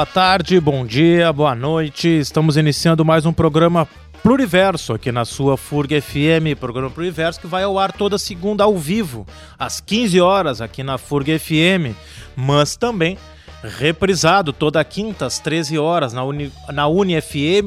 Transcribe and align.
Boa 0.00 0.06
tarde, 0.06 0.58
bom 0.58 0.86
dia, 0.86 1.30
boa 1.30 1.54
noite. 1.54 2.08
Estamos 2.08 2.56
iniciando 2.56 3.04
mais 3.04 3.26
um 3.26 3.34
programa 3.34 3.86
Pluriverso 4.22 4.94
aqui 4.94 5.12
na 5.12 5.26
sua 5.26 5.58
FURG 5.58 6.00
FM, 6.00 6.58
programa 6.58 6.88
Pluriverso 6.88 7.38
que 7.38 7.46
vai 7.46 7.64
ao 7.64 7.78
ar 7.78 7.92
toda 7.92 8.16
segunda 8.16 8.64
ao 8.64 8.78
vivo, 8.78 9.26
às 9.58 9.78
15 9.78 10.18
horas 10.18 10.62
aqui 10.62 10.82
na 10.82 10.96
FURG 10.96 11.38
FM, 11.38 11.94
mas 12.34 12.76
também 12.76 13.18
reprisado 13.62 14.52
toda 14.52 14.82
quinta 14.82 15.26
às 15.26 15.38
13 15.38 15.78
horas 15.78 16.12
na, 16.12 16.24
Uni, 16.24 16.52
na 16.68 16.84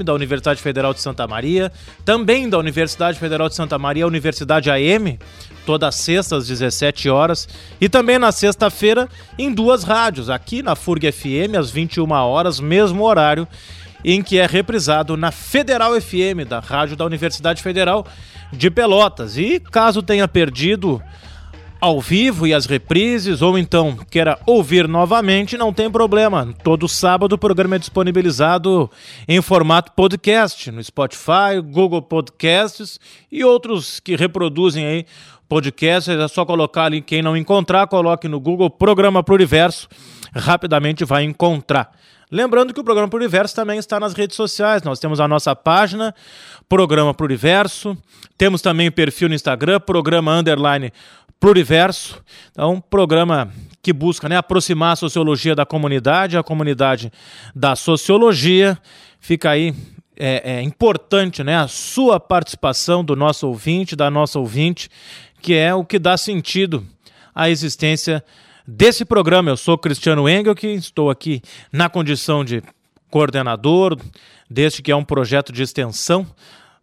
da 0.03 0.13
Universidade 0.13 0.61
Federal 0.61 0.93
de 0.93 1.01
Santa 1.01 1.27
Maria, 1.27 1.71
também 2.03 2.49
da 2.49 2.57
Universidade 2.57 3.19
Federal 3.19 3.47
de 3.47 3.55
Santa 3.55 3.77
Maria, 3.77 4.07
Universidade 4.07 4.71
AM, 4.71 5.19
toda 5.65 5.91
sexta 5.91 6.37
às 6.37 6.47
17 6.47 7.09
horas 7.09 7.47
e 7.79 7.87
também 7.87 8.17
na 8.17 8.31
sexta-feira 8.31 9.07
em 9.37 9.53
duas 9.53 9.83
rádios, 9.83 10.29
aqui 10.29 10.63
na 10.63 10.75
FURG 10.75 11.11
FM 11.11 11.55
às 11.57 11.69
21 11.69 12.11
horas, 12.11 12.59
mesmo 12.59 13.03
horário 13.03 13.47
em 14.03 14.21
que 14.21 14.37
é 14.37 14.45
reprisado 14.45 15.15
na 15.15 15.31
Federal 15.31 15.99
FM, 15.99 16.45
da 16.47 16.59
rádio 16.59 16.97
da 16.97 17.05
Universidade 17.05 17.63
Federal 17.63 18.05
de 18.51 18.69
Pelotas. 18.69 19.37
E 19.37 19.59
caso 19.59 20.03
tenha 20.03 20.27
perdido 20.27 21.01
ao 21.83 21.99
vivo 21.99 22.47
e 22.47 22.53
as 22.53 22.65
reprises, 22.65 23.41
ou 23.41 23.57
então 23.57 23.97
queira 24.09 24.39
ouvir 24.45 24.87
novamente, 24.87 25.57
não 25.57 25.73
tem 25.73 25.91
problema. 25.91 26.53
Todo 26.63 26.87
sábado 26.87 27.33
o 27.33 27.37
programa 27.37 27.75
é 27.75 27.79
disponibilizado 27.79 28.89
em 29.27 29.41
formato 29.41 29.91
podcast 29.91 30.71
no 30.71 30.81
Spotify, 30.81 31.59
Google 31.61 32.01
Podcasts 32.01 32.97
e 33.29 33.43
outros 33.43 33.99
que 33.99 34.15
reproduzem 34.15 34.85
aí 34.85 35.05
podcasts. 35.49 36.07
É 36.07 36.25
só 36.29 36.45
colocar 36.45 36.85
ali, 36.85 37.01
quem 37.01 37.21
não 37.21 37.35
encontrar, 37.35 37.85
coloque 37.87 38.29
no 38.29 38.39
Google 38.39 38.69
Programa 38.69 39.21
Pluriverso, 39.21 39.89
rapidamente 40.33 41.03
vai 41.03 41.25
encontrar. 41.25 41.91
Lembrando 42.31 42.73
que 42.73 42.79
o 42.79 42.83
Programa 42.83 43.09
Pluriverso 43.09 43.53
também 43.53 43.77
está 43.77 43.99
nas 43.99 44.13
redes 44.13 44.35
sociais. 44.35 44.81
Nós 44.81 44.99
temos 44.99 45.19
a 45.19 45.27
nossa 45.27 45.55
página, 45.55 46.15
Programa 46.67 47.13
Pluriverso. 47.13 47.95
Temos 48.37 48.59
também 48.59 48.87
o 48.87 48.91
perfil 48.91 49.29
no 49.29 49.35
Instagram, 49.35 49.79
Programa 49.79 50.33
Underline 50.35 50.91
Pluriverso. 51.43 52.23
Então, 52.53 52.75
um 52.75 52.79
programa 52.79 53.51
que 53.81 53.91
busca 53.91 54.29
né, 54.29 54.37
aproximar 54.37 54.93
a 54.93 54.95
sociologia 54.95 55.53
da 55.53 55.65
comunidade, 55.65 56.37
a 56.37 56.41
comunidade 56.41 57.11
da 57.53 57.75
sociologia. 57.75 58.79
Fica 59.19 59.49
aí 59.49 59.75
é, 60.15 60.53
é, 60.53 60.61
importante 60.61 61.43
né, 61.43 61.57
a 61.57 61.67
sua 61.67 62.17
participação 62.17 63.03
do 63.03 63.13
nosso 63.13 63.45
ouvinte, 63.45 63.93
da 63.93 64.09
nossa 64.09 64.39
ouvinte, 64.39 64.89
que 65.41 65.53
é 65.53 65.75
o 65.75 65.83
que 65.83 65.99
dá 65.99 66.15
sentido 66.15 66.87
à 67.35 67.49
existência 67.49 68.23
desse 68.65 69.03
programa. 69.03 69.49
Eu 69.49 69.57
sou 69.57 69.77
Cristiano 69.77 70.29
Engel, 70.29 70.55
que 70.55 70.67
estou 70.67 71.09
aqui 71.09 71.41
na 71.73 71.89
condição 71.89 72.45
de 72.45 72.63
coordenador 73.11 73.99
deste 74.49 74.81
que 74.81 74.93
é 74.93 74.95
um 74.95 75.03
projeto 75.03 75.51
de 75.51 75.61
extensão 75.61 76.25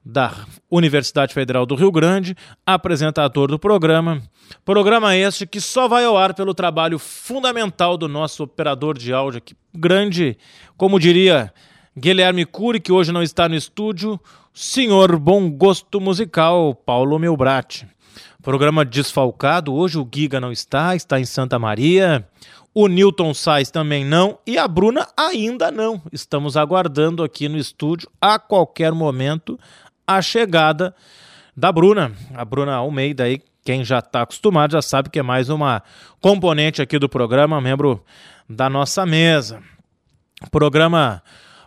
da 0.05 0.35
Universidade 0.71 1.35
Federal 1.35 1.67
do 1.67 1.75
Rio 1.75 1.93
Grande, 1.93 2.37
apresentador 2.65 3.49
do 3.49 3.59
programa. 3.59 4.23
Programa 4.65 5.17
este 5.17 5.47
que 5.47 5.61
só 5.61 5.87
vai 5.87 6.05
ao 6.05 6.17
ar 6.17 6.35
pelo 6.35 6.55
trabalho 6.55 6.99
fundamental 6.99 7.97
do 7.97 8.09
nosso 8.09 8.43
operador 8.45 8.97
de 8.97 9.13
áudio 9.13 9.39
aqui, 9.39 9.55
grande, 9.75 10.37
como 10.77 10.99
diria 10.99 11.53
Guilherme 11.97 12.45
Cury, 12.45 12.81
que 12.81 12.93
hoje 12.93 13.13
não 13.13 13.23
está 13.23 13.49
no 13.49 13.55
estúdio, 13.55 14.19
senhor 14.55 15.19
bom 15.19 15.51
gosto 15.51 16.01
musical, 16.01 16.75
Paulo 16.75 17.19
Melbrat. 17.19 17.85
Programa 18.43 18.87
desfalcado, 18.87 19.75
hoje 19.75 19.99
o 19.99 20.09
Giga 20.13 20.41
não 20.41 20.51
está, 20.51 20.97
está 20.97 21.21
em 21.21 21.27
Santa 21.27 21.59
Maria. 21.59 22.27
O 22.73 22.87
Newton 22.87 23.35
Sais 23.35 23.71
também 23.71 24.05
não 24.05 24.39
e 24.47 24.57
a 24.57 24.67
Bruna 24.67 25.07
ainda 25.17 25.71
não. 25.71 26.01
Estamos 26.13 26.57
aguardando 26.57 27.23
aqui 27.23 27.49
no 27.49 27.59
estúdio 27.59 28.09
a 28.21 28.39
qualquer 28.39 28.93
momento 28.93 29.59
a 30.17 30.21
chegada 30.21 30.93
da 31.57 31.71
Bruna. 31.71 32.13
A 32.35 32.45
Bruna 32.45 32.75
Almeida 32.75 33.25
aí, 33.25 33.41
quem 33.65 33.85
já 33.85 34.01
está 34.01 34.23
acostumado 34.23 34.73
já 34.73 34.83
sabe 34.83 35.09
que 35.09 35.21
é 35.21 35.23
mais 35.23 35.49
uma 35.49 35.83
componente 36.21 36.83
aqui 36.83 36.99
do 36.99 37.09
programa, 37.09 37.61
membro 37.61 38.05
da 38.49 38.69
nossa 38.69 39.07
mesa. 39.07 39.63
Programa 40.51 41.23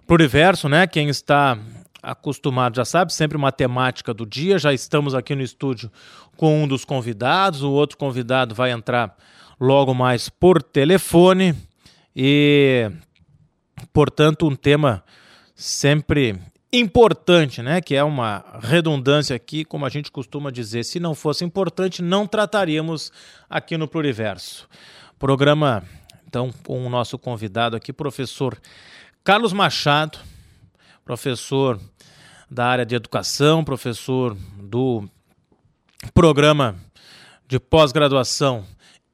Pluriverso, 0.05 0.67
né? 0.67 0.85
Quem 0.87 1.07
está 1.07 1.57
acostumado 2.01 2.75
já 2.75 2.83
sabe, 2.83 3.13
sempre 3.13 3.37
uma 3.37 3.49
temática 3.51 4.13
do 4.13 4.25
dia. 4.25 4.59
Já 4.59 4.73
estamos 4.73 5.15
aqui 5.15 5.35
no 5.35 5.41
estúdio 5.41 5.89
com 6.35 6.63
um 6.63 6.67
dos 6.67 6.83
convidados, 6.83 7.63
o 7.63 7.71
outro 7.71 7.97
convidado 7.97 8.53
vai 8.53 8.71
entrar 8.71 9.15
logo 9.57 9.93
mais 9.93 10.27
por 10.27 10.61
telefone 10.61 11.55
e, 12.13 12.91
portanto, 13.93 14.45
um 14.45 14.55
tema 14.55 15.01
sempre 15.55 16.37
importante, 16.73 17.61
né? 17.61 17.79
Que 17.79 17.95
é 17.95 18.03
uma 18.03 18.43
redundância 18.61 19.35
aqui, 19.35 19.63
como 19.63 19.85
a 19.85 19.89
gente 19.89 20.11
costuma 20.11 20.49
dizer. 20.49 20.83
Se 20.83 20.99
não 20.99 21.13
fosse 21.13 21.45
importante, 21.45 22.01
não 22.01 22.25
trataríamos 22.25 23.11
aqui 23.47 23.77
no 23.77 23.87
Pluriverso. 23.87 24.67
Programa, 25.19 25.83
então, 26.27 26.51
com 26.65 26.83
o 26.85 26.89
nosso 26.89 27.17
convidado 27.19 27.77
aqui, 27.77 27.93
professor 27.93 28.59
Carlos 29.23 29.53
Machado, 29.53 30.17
professor 31.05 31.79
da 32.49 32.65
área 32.65 32.85
de 32.85 32.95
educação, 32.95 33.63
professor 33.63 34.35
do 34.57 35.07
programa 36.13 36.75
de 37.47 37.59
pós-graduação 37.59 38.65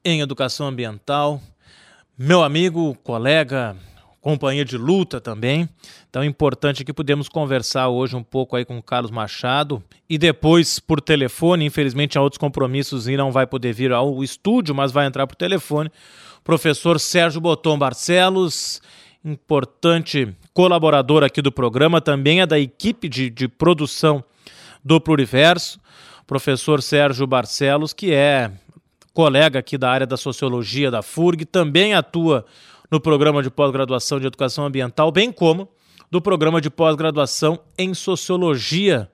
em 0.04 0.20
educação 0.20 0.66
ambiental, 0.66 1.40
meu 2.16 2.42
amigo, 2.42 2.94
colega, 3.04 3.76
companhia 4.20 4.64
de 4.64 4.76
luta 4.76 5.20
também. 5.20 5.68
Então 6.08 6.22
é 6.22 6.26
importante 6.26 6.84
que 6.84 6.92
podemos 6.92 7.28
conversar 7.28 7.88
hoje 7.88 8.14
um 8.14 8.22
pouco 8.22 8.56
aí 8.56 8.64
com 8.64 8.78
o 8.78 8.82
Carlos 8.82 9.10
Machado 9.10 9.82
e 10.08 10.18
depois 10.18 10.78
por 10.78 11.00
telefone, 11.00 11.64
infelizmente 11.64 12.18
há 12.18 12.22
outros 12.22 12.38
compromissos 12.38 13.08
e 13.08 13.16
não 13.16 13.32
vai 13.32 13.46
poder 13.46 13.72
vir 13.72 13.92
ao 13.92 14.22
estúdio, 14.22 14.74
mas 14.74 14.92
vai 14.92 15.06
entrar 15.06 15.26
por 15.26 15.36
telefone. 15.36 15.90
Professor 16.44 16.98
Sérgio 17.00 17.40
Boton 17.40 17.78
Barcelos, 17.78 18.80
importante 19.24 20.34
colaborador 20.52 21.22
aqui 21.22 21.40
do 21.40 21.52
programa, 21.52 22.00
também 22.00 22.40
é 22.40 22.46
da 22.46 22.58
equipe 22.58 23.08
de, 23.08 23.30
de 23.30 23.48
produção 23.48 24.22
do 24.84 25.00
Pluriverso. 25.00 25.80
Professor 26.26 26.82
Sérgio 26.82 27.26
Barcelos, 27.26 27.92
que 27.92 28.12
é 28.12 28.50
colega 29.12 29.58
aqui 29.58 29.76
da 29.76 29.90
área 29.90 30.06
da 30.06 30.16
sociologia 30.16 30.90
da 30.90 31.02
FURG, 31.02 31.44
também 31.44 31.94
atua 31.94 32.44
no 32.90 33.00
programa 33.00 33.42
de 33.42 33.50
pós-graduação 33.50 34.18
de 34.18 34.26
educação 34.26 34.64
ambiental, 34.64 35.12
bem 35.12 35.30
como 35.30 35.68
do 36.10 36.20
programa 36.20 36.60
de 36.60 36.68
pós-graduação 36.68 37.60
em 37.78 37.94
sociologia 37.94 39.08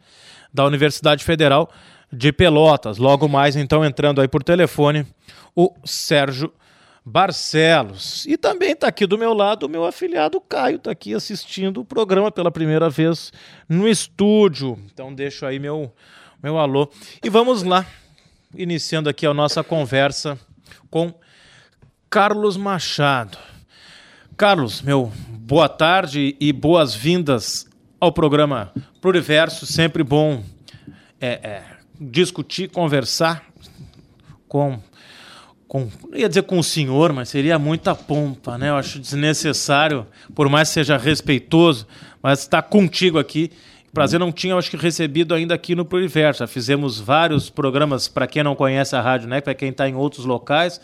da 0.52 0.64
Universidade 0.64 1.22
Federal 1.22 1.70
de 2.10 2.32
Pelotas. 2.32 2.96
Logo 2.96 3.28
mais, 3.28 3.56
então, 3.56 3.84
entrando 3.84 4.20
aí 4.20 4.28
por 4.28 4.42
telefone, 4.42 5.06
o 5.54 5.74
Sérgio 5.84 6.52
Barcelos. 7.04 8.26
E 8.26 8.36
também 8.36 8.72
está 8.72 8.88
aqui 8.88 9.06
do 9.06 9.18
meu 9.18 9.32
lado 9.32 9.64
o 9.64 9.68
meu 9.68 9.84
afiliado 9.84 10.40
Caio, 10.40 10.76
está 10.76 10.90
aqui 10.90 11.14
assistindo 11.14 11.80
o 11.80 11.84
programa 11.84 12.32
pela 12.32 12.50
primeira 12.50 12.90
vez 12.90 13.32
no 13.68 13.86
estúdio. 13.86 14.78
Então 14.92 15.14
deixo 15.14 15.46
aí 15.46 15.58
meu, 15.58 15.92
meu 16.42 16.58
alô. 16.58 16.90
E 17.22 17.28
vamos 17.28 17.62
lá, 17.62 17.86
iniciando 18.56 19.08
aqui 19.08 19.26
a 19.26 19.34
nossa 19.34 19.62
conversa 19.62 20.38
com 20.90 21.14
Carlos 22.10 22.56
Machado. 22.56 23.38
Carlos, 24.36 24.82
meu 24.82 25.10
boa 25.30 25.66
tarde 25.66 26.36
e 26.38 26.52
boas-vindas 26.52 27.66
ao 27.98 28.12
programa 28.12 28.70
Pluriverso. 29.00 29.64
Sempre 29.64 30.02
bom 30.02 30.42
é, 31.18 31.28
é, 31.28 31.62
discutir, 31.98 32.68
conversar 32.68 33.42
com, 34.46 34.78
com. 35.66 35.88
Ia 36.12 36.28
dizer 36.28 36.42
com 36.42 36.58
o 36.58 36.62
senhor, 36.62 37.14
mas 37.14 37.30
seria 37.30 37.58
muita 37.58 37.94
pompa, 37.94 38.58
né? 38.58 38.68
Eu 38.68 38.76
acho 38.76 38.98
desnecessário, 38.98 40.06
por 40.34 40.50
mais 40.50 40.68
que 40.68 40.74
seja 40.74 40.98
respeitoso, 40.98 41.86
mas 42.22 42.40
estar 42.40 42.60
contigo 42.60 43.18
aqui. 43.18 43.50
Prazer 43.90 44.20
não 44.20 44.30
tinha, 44.30 44.54
acho 44.54 44.70
que, 44.70 44.76
recebido 44.76 45.34
ainda 45.34 45.54
aqui 45.54 45.74
no 45.74 45.82
Pluriverso. 45.82 46.40
Já 46.40 46.46
fizemos 46.46 47.00
vários 47.00 47.48
programas, 47.48 48.06
para 48.06 48.26
quem 48.26 48.42
não 48.42 48.54
conhece 48.54 48.94
a 48.94 49.00
rádio, 49.00 49.28
né? 49.28 49.40
Para 49.40 49.54
quem 49.54 49.70
está 49.70 49.88
em 49.88 49.94
outros 49.94 50.26
locais 50.26 50.78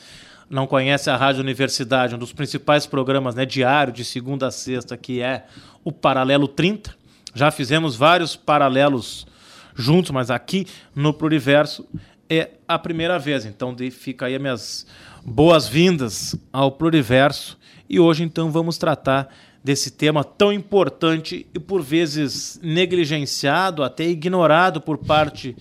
não 0.52 0.66
conhece 0.66 1.08
a 1.08 1.16
Rádio 1.16 1.40
Universidade, 1.40 2.14
um 2.14 2.18
dos 2.18 2.34
principais 2.34 2.84
programas 2.84 3.34
né, 3.34 3.46
diário, 3.46 3.90
de 3.90 4.04
segunda 4.04 4.48
a 4.48 4.50
sexta, 4.50 4.98
que 4.98 5.22
é 5.22 5.46
o 5.82 5.90
Paralelo 5.90 6.46
30. 6.46 6.94
Já 7.34 7.50
fizemos 7.50 7.96
vários 7.96 8.36
paralelos 8.36 9.26
juntos, 9.74 10.10
mas 10.10 10.30
aqui 10.30 10.66
no 10.94 11.14
Pluriverso 11.14 11.88
é 12.28 12.50
a 12.68 12.78
primeira 12.78 13.18
vez. 13.18 13.46
Então 13.46 13.74
fica 13.90 14.26
aí 14.26 14.34
as 14.34 14.40
minhas 14.42 14.86
boas-vindas 15.24 16.36
ao 16.52 16.70
Pluriverso. 16.70 17.58
E 17.88 17.98
hoje, 17.98 18.22
então, 18.22 18.50
vamos 18.50 18.76
tratar 18.76 19.34
desse 19.64 19.90
tema 19.90 20.22
tão 20.22 20.52
importante 20.52 21.46
e 21.54 21.58
por 21.58 21.80
vezes 21.80 22.60
negligenciado, 22.62 23.82
até 23.82 24.04
ignorado 24.04 24.82
por 24.82 24.98
parte 24.98 25.56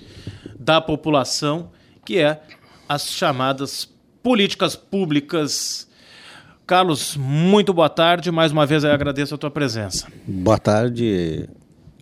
da 0.60 0.82
população, 0.82 1.72
que 2.04 2.18
é 2.18 2.42
as 2.90 3.08
chamadas 3.08 3.91
políticas 4.24 4.76
públicas. 4.76 5.88
Carlos, 6.66 7.18
muito 7.18 7.74
boa 7.74 7.90
tarde. 7.90 8.32
Mais 8.32 8.52
uma 8.52 8.66
vez 8.66 8.84
eu 8.84 8.92
agradeço 8.92 9.36
a 9.36 9.38
tua 9.38 9.52
presença. 9.52 10.08
Boa 10.26 10.58
tarde 10.58 11.50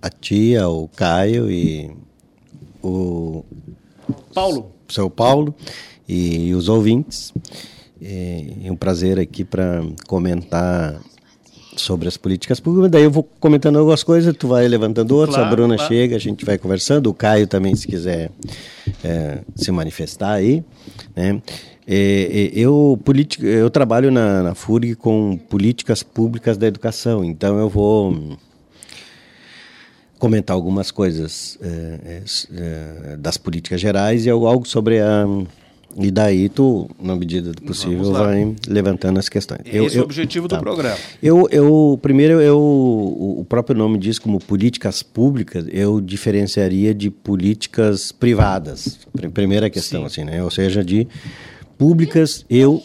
a 0.01 0.09
tia, 0.09 0.67
o 0.67 0.87
Caio 0.87 1.49
e 1.49 1.91
o 2.81 3.43
Paulo. 4.33 4.71
Seu 4.87 5.09
Paulo 5.09 5.53
e, 6.07 6.53
os 6.53 6.69
ouvintes. 6.69 7.33
É, 8.01 8.45
é 8.65 8.71
um 8.71 8.75
prazer 8.75 9.19
aqui 9.19 9.43
para 9.43 9.83
comentar 10.07 10.99
sobre 11.75 12.07
as 12.07 12.17
políticas 12.17 12.59
públicas. 12.59 12.91
Daí 12.91 13.03
eu 13.03 13.11
vou 13.11 13.23
comentando 13.39 13.77
algumas 13.77 14.03
coisas, 14.03 14.35
tu 14.37 14.47
vai 14.47 14.67
levantando 14.67 15.15
outras, 15.15 15.35
claro, 15.35 15.49
a 15.49 15.51
Bruna 15.51 15.75
claro. 15.75 15.93
chega, 15.93 16.15
a 16.15 16.19
gente 16.19 16.45
vai 16.45 16.57
conversando, 16.57 17.07
o 17.07 17.13
Caio 17.13 17.47
também, 17.47 17.75
se 17.75 17.87
quiser 17.87 18.31
é, 19.03 19.39
se 19.55 19.71
manifestar 19.71 20.33
aí. 20.33 20.63
Né? 21.15 21.41
É, 21.91 21.95
é, 21.95 22.51
eu, 22.53 22.99
eu 23.41 23.67
trabalho 23.71 24.11
na, 24.11 24.43
na 24.43 24.53
FURG 24.53 24.93
com 24.93 25.35
políticas 25.49 26.03
públicas 26.03 26.55
da 26.55 26.67
educação, 26.67 27.25
então 27.25 27.57
eu 27.57 27.67
vou 27.67 28.37
comentar 30.19 30.53
algumas 30.53 30.91
coisas 30.91 31.57
é, 31.59 32.21
é, 32.53 33.17
das 33.17 33.37
políticas 33.37 33.81
gerais 33.81 34.27
e 34.27 34.29
algo 34.29 34.67
sobre 34.67 34.99
a 34.99 35.25
e 35.97 36.11
daí 36.11 36.47
tu, 36.47 36.87
na 37.01 37.15
medida 37.15 37.51
do 37.51 37.63
possível, 37.63 38.11
vai 38.11 38.55
levantando 38.67 39.17
as 39.17 39.27
questões. 39.27 39.61
Esse 39.65 39.97
eu, 39.97 40.01
é 40.01 40.01
o 40.01 40.03
objetivo 40.03 40.47
tá. 40.47 40.57
do 40.57 40.61
programa. 40.61 40.95
Eu, 41.21 41.47
eu 41.49 41.99
primeiro 41.99 42.39
eu 42.39 42.59
o 42.59 43.43
próprio 43.49 43.75
nome 43.75 43.97
diz 43.97 44.19
como 44.19 44.39
políticas 44.39 45.01
públicas, 45.01 45.65
eu 45.71 45.99
diferenciaria 45.99 46.93
de 46.93 47.09
políticas 47.09 48.11
privadas. 48.11 48.99
Primeira 49.33 49.67
questão 49.71 50.01
Sim. 50.01 50.05
assim, 50.05 50.23
né? 50.23 50.43
Ou 50.43 50.51
seja, 50.51 50.83
de 50.83 51.07
públicas 51.79 52.45
eu 52.49 52.83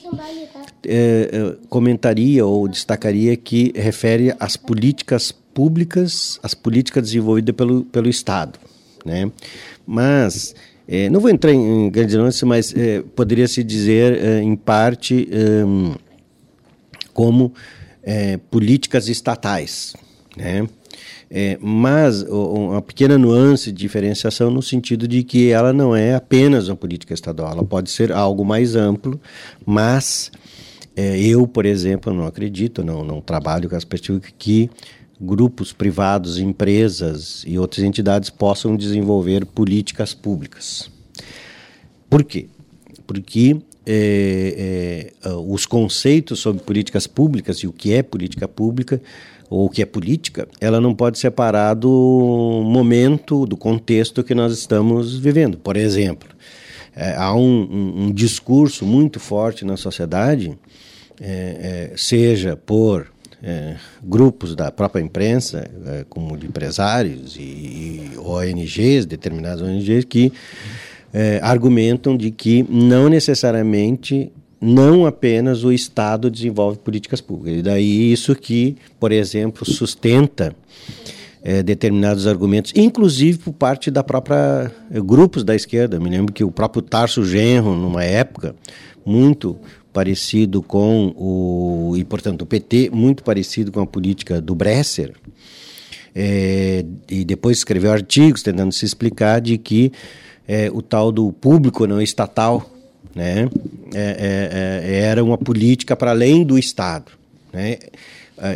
é, 0.86 1.56
comentaria 1.68 2.46
ou 2.46 2.68
destacaria 2.68 3.36
que 3.36 3.72
refere 3.74 4.32
às 4.38 4.56
políticas 4.56 5.32
públicas, 5.32 6.38
as 6.42 6.54
políticas 6.54 7.02
desenvolvidas 7.02 7.54
pelo, 7.56 7.84
pelo 7.84 8.08
Estado. 8.08 8.58
Né? 9.04 9.30
Mas, 9.84 10.54
é, 10.86 11.10
não 11.10 11.20
vou 11.20 11.28
entrar 11.28 11.52
em, 11.52 11.86
em 11.86 11.90
grandes 11.90 12.14
nuances, 12.14 12.42
mas 12.44 12.72
é, 12.74 13.02
poderia 13.16 13.48
se 13.48 13.64
dizer, 13.64 14.16
é, 14.16 14.40
em 14.40 14.54
parte, 14.54 15.28
é, 15.30 15.98
como 17.12 17.52
é, 18.02 18.36
políticas 18.36 19.08
estatais. 19.08 19.94
Né? 20.36 20.68
É, 21.36 21.58
mas 21.60 22.22
uma 22.22 22.80
pequena 22.80 23.18
nuance 23.18 23.72
de 23.72 23.78
diferenciação 23.78 24.52
no 24.52 24.62
sentido 24.62 25.08
de 25.08 25.24
que 25.24 25.50
ela 25.50 25.72
não 25.72 25.96
é 25.96 26.14
apenas 26.14 26.68
uma 26.68 26.76
política 26.76 27.12
estadual, 27.12 27.50
ela 27.50 27.64
pode 27.64 27.90
ser 27.90 28.12
algo 28.12 28.44
mais 28.44 28.76
amplo, 28.76 29.20
mas 29.66 30.30
é, 30.94 31.18
eu, 31.18 31.44
por 31.48 31.66
exemplo, 31.66 32.14
não 32.14 32.24
acredito, 32.24 32.84
não, 32.84 33.02
não 33.02 33.20
trabalho 33.20 33.68
com 33.68 33.74
a 33.74 33.78
perspectiva 33.78 34.20
que 34.38 34.70
grupos 35.20 35.72
privados, 35.72 36.38
empresas 36.38 37.42
e 37.44 37.58
outras 37.58 37.84
entidades 37.84 38.30
possam 38.30 38.76
desenvolver 38.76 39.44
políticas 39.44 40.14
públicas. 40.14 40.88
Por 42.08 42.22
quê? 42.22 42.46
Porque 43.08 43.56
é, 43.84 45.12
é, 45.24 45.28
os 45.30 45.66
conceitos 45.66 46.38
sobre 46.38 46.62
políticas 46.62 47.08
públicas 47.08 47.58
e 47.58 47.66
o 47.66 47.72
que 47.72 47.92
é 47.92 48.04
política 48.04 48.46
pública 48.46 49.02
ou 49.48 49.68
que 49.68 49.82
é 49.82 49.86
política, 49.86 50.48
ela 50.60 50.80
não 50.80 50.94
pode 50.94 51.18
separar 51.18 51.74
do 51.74 52.62
momento, 52.66 53.46
do 53.46 53.56
contexto 53.56 54.24
que 54.24 54.34
nós 54.34 54.52
estamos 54.52 55.18
vivendo. 55.18 55.58
Por 55.58 55.76
exemplo, 55.76 56.28
é, 56.96 57.14
há 57.16 57.34
um, 57.34 57.40
um, 57.40 58.04
um, 58.04 58.12
discurso 58.12 58.86
muito 58.86 59.18
forte 59.18 59.64
na 59.64 59.76
sociedade, 59.76 60.56
é, 61.20 61.90
é, 61.92 61.96
seja 61.96 62.56
por 62.56 63.12
é, 63.42 63.76
grupos 64.02 64.56
da 64.56 64.70
própria 64.70 65.02
imprensa, 65.02 65.68
é, 65.86 66.04
como 66.08 66.36
de 66.36 66.46
empresários 66.46 67.36
e, 67.36 67.42
e, 67.42 68.12
ONGs, 68.18 69.04
determinadas 69.06 69.60
ONGs, 69.60 70.04
que 70.04 70.32
é, 71.12 71.38
argumentam 71.42 72.16
de 72.16 72.30
que 72.30 72.64
não 72.68 73.08
necessariamente, 73.08 74.32
não 74.64 75.04
apenas 75.04 75.62
o 75.62 75.70
Estado 75.70 76.30
desenvolve 76.30 76.78
políticas 76.78 77.20
públicas. 77.20 77.58
E 77.58 77.62
daí 77.62 78.12
isso 78.12 78.34
que, 78.34 78.76
por 78.98 79.12
exemplo, 79.12 79.64
sustenta 79.66 80.56
é, 81.42 81.62
determinados 81.62 82.26
argumentos, 82.26 82.72
inclusive 82.74 83.38
por 83.38 83.52
parte 83.52 83.90
da 83.90 84.02
própria 84.02 84.72
é, 84.90 85.00
grupos 85.00 85.44
da 85.44 85.54
esquerda. 85.54 86.00
Me 86.00 86.08
lembro 86.08 86.32
que 86.32 86.42
o 86.42 86.50
próprio 86.50 86.80
Tarso 86.80 87.24
Genro, 87.24 87.76
numa 87.76 88.02
época 88.02 88.56
muito 89.04 89.56
parecido 89.92 90.62
com 90.62 91.14
o 91.16 91.94
e 91.96 92.02
portanto 92.02 92.42
o 92.42 92.46
PT 92.46 92.90
muito 92.90 93.22
parecido 93.22 93.70
com 93.70 93.80
a 93.80 93.86
política 93.86 94.40
do 94.40 94.52
Bresser 94.52 95.12
é, 96.12 96.84
e 97.08 97.24
depois 97.24 97.58
escreveu 97.58 97.92
artigos 97.92 98.42
tentando 98.42 98.72
se 98.72 98.84
explicar 98.84 99.40
de 99.40 99.56
que 99.56 99.92
é, 100.48 100.68
o 100.72 100.82
tal 100.82 101.12
do 101.12 101.30
público 101.32 101.86
não 101.86 102.02
estatal 102.02 102.73
né 103.14 103.48
é, 103.94 104.82
é, 104.84 104.92
é 104.92 105.00
era 105.00 105.22
uma 105.22 105.38
política 105.38 105.94
para 105.94 106.10
além 106.10 106.44
do 106.44 106.58
Estado 106.58 107.12
né 107.52 107.78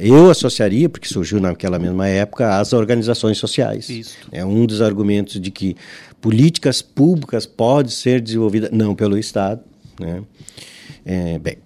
eu 0.02 0.28
associaria, 0.28 0.88
porque 0.88 1.06
surgiu 1.06 1.40
naquela 1.40 1.78
mesma 1.78 2.08
época, 2.08 2.58
as 2.58 2.72
organizações 2.72 3.38
sociais. 3.38 3.88
Isso. 3.88 4.16
É 4.32 4.44
um 4.44 4.66
dos 4.66 4.82
argumentos 4.82 5.40
de 5.40 5.52
que 5.52 5.76
políticas 6.20 6.82
públicas 6.82 7.46
podem 7.46 7.90
ser 7.90 8.20
desenvolvidas 8.20 8.70
não 8.72 8.94
pelo 8.94 9.16
Estado, 9.16 9.60
né? 9.98 10.22
É, 11.04 11.38
bem, 11.38 11.58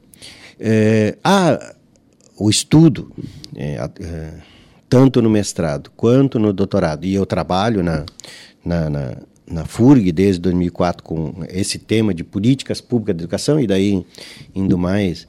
é, 0.60 1.16
há 1.24 1.74
o 2.38 2.48
estudo, 2.48 3.10
é, 3.56 3.90
é, 4.00 4.30
tanto 4.88 5.20
no 5.20 5.30
mestrado 5.30 5.90
quanto 5.96 6.38
no 6.38 6.52
doutorado, 6.52 7.04
e 7.04 7.14
eu 7.14 7.26
trabalho 7.26 7.82
na, 7.82 8.04
na, 8.64 8.90
na, 8.90 9.16
na 9.46 9.64
FURG 9.64 10.12
desde 10.12 10.40
2004 10.40 11.02
com 11.02 11.34
esse 11.48 11.78
tema 11.78 12.14
de 12.14 12.24
políticas 12.24 12.80
públicas 12.80 13.16
de 13.16 13.22
educação, 13.22 13.60
e 13.60 13.66
daí 13.66 14.04
indo 14.54 14.78
mais 14.78 15.26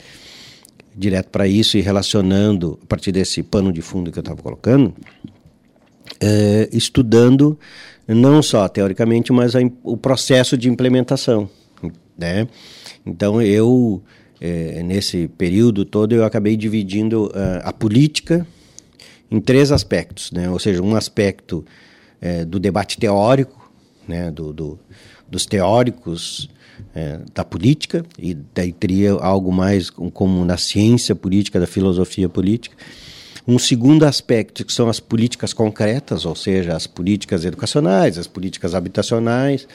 direto 0.96 1.30
para 1.30 1.48
isso 1.48 1.78
e 1.78 1.82
relacionando 1.82 2.80
a 2.84 2.86
partir 2.86 3.12
desse 3.12 3.42
pano 3.42 3.74
de 3.74 3.82
fundo 3.82 4.12
que 4.12 4.20
eu 4.20 4.22
estava 4.22 4.42
colocando, 4.42 4.94
é, 6.20 6.70
estudando 6.72 7.58
não 8.08 8.42
só 8.44 8.68
teoricamente, 8.68 9.32
mas 9.32 9.56
a, 9.56 9.60
o 9.84 9.98
processo 9.98 10.58
de 10.58 10.70
implementação, 10.70 11.50
né? 12.18 12.48
Então 13.06 13.42
eu 13.42 14.04
é, 14.40 14.84
nesse 14.84 15.28
período 15.30 15.86
todo 15.86 16.14
eu 16.14 16.26
acabei 16.26 16.58
dividindo 16.58 17.28
uh, 17.28 17.62
a 17.64 17.72
política 17.72 18.46
em 19.32 19.40
três 19.40 19.72
aspectos, 19.72 20.32
né? 20.32 20.50
Ou 20.50 20.60
seja, 20.60 20.82
um 20.82 20.96
aspecto 20.96 21.66
é, 22.22 22.46
do 22.46 22.60
debate 22.60 22.98
teórico, 22.98 23.63
né? 24.08 24.32
Do, 24.32 24.54
do 24.54 24.80
dos 25.34 25.46
teóricos 25.48 26.48
é, 26.94 27.20
da 27.34 27.44
política 27.44 28.06
e 28.18 28.36
daí 28.54 28.72
teria 28.72 29.14
algo 29.14 29.52
mais 29.52 29.90
como 29.90 30.46
na 30.46 30.58
ciência 30.58 31.16
política, 31.16 31.60
da 31.60 31.66
filosofia 31.66 32.30
política. 32.30 32.76
Um 33.48 33.58
segundo 33.60 34.06
aspecto 34.06 34.64
que 34.64 34.72
são 34.72 34.88
as 34.88 35.00
políticas 35.00 35.52
concretas, 35.52 36.26
ou 36.26 36.36
seja, 36.36 36.76
as 36.76 36.88
políticas 36.88 37.44
educacionais, 37.44 38.18
as 38.18 38.28
políticas 38.28 38.74
habitacionais, 38.76 39.68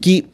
que 0.00 0.26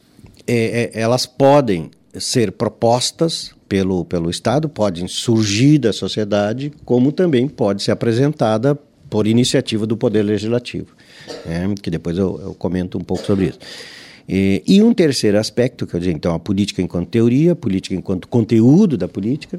é, 0.47 0.91
é, 0.95 1.01
elas 1.01 1.25
podem 1.25 1.91
ser 2.19 2.53
propostas 2.53 3.55
pelo, 3.69 4.05
pelo 4.05 4.29
Estado, 4.29 4.69
podem 4.69 5.07
surgir 5.07 5.79
da 5.79 5.93
sociedade, 5.93 6.73
como 6.85 7.13
também 7.13 7.47
pode 7.47 7.83
ser 7.83 7.93
apresentada 7.93 8.75
por 9.09 9.27
iniciativa 9.27 9.87
do 9.87 9.97
Poder 9.97 10.23
Legislativo, 10.23 10.95
né? 11.47 11.75
que 11.81 11.91
depois 11.91 12.17
eu, 12.17 12.41
eu, 12.43 12.55
comento 12.55 12.99
um 12.99 13.03
pouco 13.03 13.25
sobre 13.25 13.47
isso. 13.47 13.59
E, 14.29 14.63
e 14.67 14.83
um 14.83 14.93
terceiro 14.93 15.39
aspecto, 15.39 15.87
que 15.87 15.95
eu 15.95 16.01
digo, 16.01 16.17
então, 16.17 16.35
a 16.35 16.39
política 16.39 16.83
enquanto 16.83 17.09
teoria, 17.09 17.53
a 17.53 17.57
política 17.57 17.95
enquanto 17.95 18.29
conteúdo 18.29 18.97
da 18.97 19.09
política, 19.09 19.59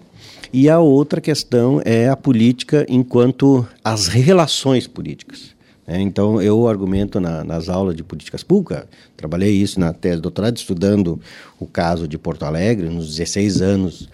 e 0.53 0.69
a 0.69 0.79
outra 0.79 1.19
questão 1.19 1.81
é 1.83 2.07
a 2.07 2.15
política 2.15 2.85
enquanto 2.88 3.67
as 3.83 4.07
relações 4.07 4.85
políticas. 4.85 5.55
É, 5.88 5.99
então, 5.99 6.39
eu 6.39 6.67
argumento 6.67 7.19
na, 7.19 7.43
nas 7.43 7.67
aulas 7.67 7.95
de 7.95 8.03
políticas 8.03 8.43
públicas, 8.43 8.85
trabalhei 9.17 9.51
isso 9.51 9.79
na 9.79 9.91
tese 9.91 10.17
de 10.17 10.21
doutorado, 10.21 10.55
estudando 10.55 11.19
o 11.59 11.65
caso 11.65 12.07
de 12.07 12.15
Porto 12.15 12.43
Alegre, 12.43 12.89
nos 12.89 13.15
16 13.15 13.61
anos 13.61 14.09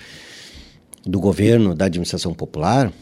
do 1.05 1.19
governo 1.19 1.75
da 1.75 1.85
administração 1.85 2.33
popular, 2.33 2.93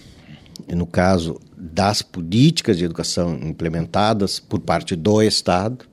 no 0.67 0.85
caso 0.85 1.39
das 1.57 2.01
políticas 2.01 2.77
de 2.77 2.85
educação 2.85 3.39
implementadas 3.41 4.39
por 4.39 4.59
parte 4.59 4.95
do 4.95 5.21
Estado, 5.21 5.85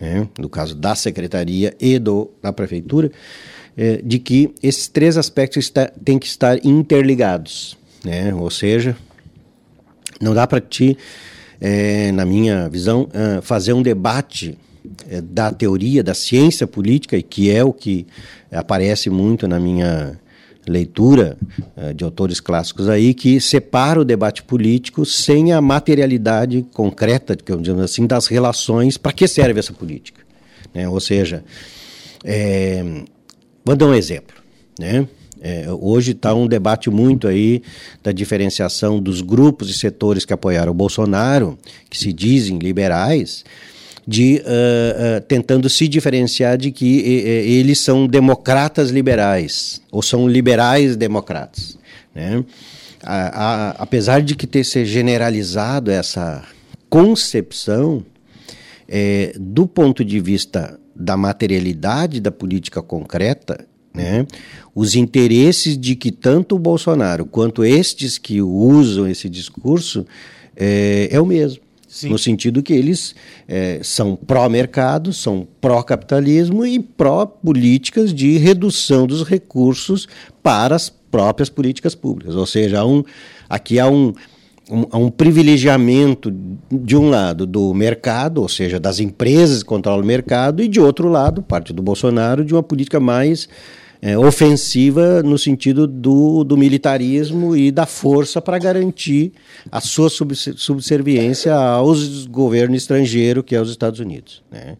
né, 0.00 0.28
no 0.38 0.48
caso 0.48 0.74
da 0.74 0.94
secretaria 0.94 1.74
e 1.80 1.98
do, 1.98 2.30
da 2.42 2.52
prefeitura, 2.52 3.10
é, 3.76 4.00
de 4.02 4.18
que 4.18 4.52
esses 4.62 4.88
três 4.88 5.16
aspectos 5.16 5.64
está, 5.64 5.86
têm 5.86 6.18
que 6.18 6.26
estar 6.26 6.64
interligados. 6.64 7.76
Né, 8.04 8.34
ou 8.34 8.50
seja, 8.50 8.96
não 10.20 10.34
dá 10.34 10.46
para 10.46 10.60
te 10.60 10.96
é, 11.60 12.10
na 12.12 12.24
minha 12.24 12.68
visão, 12.68 13.08
é, 13.12 13.40
fazer 13.42 13.74
um 13.74 13.82
debate 13.82 14.56
é, 15.08 15.20
da 15.20 15.52
teoria, 15.52 16.02
da 16.02 16.14
ciência 16.14 16.66
política, 16.66 17.16
e 17.16 17.22
que 17.22 17.50
é 17.50 17.62
o 17.62 17.72
que 17.72 18.06
aparece 18.50 19.10
muito 19.10 19.46
na 19.46 19.60
minha, 19.60 20.18
leitura 20.70 21.36
uh, 21.76 21.92
de 21.92 22.04
autores 22.04 22.40
clássicos 22.40 22.88
aí 22.88 23.12
que 23.12 23.40
separa 23.40 24.00
o 24.00 24.04
debate 24.04 24.42
político 24.42 25.04
sem 25.04 25.52
a 25.52 25.60
materialidade 25.60 26.64
concreta, 26.72 27.34
digamos 27.34 27.68
assim, 27.80 28.06
das 28.06 28.26
relações. 28.28 28.96
Para 28.96 29.12
que 29.12 29.26
serve 29.26 29.58
essa 29.58 29.72
política? 29.72 30.22
Né? 30.72 30.88
Ou 30.88 31.00
seja, 31.00 31.44
é, 32.24 33.02
vou 33.64 33.74
dar 33.74 33.86
um 33.86 33.94
exemplo, 33.94 34.36
né? 34.78 35.06
É, 35.42 35.66
hoje 35.70 36.12
está 36.12 36.34
um 36.34 36.46
debate 36.46 36.90
muito 36.90 37.26
aí 37.26 37.62
da 38.02 38.12
diferenciação 38.12 39.00
dos 39.00 39.22
grupos 39.22 39.70
e 39.70 39.72
setores 39.72 40.26
que 40.26 40.34
apoiaram 40.34 40.70
o 40.70 40.74
Bolsonaro, 40.74 41.58
que 41.88 41.96
se 41.96 42.12
dizem 42.12 42.58
liberais, 42.58 43.42
de 44.10 44.42
uh, 44.44 45.18
uh, 45.18 45.20
tentando 45.20 45.70
se 45.70 45.86
diferenciar 45.86 46.58
de 46.58 46.72
que 46.72 46.98
eles 46.98 47.78
são 47.78 48.08
democratas 48.08 48.90
liberais 48.90 49.80
ou 49.88 50.02
são 50.02 50.26
liberais 50.26 50.96
democratas, 50.96 51.78
né? 52.12 52.44
A, 53.04 53.44
a, 53.44 53.70
apesar 53.78 54.20
de 54.20 54.34
que 54.34 54.48
ter 54.48 54.64
se 54.64 54.84
generalizado 54.84 55.92
essa 55.92 56.42
concepção, 56.88 58.04
é, 58.88 59.32
do 59.38 59.64
ponto 59.64 60.04
de 60.04 60.18
vista 60.18 60.76
da 60.94 61.16
materialidade 61.16 62.20
da 62.20 62.32
política 62.32 62.82
concreta, 62.82 63.64
né? 63.94 64.26
Os 64.74 64.96
interesses 64.96 65.78
de 65.78 65.94
que 65.94 66.10
tanto 66.10 66.56
o 66.56 66.58
Bolsonaro 66.58 67.26
quanto 67.26 67.64
estes 67.64 68.18
que 68.18 68.42
usam 68.42 69.06
esse 69.06 69.28
discurso 69.28 70.04
é, 70.56 71.08
é 71.12 71.20
o 71.20 71.26
mesmo. 71.26 71.69
Sim. 71.90 72.08
No 72.08 72.18
sentido 72.18 72.62
que 72.62 72.72
eles 72.72 73.16
é, 73.48 73.80
são 73.82 74.14
pró-mercado, 74.14 75.12
são 75.12 75.46
pró-capitalismo 75.60 76.64
e 76.64 76.78
pró-políticas 76.78 78.14
de 78.14 78.38
redução 78.38 79.08
dos 79.08 79.24
recursos 79.24 80.06
para 80.40 80.76
as 80.76 80.88
próprias 80.88 81.50
políticas 81.50 81.96
públicas. 81.96 82.36
Ou 82.36 82.46
seja, 82.46 82.78
há 82.78 82.86
um, 82.86 83.02
aqui 83.48 83.80
há 83.80 83.88
um, 83.88 84.14
um, 84.70 85.06
um, 85.06 85.10
privilegiamento, 85.10 86.32
de 86.70 86.96
um 86.96 87.10
lado, 87.10 87.44
do 87.44 87.74
mercado, 87.74 88.40
ou 88.40 88.48
seja, 88.48 88.78
das 88.78 89.00
empresas 89.00 89.64
que 89.64 89.68
controlam 89.68 90.04
o 90.04 90.06
mercado, 90.06 90.62
e 90.62 90.68
de 90.68 90.80
outro 90.80 91.08
lado, 91.08 91.42
parte 91.42 91.72
do 91.72 91.82
Bolsonaro, 91.82 92.44
de 92.44 92.54
uma 92.54 92.62
política 92.62 93.00
mais 93.00 93.48
é, 94.02 94.16
ofensiva 94.16 95.22
no 95.22 95.38
sentido 95.38 95.86
do, 95.86 96.42
do 96.42 96.56
militarismo 96.56 97.54
e 97.54 97.70
da 97.70 97.84
força 97.84 98.40
para 98.40 98.58
garantir 98.58 99.32
a 99.70 99.80
sua 99.80 100.08
subserviência 100.08 101.54
aos 101.54 102.26
governo 102.26 102.74
estrangeiro, 102.74 103.42
que 103.42 103.54
é 103.54 103.60
os 103.60 103.70
Estados 103.70 104.00
Unidos. 104.00 104.42
Né? 104.50 104.76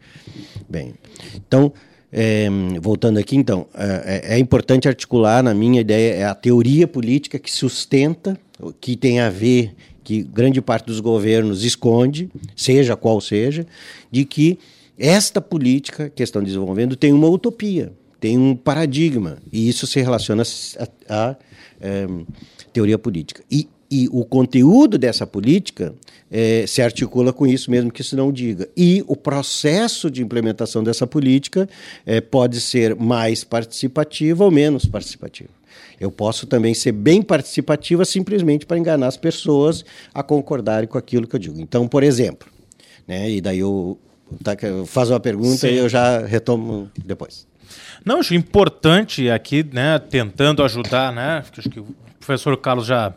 Bem, 0.69 0.95
então, 1.35 1.73
é, 2.11 2.49
voltando 2.81 3.19
aqui, 3.19 3.37
então, 3.37 3.67
é, 3.75 4.31
é, 4.33 4.35
é, 4.35 4.39
importante 4.39 4.89
articular, 4.89 5.43
na 5.43 5.53
minha 5.53 5.81
ideia, 5.81 6.15
é 6.15 6.25
a 6.25 6.35
teoria 6.35 6.89
política 6.89 7.39
que 7.39 7.53
sustenta, 7.53 8.39
que 8.81 8.97
tem 8.97 9.21
a 9.21 9.29
ver, 9.29 9.75
que 10.03 10.23
grande 10.23 10.63
parte 10.63 10.87
dos 10.87 11.01
governos 11.01 11.63
esconde, 11.63 12.31
seja 12.57 12.97
qual 12.97 13.21
seja, 13.21 13.67
de 14.11 14.25
que 14.25 14.59
esta 14.99 15.41
política 15.41 16.11
que 16.11 16.23
estão 16.23 16.43
desenvolvendo 16.43 16.97
tem 16.97 17.13
uma 17.13 17.29
utopia 17.29 17.93
tem 18.21 18.37
um 18.37 18.55
paradigma, 18.55 19.39
e 19.51 19.69
isso 19.69 19.87
se 19.87 20.01
relaciona 20.01 20.43
à 21.09 21.35
é, 21.81 22.07
teoria 22.73 22.99
política. 22.99 23.43
E, 23.51 23.67
e, 23.91 24.09
o 24.13 24.25
conteúdo 24.25 24.99
dessa 24.99 25.27
política 25.27 25.95
é, 26.31 26.65
se 26.67 26.83
articula 26.83 27.33
com 27.33 27.47
isso, 27.47 27.71
mesmo 27.71 27.91
que 27.91 28.03
isso 28.03 28.15
não 28.15 28.31
diga. 28.31 28.69
E 28.77 29.03
o 29.09 29.17
processo 29.17 30.11
de 30.11 30.23
implementação 30.23 30.85
dessa 30.85 31.07
política 31.07 31.69
é, 32.05 32.21
pode 32.21 32.61
ser 32.61 32.95
mais 32.95 33.43
participativo 33.43 34.45
ou 34.45 34.51
menos 34.51 34.85
participativo. 34.85 35.51
Eu 35.99 36.11
posso 36.11 36.47
também 36.47 36.75
ser 36.75 36.93
bem 36.93 37.23
participativa 37.23 38.05
simplesmente 38.05 38.67
para 38.67 38.79
enganar 38.79 39.09
as 39.09 39.17
pessoas 39.17 39.85
a 40.15 40.23
concordarem 40.23 40.89
com 40.89 40.99
aquilo 40.99 41.27
que 41.27 41.35
eu 41.35 41.41
digo. 41.41 41.61
Então, 41.61 41.89
por 41.89 42.03
exemplo, 42.03 42.49
né, 43.09 43.31
e 43.31 43.41
daí 43.41 43.59
eu 43.59 43.99
tá, 44.43 44.57
faço 44.87 45.13
uma 45.13 45.21
pergunta 45.21 45.59
Sim. 45.59 45.69
e 45.69 45.77
eu 45.79 45.89
já 45.89 46.25
retomo 46.25 46.91
depois. 47.05 47.50
Não, 48.05 48.21
acho 48.21 48.35
importante 48.35 49.31
aqui, 49.31 49.63
né, 49.63 49.99
tentando 49.99 50.63
ajudar, 50.63 51.13
né, 51.13 51.45
acho 51.57 51.69
que 51.69 51.81
o 51.81 51.87
professor 52.19 52.57
Carlos 52.57 52.87
já 52.87 53.15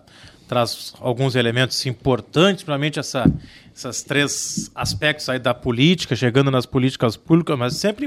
traz 0.48 0.93
alguns 1.00 1.36
elementos 1.36 1.83
importantes, 1.86 2.63
principalmente 2.63 3.00
essa, 3.00 3.31
esses 3.75 4.03
três 4.03 4.72
aspectos 4.75 5.27
aí 5.29 5.39
da 5.39 5.53
política, 5.53 6.15
chegando 6.15 6.51
nas 6.51 6.65
políticas 6.65 7.17
públicas, 7.17 7.57
mas 7.57 7.75
sempre 7.75 8.05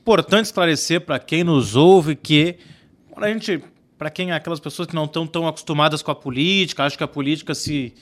importante 0.00 0.46
esclarecer 0.46 1.00
para 1.00 1.18
quem 1.18 1.42
nos 1.42 1.74
ouve 1.74 2.14
que 2.14 2.56
a 3.16 3.28
gente, 3.28 3.60
para 3.96 4.10
quem 4.10 4.30
é 4.30 4.34
aquelas 4.34 4.60
pessoas 4.60 4.86
que 4.86 4.94
não 4.94 5.06
estão 5.06 5.26
tão 5.26 5.48
acostumadas 5.48 6.02
com 6.02 6.10
a 6.10 6.14
política, 6.14 6.84
acho 6.84 6.96
que 6.96 7.04
a 7.04 7.08
política 7.08 7.54
se 7.54 7.92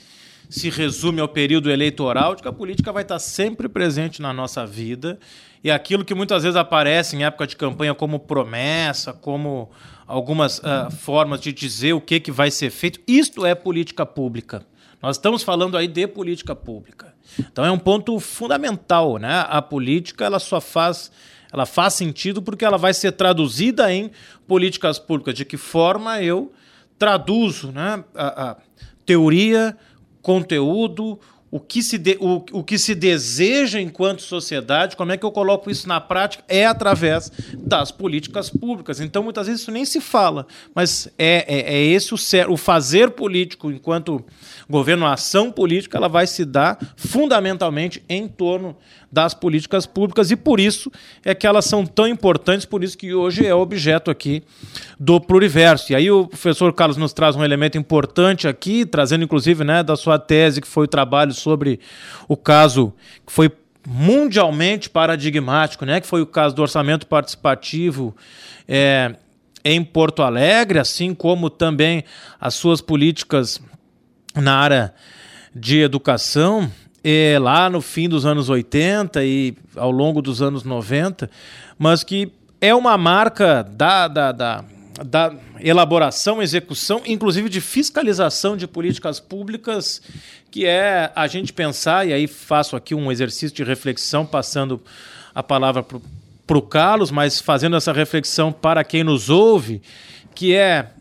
se 0.49 0.69
resume 0.69 1.19
ao 1.19 1.27
período 1.27 1.69
eleitoral, 1.69 2.35
de 2.35 2.41
que 2.41 2.47
a 2.47 2.53
política 2.53 2.91
vai 2.91 3.03
estar 3.03 3.19
sempre 3.19 3.67
presente 3.67 4.21
na 4.21 4.31
nossa 4.31 4.65
vida 4.65 5.19
e 5.63 5.71
aquilo 5.71 6.05
que 6.05 6.13
muitas 6.13 6.43
vezes 6.43 6.55
aparece 6.55 7.15
em 7.15 7.25
época 7.25 7.47
de 7.47 7.55
campanha 7.55 7.93
como 7.93 8.19
promessa, 8.19 9.11
como 9.11 9.69
algumas 10.05 10.59
uh, 10.59 10.89
formas 10.89 11.41
de 11.41 11.51
dizer 11.51 11.93
o 11.93 12.01
que, 12.01 12.19
que 12.19 12.31
vai 12.31 12.49
ser 12.49 12.69
feito, 12.69 12.99
isto 13.07 13.45
é 13.45 13.53
política 13.53 14.05
pública. 14.05 14.65
Nós 15.01 15.17
estamos 15.17 15.43
falando 15.43 15.77
aí 15.77 15.87
de 15.87 16.07
política 16.07 16.55
pública. 16.55 17.13
Então 17.39 17.65
é 17.65 17.71
um 17.71 17.77
ponto 17.77 18.19
fundamental, 18.19 19.17
né? 19.17 19.45
A 19.49 19.61
política 19.61 20.25
ela 20.25 20.39
só 20.39 20.61
faz 20.61 21.11
ela 21.51 21.65
faz 21.65 21.93
sentido 21.93 22.41
porque 22.41 22.65
ela 22.65 22.77
vai 22.77 22.93
ser 22.93 23.13
traduzida 23.13 23.91
em 23.91 24.11
políticas 24.47 24.99
públicas. 24.99 25.33
De 25.33 25.45
que 25.45 25.57
forma 25.57 26.21
eu 26.21 26.51
traduzo 26.99 27.71
né, 27.71 28.03
a, 28.13 28.49
a 28.49 28.57
teoria, 29.05 29.77
conteúdo, 30.27 31.17
o 31.49 31.57
que, 31.57 31.81
se 31.81 31.97
de, 31.97 32.17
o, 32.19 32.43
o 32.51 32.61
que 32.61 32.77
se 32.77 32.93
deseja 32.93 33.79
enquanto 33.79 34.21
sociedade, 34.21 34.97
como 34.97 35.13
é 35.13 35.17
que 35.17 35.25
eu 35.25 35.31
coloco 35.31 35.71
isso 35.71 35.87
na 35.87 36.01
prática? 36.01 36.43
É 36.49 36.65
através 36.65 37.31
das 37.57 37.93
políticas 37.93 38.49
públicas. 38.49 38.99
Então, 38.99 39.23
muitas 39.23 39.47
vezes 39.47 39.61
isso 39.61 39.71
nem 39.71 39.85
se 39.85 40.01
fala, 40.01 40.45
mas 40.75 41.07
é, 41.17 41.45
é, 41.47 41.75
é 41.75 41.85
esse 41.85 42.13
o, 42.13 42.17
o 42.49 42.57
fazer 42.57 43.11
político 43.11 43.71
enquanto 43.71 44.21
governo, 44.69 45.05
a 45.05 45.13
ação 45.13 45.49
política, 45.49 45.97
ela 45.97 46.09
vai 46.09 46.27
se 46.27 46.43
dar 46.43 46.77
fundamentalmente 46.97 48.03
em 48.09 48.27
torno 48.27 48.75
das 49.11 49.33
políticas 49.33 49.85
públicas 49.85 50.31
e 50.31 50.35
por 50.35 50.59
isso 50.59 50.91
é 51.23 51.33
que 51.33 51.47
elas 51.47 51.65
são 51.65 51.85
tão 51.85 52.07
importantes, 52.07 52.65
por 52.65 52.83
isso 52.83 52.97
que 52.97 53.13
hoje 53.13 53.45
é 53.45 53.55
objeto 53.55 54.11
aqui 54.11 54.43
do 54.99 55.19
pluriverso. 55.19 55.91
E 55.91 55.95
aí 55.95 56.11
o 56.11 56.27
professor 56.27 56.73
Carlos 56.73 56.97
nos 56.97 57.13
traz 57.13 57.35
um 57.35 57.43
elemento 57.43 57.77
importante 57.77 58.47
aqui, 58.47 58.85
trazendo 58.85 59.23
inclusive 59.23 59.63
né, 59.63 59.81
da 59.81 59.95
sua 59.95 60.19
tese, 60.19 60.61
que 60.61 60.67
foi 60.67 60.85
o 60.85 60.87
trabalho 60.87 61.33
sobre 61.33 61.79
o 62.27 62.35
caso 62.35 62.93
que 63.25 63.31
foi 63.31 63.51
mundialmente 63.87 64.89
paradigmático, 64.89 65.85
né, 65.85 66.01
que 66.01 66.07
foi 66.07 66.21
o 66.21 66.27
caso 66.27 66.53
do 66.53 66.61
orçamento 66.61 67.07
participativo 67.07 68.13
é, 68.67 69.15
em 69.63 69.81
Porto 69.81 70.21
Alegre, 70.21 70.79
assim 70.79 71.13
como 71.13 71.49
também 71.49 72.03
as 72.39 72.53
suas 72.53 72.81
políticas 72.81 73.61
na 74.35 74.57
área 74.57 74.93
de 75.55 75.79
educação 75.79 76.69
é, 77.03 77.37
lá 77.39 77.69
no 77.69 77.81
fim 77.81 78.09
dos 78.09 78.25
anos 78.25 78.49
80 78.49 79.23
e 79.23 79.55
ao 79.75 79.91
longo 79.91 80.21
dos 80.21 80.41
anos 80.41 80.63
90, 80.63 81.29
mas 81.77 82.03
que 82.03 82.31
é 82.59 82.73
uma 82.73 82.97
marca 82.97 83.63
da, 83.63 84.07
da, 84.07 84.31
da, 84.31 84.65
da 85.05 85.33
elaboração, 85.59 86.41
execução, 86.41 87.01
inclusive 87.05 87.49
de 87.49 87.61
fiscalização 87.61 88.57
de 88.57 88.67
políticas 88.67 89.19
públicas, 89.19 90.01
que 90.49 90.65
é 90.65 91.11
a 91.15 91.27
gente 91.27 91.53
pensar, 91.53 92.07
e 92.07 92.13
aí 92.13 92.27
faço 92.27 92.75
aqui 92.75 92.95
um 92.95 93.11
exercício 93.11 93.55
de 93.55 93.63
reflexão, 93.63 94.25
passando 94.25 94.81
a 95.33 95.43
palavra 95.43 95.83
para 95.83 96.57
o 96.57 96.61
Carlos, 96.61 97.11
mas 97.11 97.39
fazendo 97.39 97.75
essa 97.75 97.93
reflexão 97.93 98.51
para 98.51 98.83
quem 98.83 99.03
nos 99.03 99.29
ouve, 99.29 99.81
que 100.33 100.55
é 100.55 100.91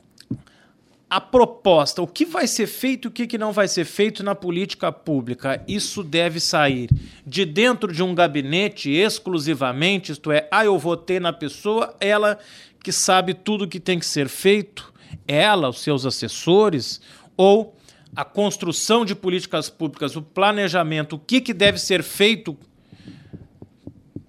a 1.09 1.21
proposta, 1.21 2.03
o 2.03 2.07
que 2.07 2.25
vai 2.25 2.49
ser 2.49 2.67
feito 2.67 3.07
e 3.07 3.09
o 3.09 3.29
que 3.29 3.39
não 3.39 3.53
vai 3.53 3.69
ser 3.69 3.85
feito 3.85 4.25
na 4.25 4.35
política 4.35 4.91
pública, 4.91 5.63
isso 5.69 6.03
deve 6.03 6.41
sair 6.41 6.91
de 7.25 7.45
dentro 7.45 7.93
de 7.93 8.03
um 8.03 8.13
gabinete 8.13 8.91
exclusivamente, 8.91 10.11
isto 10.11 10.33
é, 10.33 10.49
ah, 10.51 10.65
eu 10.65 10.77
votei 10.79 11.21
na 11.21 11.33
pessoa, 11.33 11.95
ela 12.01 12.39
que 12.83 12.91
sabe 12.91 13.35
tudo 13.35 13.65
o 13.65 13.69
que 13.69 13.79
tem 13.79 14.01
que 14.01 14.07
ser 14.07 14.29
feito, 14.29 14.93
ela, 15.29 15.69
os 15.69 15.81
seus 15.81 16.05
assessores, 16.05 17.01
ou 17.37 17.77
a 18.15 18.25
construção 18.25 19.05
de 19.05 19.15
políticas 19.15 19.71
públicas, 19.71 20.17
o 20.17 20.23
planejamento, 20.23 21.15
o 21.15 21.19
que, 21.19 21.41
que 21.41 21.55
deve 21.55 21.79
ser 21.79 22.03
feito, 22.03 22.57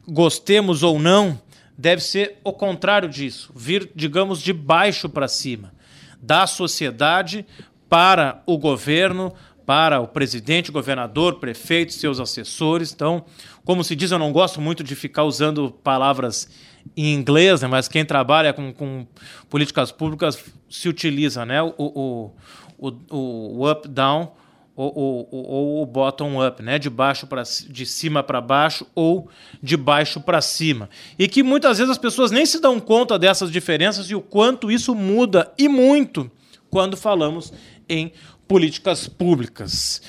gostemos 0.07 0.83
ou 0.83 0.99
não, 0.99 1.41
deve 1.75 2.03
ser 2.03 2.37
o 2.43 2.53
contrário 2.53 3.09
disso, 3.09 3.51
vir, 3.55 3.89
digamos, 3.95 4.41
de 4.41 4.53
baixo 4.53 5.09
para 5.09 5.27
cima 5.27 5.75
da 6.21 6.47
sociedade 6.47 7.45
para 7.89 8.41
o 8.45 8.57
governo, 8.57 9.33
para 9.65 9.99
o 9.99 10.07
presidente, 10.07 10.71
governador, 10.71 11.39
prefeito, 11.39 11.93
seus 11.93 12.19
assessores. 12.19 12.93
Então, 12.93 13.25
como 13.65 13.83
se 13.83 13.95
diz, 13.95 14.11
eu 14.11 14.19
não 14.19 14.31
gosto 14.31 14.61
muito 14.61 14.83
de 14.83 14.95
ficar 14.95 15.23
usando 15.23 15.71
palavras 15.71 16.49
em 16.95 17.13
inglês, 17.13 17.61
né? 17.61 17.67
mas 17.67 17.87
quem 17.87 18.05
trabalha 18.05 18.53
com, 18.53 18.73
com 18.73 19.05
políticas 19.49 19.91
públicas 19.91 20.41
se 20.69 20.87
utiliza 20.87 21.45
né? 21.45 21.61
o, 21.61 21.73
o, 21.77 22.31
o, 22.77 23.59
o 23.59 23.71
up-down 23.71 24.31
ou, 24.77 25.27
ou, 25.31 25.81
o 25.81 25.85
bottom-up, 25.87 26.61
né? 26.61 26.77
de 26.77 26.87
baixo 26.87 27.25
para 27.25 27.41
de 27.41 27.83
cima 27.83 28.21
para 28.21 28.39
baixo 28.39 28.85
ou 28.93 29.27
de 29.61 29.75
baixo 29.75 30.21
para 30.21 30.39
cima. 30.39 30.87
E 31.17 31.27
que 31.27 31.41
muitas 31.41 31.79
vezes 31.79 31.91
as 31.91 31.97
pessoas 31.97 32.29
nem 32.29 32.45
se 32.45 32.61
dão 32.61 32.79
conta 32.79 33.17
dessas 33.17 33.51
diferenças 33.51 34.11
e 34.11 34.15
o 34.15 34.21
quanto 34.21 34.69
isso 34.69 34.93
muda 34.93 35.51
e 35.57 35.67
muito 35.67 36.29
quando 36.69 36.95
falamos 36.95 37.51
em 37.89 38.11
políticas 38.47 39.07
públicas. 39.07 40.01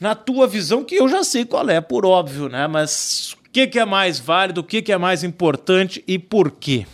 Na 0.00 0.16
tua 0.16 0.48
visão, 0.48 0.82
que 0.82 0.96
eu 0.96 1.08
já 1.08 1.22
sei 1.22 1.44
qual 1.44 1.68
é, 1.70 1.80
por 1.80 2.04
óbvio, 2.04 2.48
né? 2.48 2.66
Mas 2.66 3.36
o 3.46 3.50
que, 3.52 3.66
que 3.68 3.78
é 3.78 3.84
mais 3.84 4.18
válido, 4.18 4.62
o 4.62 4.64
que, 4.64 4.82
que 4.82 4.90
é 4.90 4.98
mais 4.98 5.22
importante 5.22 6.02
e 6.04 6.18
por 6.18 6.50
quê? 6.50 6.84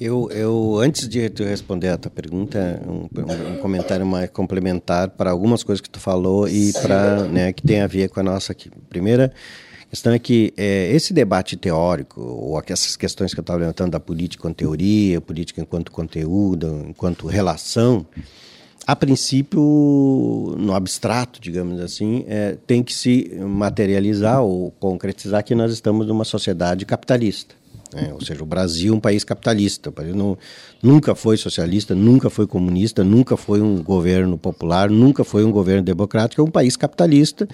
Eu, 0.00 0.30
eu, 0.30 0.78
antes 0.78 1.06
de 1.06 1.28
tu 1.28 1.44
responder 1.44 1.88
a 1.88 1.98
tua 1.98 2.10
pergunta, 2.10 2.80
um, 2.88 3.06
um, 3.52 3.56
comentário 3.58 4.06
mais 4.06 4.30
complementar 4.30 5.10
para 5.10 5.30
algumas 5.30 5.62
coisas 5.62 5.82
que 5.82 5.90
tu 5.90 6.00
falou 6.00 6.48
e 6.48 6.72
para 6.72 7.24
né, 7.24 7.52
que 7.52 7.62
tem 7.62 7.82
a 7.82 7.86
ver 7.86 8.08
com 8.08 8.18
a 8.18 8.22
nossa 8.22 8.52
aqui. 8.52 8.70
Primeira 8.88 9.30
questão 9.90 10.10
é 10.14 10.18
que 10.18 10.54
é, 10.56 10.90
esse 10.90 11.12
debate 11.12 11.54
teórico 11.54 12.18
ou 12.18 12.58
essas 12.66 12.96
questões 12.96 13.34
que 13.34 13.40
eu 13.40 13.42
estava 13.42 13.58
levantando 13.58 13.90
da 13.90 14.00
política 14.00 14.40
enquanto 14.40 14.56
teoria, 14.56 15.20
política 15.20 15.60
enquanto 15.60 15.92
conteúdo, 15.92 16.82
enquanto 16.88 17.26
relação, 17.26 18.06
a 18.86 18.96
princípio, 18.96 19.60
no 20.58 20.74
abstrato, 20.74 21.38
digamos 21.42 21.78
assim, 21.78 22.24
é, 22.26 22.56
tem 22.66 22.82
que 22.82 22.94
se 22.94 23.30
materializar 23.38 24.40
ou 24.40 24.70
concretizar 24.80 25.44
que 25.44 25.54
nós 25.54 25.70
estamos 25.70 26.06
numa 26.06 26.24
sociedade 26.24 26.86
capitalista. 26.86 27.59
É, 27.94 28.12
ou 28.12 28.20
seja, 28.20 28.42
o 28.42 28.46
Brasil 28.46 28.92
é 28.94 28.96
um 28.96 29.00
país 29.00 29.24
capitalista. 29.24 29.90
O 29.90 29.92
Brasil 29.92 30.14
não, 30.14 30.38
nunca 30.82 31.14
foi 31.14 31.36
socialista, 31.36 31.94
nunca 31.94 32.30
foi 32.30 32.46
comunista, 32.46 33.02
nunca 33.02 33.36
foi 33.36 33.60
um 33.60 33.82
governo 33.82 34.38
popular, 34.38 34.88
nunca 34.88 35.24
foi 35.24 35.44
um 35.44 35.50
governo 35.50 35.82
democrático. 35.82 36.40
É 36.40 36.44
um 36.44 36.50
país 36.50 36.76
capitalista 36.76 37.48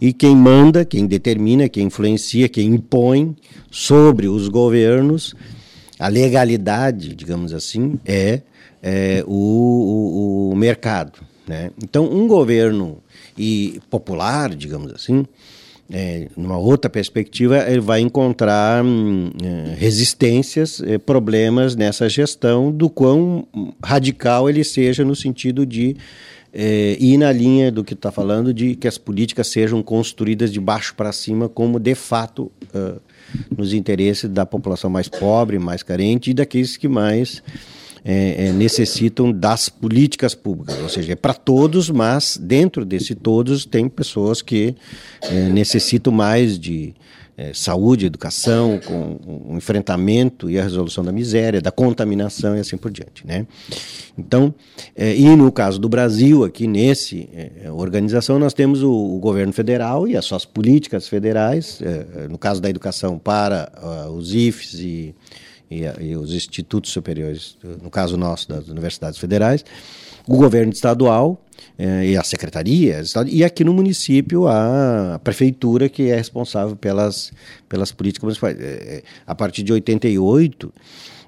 e 0.00 0.12
quem 0.12 0.34
manda, 0.34 0.84
quem 0.84 1.06
determina, 1.06 1.68
quem 1.68 1.86
influencia, 1.86 2.48
quem 2.48 2.68
impõe 2.68 3.36
sobre 3.70 4.28
os 4.28 4.48
governos 4.48 5.34
a 5.98 6.08
legalidade, 6.08 7.14
digamos 7.14 7.52
assim, 7.52 7.98
é, 8.04 8.42
é 8.82 9.24
o, 9.26 9.32
o, 9.32 10.50
o 10.52 10.56
mercado. 10.56 11.20
Né? 11.46 11.70
Então, 11.82 12.04
um 12.04 12.26
governo 12.26 12.98
e 13.36 13.80
popular, 13.88 14.54
digamos 14.54 14.92
assim, 14.92 15.24
é, 15.90 16.28
numa 16.36 16.58
outra 16.58 16.90
perspectiva, 16.90 17.58
ele 17.68 17.80
vai 17.80 18.00
encontrar 18.00 18.84
hum, 18.84 19.30
é, 19.42 19.74
resistências, 19.76 20.80
é, 20.80 20.98
problemas 20.98 21.76
nessa 21.76 22.08
gestão, 22.08 22.72
do 22.72 22.90
quão 22.90 23.46
radical 23.82 24.50
ele 24.50 24.64
seja 24.64 25.04
no 25.04 25.14
sentido 25.14 25.64
de 25.64 25.96
é, 26.52 26.96
ir 26.98 27.16
na 27.18 27.30
linha 27.30 27.70
do 27.70 27.84
que 27.84 27.94
está 27.94 28.10
falando, 28.10 28.52
de 28.52 28.74
que 28.74 28.88
as 28.88 28.98
políticas 28.98 29.46
sejam 29.46 29.82
construídas 29.82 30.52
de 30.52 30.58
baixo 30.58 30.94
para 30.94 31.12
cima, 31.12 31.48
como 31.48 31.78
de 31.78 31.94
fato 31.94 32.50
nos 33.56 33.72
interesses 33.72 34.28
da 34.28 34.46
população 34.46 34.88
mais 34.90 35.08
pobre, 35.08 35.58
mais 35.58 35.82
carente 35.82 36.30
e 36.30 36.34
daqueles 36.34 36.76
que 36.76 36.88
mais 36.88 37.42
é, 38.08 38.46
é, 38.46 38.52
necessitam 38.52 39.32
das 39.32 39.68
políticas 39.68 40.32
públicas, 40.32 40.80
ou 40.80 40.88
seja, 40.88 41.14
é 41.14 41.16
para 41.16 41.34
todos, 41.34 41.90
mas 41.90 42.38
dentro 42.40 42.84
desse 42.84 43.16
todos 43.16 43.64
tem 43.64 43.88
pessoas 43.88 44.40
que 44.40 44.76
é, 45.22 45.48
necessitam 45.48 46.12
mais 46.12 46.56
de 46.56 46.94
é, 47.36 47.52
saúde, 47.52 48.06
educação, 48.06 48.78
com 48.86 49.18
o 49.48 49.56
enfrentamento 49.56 50.48
e 50.48 50.56
a 50.56 50.62
resolução 50.62 51.02
da 51.02 51.10
miséria, 51.10 51.60
da 51.60 51.72
contaminação 51.72 52.56
e 52.56 52.60
assim 52.60 52.76
por 52.76 52.92
diante, 52.92 53.26
né? 53.26 53.44
Então, 54.16 54.54
é, 54.94 55.12
e 55.16 55.34
no 55.34 55.50
caso 55.50 55.80
do 55.80 55.88
Brasil, 55.88 56.44
aqui 56.44 56.68
nesse 56.68 57.28
é, 57.34 57.72
organização, 57.72 58.38
nós 58.38 58.54
temos 58.54 58.84
o, 58.84 58.90
o, 58.90 59.18
governo 59.18 59.52
federal 59.52 60.06
e 60.06 60.16
as 60.16 60.24
suas 60.24 60.44
políticas 60.44 61.08
federais, 61.08 61.80
no 62.30 62.38
caso 62.38 62.62
da 62.62 62.70
educação 62.70 63.18
para 63.18 63.72
uh, 63.82 64.10
os 64.12 64.32
IFES 64.32 64.74
e 64.74 65.14
e, 65.70 65.82
e 66.00 66.16
os 66.16 66.32
institutos 66.32 66.90
superiores, 66.92 67.56
no 67.82 67.90
caso 67.90 68.16
nosso, 68.16 68.48
das 68.48 68.68
universidades 68.68 69.18
federais, 69.18 69.64
o 70.26 70.36
governo 70.36 70.72
estadual 70.72 71.40
eh, 71.78 72.10
e 72.10 72.16
a 72.16 72.22
secretaria, 72.22 73.02
e 73.26 73.44
aqui 73.44 73.62
no 73.62 73.72
município 73.72 74.48
a 74.48 75.20
prefeitura 75.22 75.88
que 75.88 76.10
é 76.10 76.16
responsável 76.16 76.74
pelas, 76.74 77.32
pelas 77.68 77.92
políticas 77.92 78.24
municipais. 78.24 78.56
Eh, 78.58 79.02
a 79.26 79.34
partir 79.34 79.62
de 79.62 79.72
88, 79.72 80.72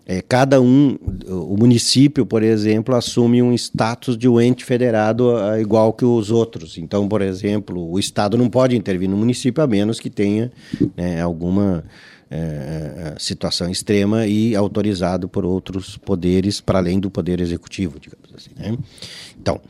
eh, 0.07 0.23
cada 0.27 0.61
um, 0.61 0.99
o 1.29 1.57
município, 1.57 2.27
por 2.27 2.43
exemplo, 2.43 2.95
assume 2.97 3.41
um 3.41 3.53
status 3.55 4.17
de 4.17 4.29
um 4.29 4.41
ente 4.41 4.65
federado 4.65 5.35
igual 5.61 5.93
que 5.93 6.05
os 6.05 6.31
outros. 6.31 6.77
Então, 6.77 7.07
por 7.07 7.23
exemplo, 7.23 7.89
o 7.89 7.99
Estado 7.99 8.37
não 8.37 8.49
pode 8.51 8.77
intervir 8.77 9.09
no 9.09 9.17
município 9.17 9.63
a 9.63 9.67
menos 9.67 10.01
que 10.01 10.11
tenha 10.11 10.51
né, 10.97 11.21
alguma 11.21 11.85
é, 12.31 12.37
é, 12.37 13.15
situação 13.19 13.71
extrema 13.71 14.27
e 14.27 14.55
autorizado 14.55 15.29
por 15.29 15.45
outros 15.45 15.97
poderes 15.97 16.61
para 16.61 16.79
além 16.79 17.01
do 17.01 17.11
poder 17.11 17.41
executivo, 17.41 17.99
digamos 17.99 18.29
assim. 18.35 18.51
Né? 18.57 18.77
Então, 19.41 19.61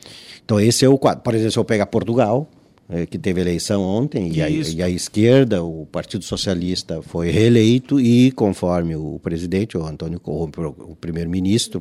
então, 0.43 0.59
esse 0.59 0.83
é 0.83 0.89
o 0.89 0.97
quadro. 0.97 1.21
Por 1.21 1.35
exemplo, 1.35 1.51
se 1.51 1.59
eu 1.59 1.63
pegar 1.63 1.85
Portugal, 1.85 2.49
é, 2.89 3.05
que 3.05 3.19
teve 3.19 3.39
eleição 3.39 3.83
ontem, 3.83 4.31
e 4.33 4.41
a, 4.41 4.49
e 4.49 4.81
a, 4.81 4.89
esquerda, 4.89 5.63
o 5.63 5.85
Partido 5.85 6.25
Socialista, 6.25 7.03
foi 7.03 7.29
reeleito 7.29 7.99
e, 7.99 8.31
conforme 8.31 8.95
o 8.95 9.19
presidente, 9.21 9.77
o 9.77 9.85
Antônio 9.85 10.19
o 10.25 10.95
primeiro-ministro, 10.99 11.79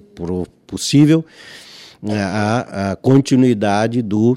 possível, 0.66 1.24
a, 2.06 2.92
a 2.92 2.96
continuidade 2.96 4.02
do 4.02 4.36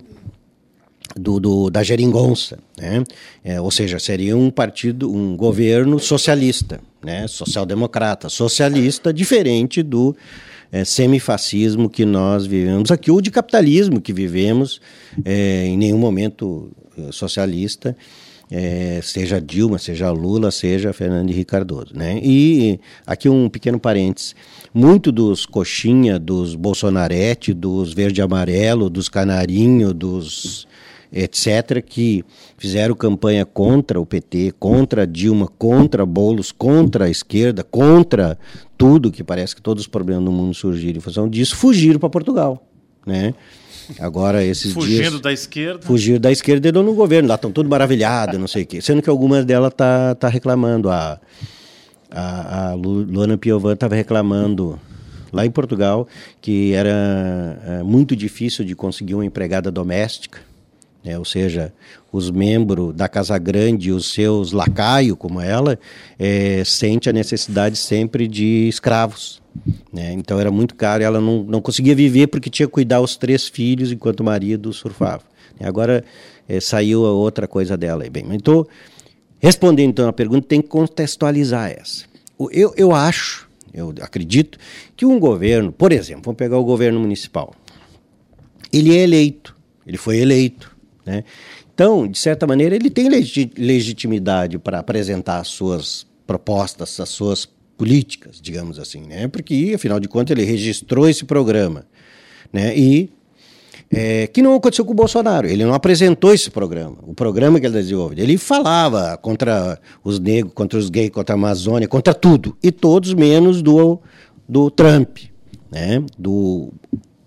do, 1.15 1.39
do, 1.39 1.69
da 1.69 1.83
geringonça, 1.83 2.59
né? 2.77 3.03
É, 3.43 3.59
ou 3.59 3.71
seja, 3.71 3.99
seria 3.99 4.35
um 4.37 4.49
partido, 4.49 5.11
um 5.11 5.35
governo 5.35 5.99
socialista, 5.99 6.79
né? 7.03 7.27
social-democrata, 7.27 8.29
socialista, 8.29 9.13
diferente 9.13 9.83
do 9.83 10.15
é, 10.71 10.85
semifascismo 10.85 11.89
que 11.89 12.05
nós 12.05 12.45
vivemos 12.45 12.91
aqui, 12.91 13.11
ou 13.11 13.21
de 13.21 13.29
capitalismo 13.29 13.99
que 13.99 14.13
vivemos 14.13 14.79
é, 15.25 15.65
em 15.65 15.77
nenhum 15.77 15.97
momento 15.97 16.71
é, 16.97 17.11
socialista, 17.11 17.95
é, 18.49 18.99
seja 19.01 19.39
Dilma, 19.39 19.77
seja 19.77 20.11
Lula, 20.11 20.51
seja 20.51 20.91
Fernando 20.91 21.29
Henrique 21.29 21.45
Cardoso. 21.45 21.93
Né? 21.95 22.19
E 22.21 22.79
aqui 23.07 23.29
um 23.29 23.47
pequeno 23.49 23.79
parênteses. 23.79 24.35
Muito 24.73 25.09
dos 25.09 25.45
coxinha, 25.45 26.19
dos 26.19 26.53
bolsonarete, 26.53 27.53
dos 27.53 27.93
verde-amarelo, 27.93 28.89
dos 28.89 29.07
canarinho, 29.07 29.93
dos 29.93 30.67
etc., 31.11 31.81
que 31.85 32.23
fizeram 32.57 32.95
campanha 32.95 33.45
contra 33.45 33.99
o 33.99 34.05
PT, 34.05 34.53
contra 34.57 35.05
Dilma, 35.05 35.47
contra 35.47 36.05
Boulos, 36.05 36.51
contra 36.51 37.05
a 37.05 37.09
esquerda, 37.09 37.63
contra 37.63 38.37
tudo, 38.77 39.11
que 39.11 39.23
parece 39.23 39.55
que 39.55 39.61
todos 39.61 39.83
os 39.83 39.87
problemas 39.87 40.23
do 40.23 40.31
mundo 40.31 40.53
surgiram 40.53 40.97
em 40.97 41.01
função 41.01 41.29
disso, 41.29 41.55
fugiram 41.55 41.99
para 41.99 42.09
Portugal. 42.09 42.65
Né? 43.05 43.33
Agora, 43.99 44.43
esses 44.43 44.73
Fugindo 44.73 45.09
dias, 45.09 45.19
da 45.19 45.33
esquerda? 45.33 45.81
Fugiram 45.81 46.19
da 46.19 46.31
esquerda 46.31 46.69
e 46.69 46.71
no 46.71 46.93
governo. 46.93 47.27
Lá 47.27 47.35
estão 47.35 47.51
tudo 47.51 47.69
maravilhados, 47.69 48.39
não 48.39 48.47
sei 48.47 48.63
o 48.63 48.65
quê. 48.65 48.81
Sendo 48.81 49.01
que 49.01 49.09
algumas 49.09 49.43
delas 49.43 49.73
tá, 49.73 50.15
tá 50.15 50.29
reclamando. 50.29 50.89
A, 50.89 51.19
a, 52.09 52.69
a 52.69 52.73
Luana 52.73 53.37
Piovan 53.37 53.73
estava 53.73 53.95
reclamando 53.95 54.79
lá 55.31 55.45
em 55.45 55.51
Portugal 55.51 56.07
que 56.41 56.73
era 56.73 57.59
é, 57.65 57.83
muito 57.83 58.15
difícil 58.15 58.65
de 58.65 58.75
conseguir 58.75 59.15
uma 59.15 59.25
empregada 59.25 59.71
doméstica 59.71 60.50
né? 61.03 61.17
ou 61.17 61.25
seja, 61.25 61.73
os 62.11 62.29
membros 62.29 62.93
da 62.93 63.07
Casa 63.07 63.37
Grande, 63.37 63.91
os 63.91 64.13
seus 64.13 64.51
lacaios, 64.51 65.17
como 65.17 65.39
ela, 65.39 65.79
é, 66.19 66.63
sente 66.63 67.09
a 67.09 67.13
necessidade 67.13 67.77
sempre 67.77 68.27
de 68.27 68.67
escravos. 68.67 69.41
Né? 69.91 70.13
Então 70.13 70.39
era 70.39 70.51
muito 70.51 70.75
caro, 70.75 71.03
ela 71.03 71.19
não, 71.19 71.43
não 71.43 71.61
conseguia 71.61 71.95
viver 71.95 72.27
porque 72.27 72.49
tinha 72.49 72.67
que 72.67 72.73
cuidar 72.73 73.01
os 73.01 73.15
três 73.17 73.47
filhos 73.47 73.91
enquanto 73.91 74.21
o 74.21 74.23
marido 74.23 74.71
surfava. 74.71 75.23
Agora 75.59 76.03
é, 76.47 76.59
saiu 76.59 77.05
a 77.05 77.11
outra 77.11 77.47
coisa 77.47 77.77
dela. 77.77 78.03
Bem, 78.09 78.25
então, 78.31 78.65
respondendo 79.39 79.89
então 79.89 80.07
a 80.07 80.13
pergunta, 80.13 80.47
tem 80.47 80.61
que 80.61 80.67
contextualizar 80.67 81.71
essa. 81.71 82.05
Eu, 82.51 82.73
eu 82.75 82.93
acho, 82.93 83.47
eu 83.73 83.93
acredito, 84.01 84.57
que 84.95 85.05
um 85.05 85.19
governo, 85.19 85.71
por 85.71 85.91
exemplo, 85.91 86.23
vamos 86.25 86.37
pegar 86.37 86.57
o 86.57 86.63
governo 86.63 86.99
municipal, 86.99 87.53
ele 88.73 88.95
é 88.95 89.03
eleito, 89.03 89.55
ele 89.85 89.97
foi 89.97 90.17
eleito, 90.17 90.70
né? 91.05 91.23
Então, 91.73 92.07
de 92.07 92.17
certa 92.17 92.45
maneira, 92.45 92.75
ele 92.75 92.89
tem 92.89 93.09
legitimidade 93.57 94.59
para 94.59 94.79
apresentar 94.79 95.39
as 95.39 95.47
suas 95.47 96.05
propostas, 96.27 96.99
as 96.99 97.09
suas 97.09 97.47
políticas, 97.77 98.39
digamos 98.39 98.77
assim, 98.77 99.01
né? 99.01 99.27
porque, 99.27 99.73
afinal 99.75 99.99
de 99.99 100.07
contas, 100.07 100.37
ele 100.37 100.45
registrou 100.45 101.09
esse 101.09 101.25
programa. 101.25 101.85
Né? 102.53 102.77
E 102.77 103.09
É, 103.93 104.25
que 104.27 104.41
não 104.41 104.55
aconteceu 104.55 104.85
com 104.85 104.93
o 104.93 104.95
Bolsonaro. 104.95 105.45
Ele 105.47 105.65
não 105.65 105.73
apresentou 105.73 106.33
esse 106.33 106.49
programa, 106.49 106.95
o 107.01 107.13
programa 107.13 107.59
que 107.59 107.65
ele 107.65 107.75
desenvolveu. 107.75 108.23
Ele 108.23 108.37
falava 108.37 109.17
contra 109.17 109.77
os 110.01 110.17
negros, 110.17 110.53
contra 110.53 110.79
os 110.79 110.89
gays, 110.89 111.09
contra 111.09 111.35
a 111.35 111.37
Amazônia, 111.37 111.89
contra 111.89 112.13
tudo. 112.13 112.55
E 112.63 112.71
todos 112.71 113.13
menos 113.13 113.61
do, 113.61 113.99
do 114.47 114.71
Trump, 114.71 115.17
né? 115.69 116.01
do 116.17 116.71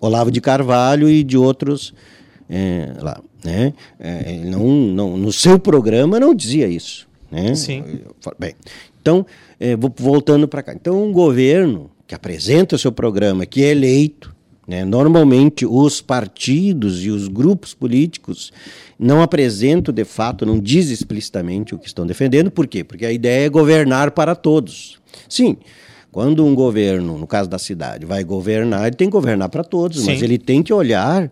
Olavo 0.01 0.31
de 0.31 0.41
Carvalho 0.41 1.07
e 1.11 1.23
de 1.23 1.37
outros 1.37 1.93
é, 2.49 2.95
lá. 2.99 3.21
Né? 3.45 3.75
É, 4.01 4.41
não, 4.45 4.67
não, 4.67 5.17
no 5.17 5.33
seu 5.33 5.59
programa 5.59 6.19
não 6.19 6.35
dizia 6.35 6.67
isso. 6.67 7.07
Né? 7.31 7.55
Sim. 7.55 7.85
Bem, 8.39 8.55
então, 9.01 9.27
é, 9.61 9.77
voltando 9.77 10.49
para 10.49 10.63
cá. 10.63 10.73
Então, 10.73 11.05
um 11.05 11.13
governo 11.13 11.91
que 12.07 12.15
apresenta 12.15 12.77
o 12.77 12.79
seu 12.79 12.91
programa, 12.91 13.45
que 13.45 13.63
é 13.63 13.71
eleito, 13.71 14.35
né? 14.67 14.85
Normalmente, 14.85 15.67
os 15.67 16.01
partidos 16.01 17.05
e 17.05 17.11
os 17.11 17.29
grupos 17.29 17.75
políticos 17.75 18.53
não 18.99 19.21
apresentam 19.21 19.93
de 19.93 20.05
fato, 20.05 20.47
não 20.47 20.59
dizem 20.59 20.95
explicitamente 20.95 21.75
o 21.75 21.79
que 21.79 21.87
estão 21.87 22.07
defendendo. 22.07 22.51
Por 22.51 22.67
quê? 22.67 22.83
Porque 22.83 23.05
a 23.05 23.13
ideia 23.13 23.47
é 23.47 23.49
governar 23.49 24.13
para 24.13 24.35
todos. 24.35 24.99
Sim, 25.29 25.59
quando 26.11 26.45
um 26.45 26.55
governo, 26.55 27.19
no 27.19 27.27
caso 27.27 27.49
da 27.51 27.59
cidade, 27.59 28.07
vai 28.07 28.25
governar, 28.25 28.87
ele 28.87 28.97
tem 28.97 29.09
que 29.09 29.13
governar 29.13 29.49
para 29.49 29.65
todos, 29.65 30.01
Sim. 30.01 30.07
mas 30.07 30.23
ele 30.23 30.39
tem 30.39 30.63
que 30.63 30.73
olhar 30.73 31.31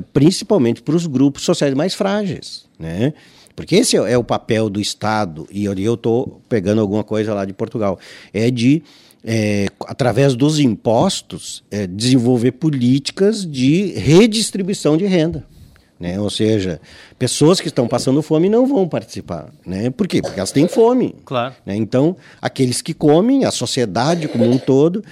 principalmente 0.00 0.82
para 0.82 0.96
os 0.96 1.06
grupos 1.06 1.42
sociais 1.42 1.74
mais 1.74 1.94
frágeis. 1.94 2.64
Né? 2.78 3.12
Porque 3.54 3.76
esse 3.76 3.96
é, 3.96 4.12
é 4.12 4.18
o 4.18 4.24
papel 4.24 4.70
do 4.70 4.80
Estado, 4.80 5.46
e 5.50 5.64
eu 5.64 5.94
estou 5.94 6.40
pegando 6.48 6.80
alguma 6.80 7.04
coisa 7.04 7.34
lá 7.34 7.44
de 7.44 7.52
Portugal, 7.52 7.98
é 8.32 8.50
de 8.50 8.82
é, 9.24 9.66
através 9.86 10.34
dos 10.34 10.58
impostos, 10.58 11.62
é, 11.70 11.86
desenvolver 11.86 12.52
políticas 12.52 13.46
de 13.46 13.92
redistribuição 13.92 14.96
de 14.96 15.04
renda. 15.06 15.44
Né? 15.98 16.18
Ou 16.18 16.28
seja, 16.28 16.80
pessoas 17.16 17.60
que 17.60 17.68
estão 17.68 17.86
passando 17.86 18.20
fome 18.22 18.48
não 18.48 18.66
vão 18.66 18.88
participar. 18.88 19.52
Né? 19.64 19.88
Por 19.88 20.08
quê? 20.08 20.20
Porque 20.20 20.40
elas 20.40 20.50
têm 20.50 20.66
fome. 20.66 21.14
Claro. 21.24 21.54
Né? 21.64 21.76
Então, 21.76 22.16
aqueles 22.40 22.82
que 22.82 22.92
comem, 22.92 23.44
a 23.44 23.52
sociedade 23.52 24.26
como 24.26 24.44
um 24.44 24.58
todo, 24.58 25.04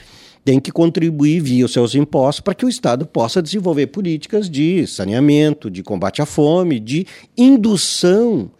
tem 0.50 0.58
que 0.58 0.72
contribuir 0.72 1.38
via 1.38 1.64
os 1.64 1.72
seus 1.72 1.94
impostos 1.94 2.40
para 2.40 2.56
que 2.56 2.66
o 2.66 2.68
Estado 2.68 3.06
possa 3.06 3.40
desenvolver 3.40 3.86
políticas 3.86 4.50
de 4.50 4.84
saneamento, 4.84 5.70
de 5.70 5.80
combate 5.80 6.20
à 6.20 6.26
fome, 6.26 6.80
de 6.80 7.06
indução 7.38 8.50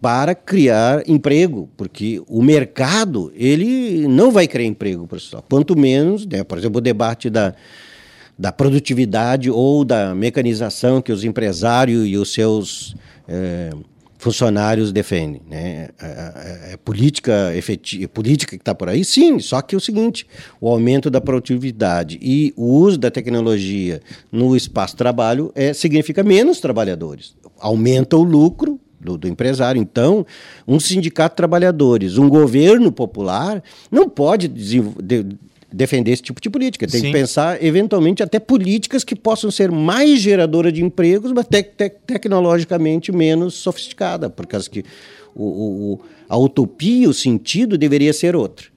para 0.00 0.36
criar 0.36 1.02
emprego, 1.04 1.68
porque 1.76 2.22
o 2.28 2.40
mercado 2.40 3.32
ele 3.34 4.06
não 4.06 4.30
vai 4.30 4.46
criar 4.46 4.68
emprego 4.68 5.04
para 5.08 5.18
o 5.18 5.42
Quanto 5.50 5.76
menos, 5.76 6.24
né, 6.24 6.44
por 6.44 6.58
exemplo, 6.58 6.78
o 6.78 6.80
debate 6.80 7.28
da, 7.28 7.56
da 8.38 8.52
produtividade 8.52 9.50
ou 9.50 9.84
da 9.84 10.14
mecanização 10.14 11.02
que 11.02 11.10
os 11.10 11.24
empresários 11.24 12.06
e 12.06 12.16
os 12.16 12.32
seus 12.32 12.94
é, 13.26 13.70
funcionários 14.22 14.92
defendem. 14.92 15.42
Né? 15.50 15.88
É, 16.00 16.06
é, 16.06 16.72
é 16.72 16.76
política 16.76 17.54
efetiva, 17.56 18.08
política 18.08 18.56
que 18.56 18.62
está 18.62 18.72
por 18.72 18.88
aí, 18.88 19.04
sim, 19.04 19.40
só 19.40 19.60
que 19.60 19.74
é 19.74 19.78
o 19.78 19.80
seguinte: 19.80 20.26
o 20.60 20.68
aumento 20.68 21.10
da 21.10 21.20
produtividade 21.20 22.18
e 22.22 22.54
o 22.56 22.64
uso 22.64 22.98
da 22.98 23.10
tecnologia 23.10 24.00
no 24.30 24.56
espaço 24.56 24.94
de 24.94 24.98
trabalho 24.98 25.50
é, 25.56 25.72
significa 25.72 26.22
menos 26.22 26.60
trabalhadores. 26.60 27.34
Aumenta 27.58 28.16
o 28.16 28.22
lucro 28.22 28.80
do, 29.00 29.18
do, 29.18 29.26
empresário. 29.26 29.82
Então, 29.82 30.24
um 30.68 30.78
sindicato 30.78 31.34
de 31.34 31.38
trabalhadores, 31.38 32.16
um 32.16 32.28
governo 32.28 32.92
popular, 32.92 33.60
não 33.90 34.08
pode 34.08 34.46
de, 34.46 34.80
defender 35.72 36.12
esse 36.12 36.22
tipo 36.22 36.40
de 36.40 36.50
política. 36.50 36.86
Tem 36.86 37.00
Sim. 37.00 37.06
que 37.06 37.12
pensar, 37.12 37.62
eventualmente, 37.62 38.22
até 38.22 38.38
políticas 38.38 39.04
que 39.04 39.16
possam 39.16 39.50
ser 39.50 39.70
mais 39.70 40.20
geradoras 40.20 40.72
de 40.72 40.82
empregos, 40.82 41.32
mas 41.32 41.46
te, 41.46 41.62
te, 41.62 41.88
tecnologicamente 41.88 43.10
menos 43.10 43.54
sofisticada, 43.54 44.28
por 44.28 44.46
causa 44.46 44.68
que 44.68 44.84
o, 45.34 45.44
o, 45.94 46.00
a 46.28 46.36
utopia, 46.36 47.08
o 47.08 47.14
sentido 47.14 47.78
deveria 47.78 48.12
ser 48.12 48.36
outro. 48.36 48.70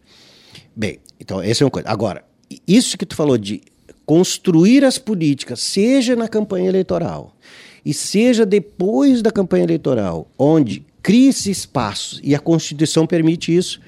Bem, 0.75 0.99
então, 1.19 1.41
essa 1.41 1.63
é 1.63 1.65
uma 1.65 1.71
coisa. 1.71 1.89
Agora, 1.89 2.23
isso 2.67 2.97
que 2.97 3.05
tu 3.05 3.15
falou 3.15 3.37
de 3.37 3.61
construir 4.05 4.85
as 4.85 4.97
políticas, 4.97 5.59
seja 5.59 6.15
na 6.15 6.27
campanha 6.27 6.69
eleitoral, 6.69 7.35
e 7.83 7.93
seja 7.93 8.45
depois 8.45 9.21
da 9.21 9.31
campanha 9.31 9.63
eleitoral, 9.63 10.29
onde 10.37 10.85
cria-se 11.01 11.51
espaços, 11.51 12.19
e 12.23 12.33
a 12.33 12.39
Constituição 12.39 13.05
permite 13.05 13.55
isso, 13.55 13.79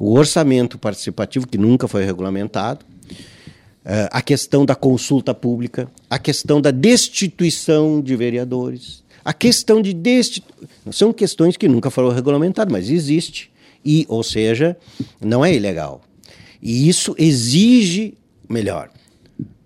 o 0.00 0.14
orçamento 0.14 0.78
participativo, 0.78 1.46
que 1.46 1.58
nunca 1.58 1.86
foi 1.86 2.06
regulamentado, 2.06 2.86
eh, 3.84 4.08
a 4.10 4.22
questão 4.22 4.64
da 4.64 4.74
consulta 4.74 5.34
pública, 5.34 5.90
a 6.08 6.18
questão 6.18 6.58
da 6.58 6.70
destituição 6.70 8.00
de 8.00 8.16
vereadores, 8.16 9.04
a 9.22 9.34
questão 9.34 9.82
de 9.82 9.92
destituição. 9.92 10.66
São 10.90 11.12
questões 11.12 11.58
que 11.58 11.68
nunca 11.68 11.90
foram 11.90 12.08
regulamentadas, 12.08 12.72
mas 12.72 12.88
existe. 12.88 13.50
E, 13.84 14.06
ou 14.08 14.22
seja, 14.22 14.74
não 15.20 15.44
é 15.44 15.54
ilegal. 15.54 16.00
E 16.62 16.88
isso 16.88 17.14
exige 17.18 18.14
melhor 18.48 18.90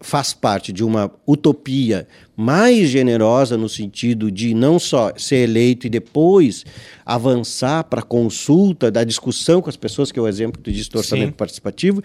faz 0.04 0.34
parte 0.34 0.72
de 0.72 0.84
uma 0.84 1.10
utopia 1.26 2.06
mais 2.36 2.90
generosa 2.90 3.56
no 3.56 3.68
sentido 3.68 4.30
de 4.30 4.52
não 4.52 4.78
só 4.78 5.12
ser 5.16 5.36
eleito 5.36 5.86
e 5.86 5.90
depois 5.90 6.64
avançar 7.06 7.84
para 7.84 8.00
a 8.00 8.04
consulta, 8.04 8.90
da 8.90 9.02
discussão 9.02 9.62
com 9.62 9.70
as 9.70 9.76
pessoas, 9.76 10.12
que 10.12 10.18
é 10.18 10.22
o 10.22 10.28
exemplo 10.28 10.58
que 10.58 10.64
tu 10.64 10.72
disse 10.72 10.90
do 10.90 10.98
orçamento 10.98 11.30
Sim. 11.30 11.36
participativo, 11.36 12.02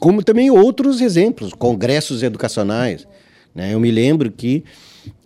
como 0.00 0.22
também 0.22 0.50
outros 0.50 1.00
exemplos, 1.02 1.52
congressos 1.52 2.22
educacionais. 2.22 3.06
Né? 3.54 3.74
Eu 3.74 3.80
me 3.80 3.90
lembro 3.90 4.30
que 4.30 4.64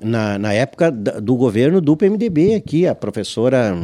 na, 0.00 0.36
na 0.36 0.52
época 0.52 0.90
do 0.90 1.36
governo 1.36 1.80
do 1.80 1.96
PMDB 1.96 2.56
aqui, 2.56 2.86
a 2.88 2.94
professora 2.94 3.76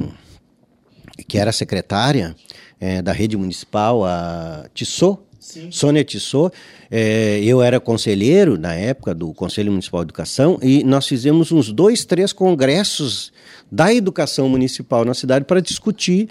que 1.29 1.39
era 1.39 1.53
secretária 1.53 2.35
é, 2.81 3.01
da 3.01 3.13
rede 3.13 3.37
municipal, 3.37 4.05
a 4.05 4.67
Tissot, 4.75 5.21
Sim. 5.47 6.03
Tissot, 6.03 6.53
é, 6.91 7.41
eu 7.45 7.63
era 7.63 7.79
conselheiro 7.79 8.59
na 8.59 8.75
época 8.75 9.15
do 9.15 9.33
Conselho 9.33 9.71
Municipal 9.71 10.05
de 10.05 10.07
Educação 10.07 10.59
e 10.61 10.83
nós 10.83 11.07
fizemos 11.07 11.53
uns 11.53 11.73
dois, 11.73 12.05
três 12.05 12.33
congressos 12.33 13.33
da 13.71 13.95
educação 13.95 14.49
municipal 14.49 15.05
na 15.05 15.15
cidade 15.15 15.45
para 15.45 15.61
discutir 15.61 16.29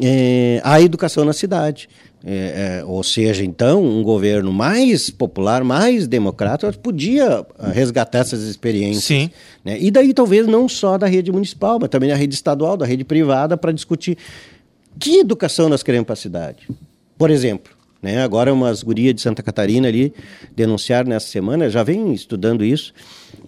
é, 0.00 0.60
a 0.62 0.80
educação 0.82 1.24
na 1.24 1.32
cidade. 1.32 1.88
É, 2.24 2.80
é, 2.80 2.84
ou 2.84 3.02
seja, 3.02 3.42
então, 3.42 3.82
um 3.82 4.02
governo 4.02 4.52
mais 4.52 5.08
popular, 5.08 5.64
mais 5.64 6.06
democrático, 6.06 6.78
podia 6.78 7.44
resgatar 7.72 8.18
essas 8.18 8.42
experiências. 8.42 9.04
Sim. 9.04 9.30
Né? 9.64 9.78
E 9.80 9.90
daí, 9.90 10.12
talvez, 10.12 10.46
não 10.46 10.68
só 10.68 10.98
da 10.98 11.06
rede 11.06 11.32
municipal, 11.32 11.78
mas 11.80 11.88
também 11.88 12.10
da 12.10 12.14
rede 12.14 12.34
estadual, 12.34 12.76
da 12.76 12.84
rede 12.84 13.02
privada, 13.02 13.56
para 13.56 13.72
discutir 13.72 14.16
que 15.00 15.18
educação 15.18 15.70
nós 15.70 15.82
queremos 15.82 16.04
para 16.06 16.12
a 16.12 16.16
cidade. 16.16 16.68
Por 17.18 17.30
exemplo, 17.30 17.71
né? 18.02 18.22
Agora 18.22 18.52
umas 18.52 18.82
gurias 18.82 19.14
de 19.14 19.22
Santa 19.22 19.42
Catarina 19.42 19.86
ali 19.86 20.12
denunciaram 20.54 21.08
nessa 21.08 21.28
semana, 21.28 21.70
já 21.70 21.84
vem 21.84 22.12
estudando 22.12 22.64
isso, 22.64 22.92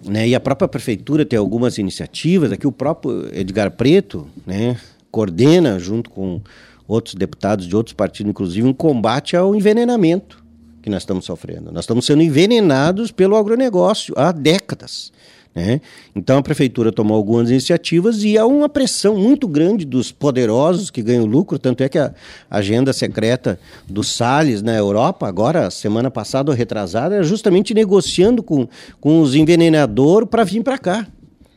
né? 0.04 0.28
E 0.28 0.34
a 0.34 0.40
própria 0.40 0.68
prefeitura 0.68 1.26
tem 1.26 1.38
algumas 1.38 1.76
iniciativas, 1.76 2.52
aqui 2.52 2.66
o 2.66 2.72
próprio 2.72 3.28
Edgar 3.34 3.72
Preto, 3.72 4.28
né, 4.46 4.78
coordena 5.10 5.78
junto 5.78 6.08
com 6.08 6.40
outros 6.86 7.14
deputados 7.14 7.66
de 7.66 7.74
outros 7.74 7.94
partidos, 7.94 8.30
inclusive, 8.30 8.66
um 8.66 8.72
combate 8.72 9.36
ao 9.36 9.54
envenenamento 9.54 10.44
que 10.82 10.90
nós 10.90 11.02
estamos 11.02 11.24
sofrendo. 11.24 11.72
Nós 11.72 11.84
estamos 11.84 12.04
sendo 12.04 12.22
envenenados 12.22 13.10
pelo 13.10 13.36
agronegócio 13.36 14.14
há 14.18 14.30
décadas. 14.30 15.12
Né? 15.54 15.80
Então 16.16 16.38
a 16.38 16.42
prefeitura 16.42 16.90
tomou 16.90 17.16
algumas 17.16 17.48
iniciativas 17.48 18.24
e 18.24 18.36
há 18.36 18.44
uma 18.44 18.68
pressão 18.68 19.16
muito 19.16 19.46
grande 19.46 19.84
dos 19.84 20.10
poderosos 20.10 20.90
que 20.90 21.00
ganham 21.00 21.24
lucro, 21.24 21.58
tanto 21.60 21.82
é 21.82 21.88
que 21.88 21.96
a 21.96 22.12
agenda 22.50 22.92
secreta 22.92 23.58
do 23.88 24.02
Salles 24.02 24.62
na 24.62 24.74
Europa, 24.74 25.28
agora, 25.28 25.70
semana 25.70 26.10
passada 26.10 26.50
ou 26.50 26.56
retrasada, 26.56 27.14
era 27.14 27.24
justamente 27.24 27.72
negociando 27.72 28.42
com, 28.42 28.66
com 29.00 29.20
os 29.20 29.36
envenenadores 29.36 30.28
para 30.28 30.42
vir 30.42 30.62
para 30.62 30.76
cá. 30.76 31.06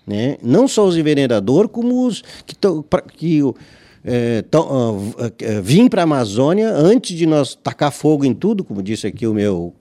Né? 0.05 0.37
Não 0.43 0.67
só 0.67 0.85
os 0.85 0.95
envenenadores, 0.95 1.71
como 1.71 2.05
os 2.05 2.23
que, 2.45 2.55
tão, 2.55 2.83
pra, 2.83 3.01
que 3.01 3.41
é, 4.05 4.43
tão, 4.43 4.61
uh, 4.61 4.99
uh, 4.99 5.61
vim 5.61 5.89
para 5.89 6.03
a 6.03 6.05
Amazônia 6.05 6.69
antes 6.69 7.17
de 7.17 7.25
nós 7.25 7.55
tacar 7.55 7.91
fogo 7.91 8.23
em 8.23 8.33
tudo, 8.33 8.63
como 8.63 8.81
disse 8.81 9.07
aqui 9.07 9.27
o 9.27 9.33
meu, 9.33 9.73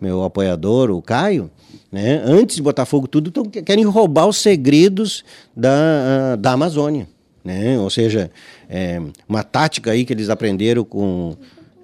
meu 0.00 0.22
apoiador, 0.22 0.90
o 0.90 1.02
Caio 1.02 1.50
né? 1.96 2.22
Antes 2.26 2.56
de 2.56 2.62
botar 2.62 2.84
fogo 2.84 3.08
tudo, 3.08 3.30
tão, 3.30 3.44
querem 3.44 3.82
roubar 3.84 4.26
os 4.26 4.36
segredos 4.36 5.24
da, 5.56 6.36
da 6.36 6.52
Amazônia. 6.52 7.08
Né? 7.42 7.78
Ou 7.78 7.88
seja, 7.88 8.30
é, 8.68 9.00
uma 9.26 9.42
tática 9.42 9.92
aí 9.92 10.04
que 10.04 10.12
eles 10.12 10.28
aprenderam 10.28 10.84
com 10.84 11.34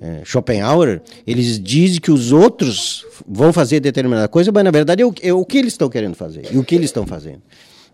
é, 0.02 0.20
Schopenhauer, 0.22 1.00
eles 1.26 1.58
dizem 1.58 1.98
que 1.98 2.10
os 2.10 2.30
outros 2.30 3.06
vão 3.26 3.54
fazer 3.54 3.80
determinada 3.80 4.28
coisa, 4.28 4.52
mas 4.52 4.62
na 4.62 4.70
verdade 4.70 5.00
é 5.00 5.06
o, 5.06 5.14
é 5.22 5.32
o 5.32 5.46
que 5.46 5.56
eles 5.56 5.72
estão 5.72 5.88
querendo 5.88 6.14
fazer 6.14 6.46
e 6.52 6.58
o 6.58 6.64
que 6.64 6.74
eles 6.74 6.90
estão 6.90 7.06
fazendo. 7.06 7.40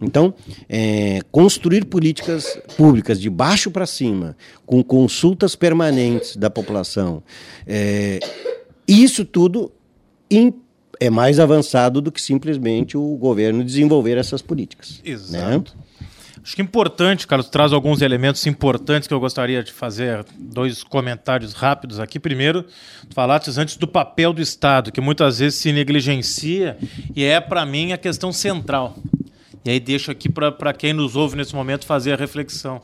Então, 0.02 0.34
é, 0.68 1.20
construir 1.30 1.84
políticas 1.84 2.58
públicas 2.76 3.20
de 3.20 3.30
baixo 3.30 3.70
para 3.70 3.86
cima, 3.86 4.36
com 4.66 4.82
consultas 4.82 5.54
permanentes 5.54 6.36
da 6.36 6.50
população, 6.50 7.22
é, 7.64 8.18
isso 8.88 9.24
tudo 9.24 9.70
é 11.00 11.10
mais 11.10 11.38
avançado 11.38 12.00
do 12.00 12.10
que 12.10 12.20
simplesmente 12.20 12.96
o 12.96 13.16
governo 13.16 13.64
desenvolver 13.64 14.16
essas 14.16 14.42
políticas. 14.42 15.00
Né? 15.04 15.10
Exato. 15.12 15.76
Né? 15.76 15.84
Acho 16.42 16.56
que 16.56 16.62
é 16.62 16.64
importante, 16.64 17.26
Carlos, 17.26 17.50
traz 17.50 17.74
alguns 17.74 18.00
elementos 18.00 18.46
importantes 18.46 19.06
que 19.06 19.12
eu 19.12 19.20
gostaria 19.20 19.62
de 19.62 19.70
fazer, 19.70 20.24
dois 20.38 20.82
comentários 20.82 21.52
rápidos 21.52 22.00
aqui. 22.00 22.18
Primeiro, 22.18 22.64
falaste 23.10 23.50
antes 23.58 23.76
do 23.76 23.86
papel 23.86 24.32
do 24.32 24.40
Estado, 24.40 24.90
que 24.90 25.00
muitas 25.00 25.40
vezes 25.40 25.58
se 25.58 25.72
negligencia 25.72 26.78
e 27.14 27.22
é, 27.22 27.38
para 27.38 27.66
mim, 27.66 27.92
a 27.92 27.98
questão 27.98 28.32
central. 28.32 28.96
E 29.62 29.70
aí 29.70 29.78
deixo 29.78 30.10
aqui 30.10 30.30
para 30.30 30.72
quem 30.72 30.94
nos 30.94 31.16
ouve 31.16 31.36
nesse 31.36 31.54
momento 31.54 31.84
fazer 31.84 32.14
a 32.14 32.16
reflexão. 32.16 32.80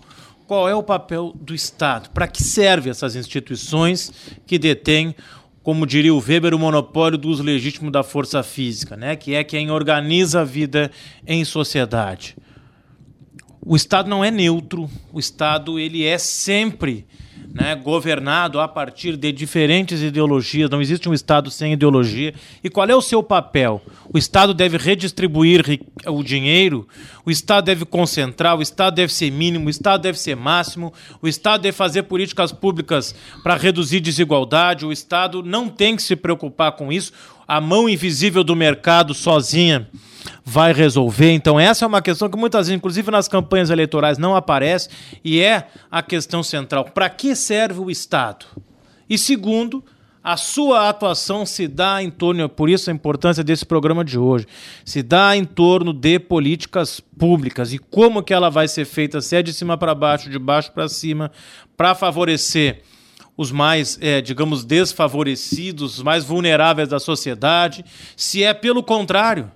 Qual 0.47 0.69
é 0.69 0.75
o 0.75 0.83
papel 0.83 1.33
do 1.35 1.55
Estado? 1.55 2.11
Para 2.11 2.29
que 2.29 2.43
servem 2.43 2.91
essas 2.91 3.17
instituições 3.17 4.13
que 4.47 4.59
detêm 4.59 5.17
como 5.65 5.87
diria 5.87 6.13
o 6.13 6.19
Weber, 6.19 6.55
o 6.55 6.59
monopólio 6.59 7.17
do 7.17 7.31
uso 7.31 7.43
legítimo 7.43 7.91
da 7.91 8.03
força 8.03 8.43
física, 8.43 8.99
né? 8.99 9.17
que 9.17 9.35
é 9.35 9.43
quem 9.43 9.71
organiza 9.71 10.43
a 10.43 10.45
vida 10.45 10.91
em 11.27 11.43
sociedade. 11.43 12.37
O 13.65 13.75
Estado 13.75 14.11
não 14.11 14.23
é 14.23 14.31
neutro, 14.31 14.91
o 15.11 15.19
Estado 15.19 15.79
ele 15.79 16.05
é 16.05 16.19
sempre 16.19 17.07
né, 17.55 17.77
governado 17.77 18.59
a 18.59 18.67
partir 18.67 19.17
de 19.17 19.31
diferentes 19.31 20.03
ideologias, 20.03 20.69
não 20.69 20.83
existe 20.83 21.09
um 21.09 21.15
Estado 21.15 21.53
sem 21.53 21.73
ideologia. 21.73 22.35
E 22.65 22.69
qual 22.69 22.89
é 22.89 22.97
o 22.97 23.01
seu 23.01 23.23
papel? 23.23 23.81
O 24.13 24.19
Estado 24.19 24.53
deve 24.53 24.77
redistribuir 24.77 25.81
o 26.05 26.25
dinheiro, 26.25 26.89
o 27.25 27.31
Estado 27.31 27.67
deve 27.67 27.85
concentrar, 27.85 28.59
o 28.59 28.63
Estado 28.63 28.97
deve 28.97 29.13
ser 29.13 29.31
mínimo, 29.31 29.69
o 29.69 29.71
Estado 29.71 30.03
deve 30.03 30.19
ser 30.19 30.35
máximo, 30.35 30.93
o 31.23 31.29
Estado 31.29 31.63
deve 31.63 31.77
fazer 31.77 32.03
políticas 32.03 32.51
públicas 32.51 33.15
para 33.45 33.55
reduzir 33.55 34.01
desigualdade, 34.01 34.85
o 34.85 34.91
Estado 34.91 35.41
não 35.41 35.69
tem 35.69 35.95
que 35.95 36.03
se 36.03 36.17
preocupar 36.17 36.73
com 36.73 36.93
isso. 36.93 37.13
A 37.47 37.61
mão 37.61 37.89
invisível 37.89 38.43
do 38.43 38.57
mercado 38.57 39.15
sozinha 39.15 39.89
vai 40.45 40.73
resolver. 40.73 41.33
Então, 41.33 41.59
essa 41.59 41.85
é 41.85 41.89
uma 41.89 42.03
questão 42.03 42.29
que 42.29 42.37
muitas 42.37 42.67
vezes, 42.67 42.77
inclusive 42.77 43.11
nas 43.11 43.29
campanhas 43.29 43.71
eleitorais, 43.71 44.19
não 44.19 44.37
aparece 44.37 44.89
e 45.25 45.41
é 45.41 45.69
a 45.91 46.03
questão 46.03 46.43
central. 46.43 46.85
Para 46.87 47.09
que 47.09 47.35
serve 47.35 47.81
o 47.81 47.91
Estado? 47.91 48.47
E 49.09 49.19
segundo, 49.19 49.85
a 50.23 50.39
sua 50.39 50.89
atuação 50.89 51.45
se 51.45 51.69
dá 51.69 52.03
em 52.03 52.11
torno, 52.11 52.49
por 52.49 52.71
isso 52.71 52.89
a 52.89 52.93
importância 52.95 53.45
desse 53.45 53.67
programa 53.67 54.03
de 54.03 54.19
hoje, 54.19 54.47
se 54.83 55.03
dá 55.03 55.37
em 55.37 55.45
torno 55.45 55.93
de 55.93 56.19
políticas 56.19 56.99
públicas 56.99 57.75
e 57.75 57.79
como 57.79 58.23
que 58.23 58.33
ela 58.33 58.49
vai 58.49 58.67
ser 58.67 58.87
feita, 58.87 59.21
se 59.21 59.37
é 59.37 59.43
de 59.43 59.53
cima 59.53 59.77
para 59.77 59.95
baixo, 59.95 60.31
de 60.31 60.39
baixo 60.39 60.73
para 60.73 60.89
cima, 60.89 61.31
para 61.77 61.95
favorecer 61.95 62.81
os 63.37 63.53
mais, 63.53 63.99
é, 64.01 64.23
digamos, 64.23 64.65
desfavorecidos, 64.65 65.99
os 65.99 66.03
mais 66.03 66.25
vulneráveis 66.25 66.89
da 66.89 66.99
sociedade, 66.99 67.85
se 68.17 68.43
é 68.43 68.55
pelo 68.55 68.83
contrário, 68.83 69.51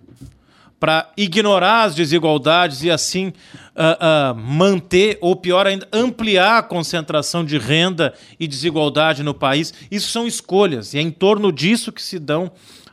para 0.81 1.11
ignorar 1.17 1.85
as 1.85 1.95
desigualdades 1.95 2.83
e 2.83 2.91
assim 2.91 3.29
uh, 3.29 4.33
uh, 4.33 4.35
manter, 4.37 5.19
ou 5.21 5.35
pior 5.35 5.67
ainda, 5.67 5.88
ampliar 5.93 6.59
a 6.59 6.62
concentração 6.62 7.45
de 7.45 7.59
renda 7.59 8.14
e 8.38 8.47
desigualdade 8.47 9.23
no 9.23 9.35
país. 9.35 9.75
Isso 9.91 10.09
são 10.11 10.27
escolhas, 10.27 10.95
e 10.95 10.99
é 10.99 11.01
em 11.01 11.11
torno 11.11 11.51
disso 11.51 11.91
que 11.91 12.03
se 12.03 12.19
dão 12.19 12.53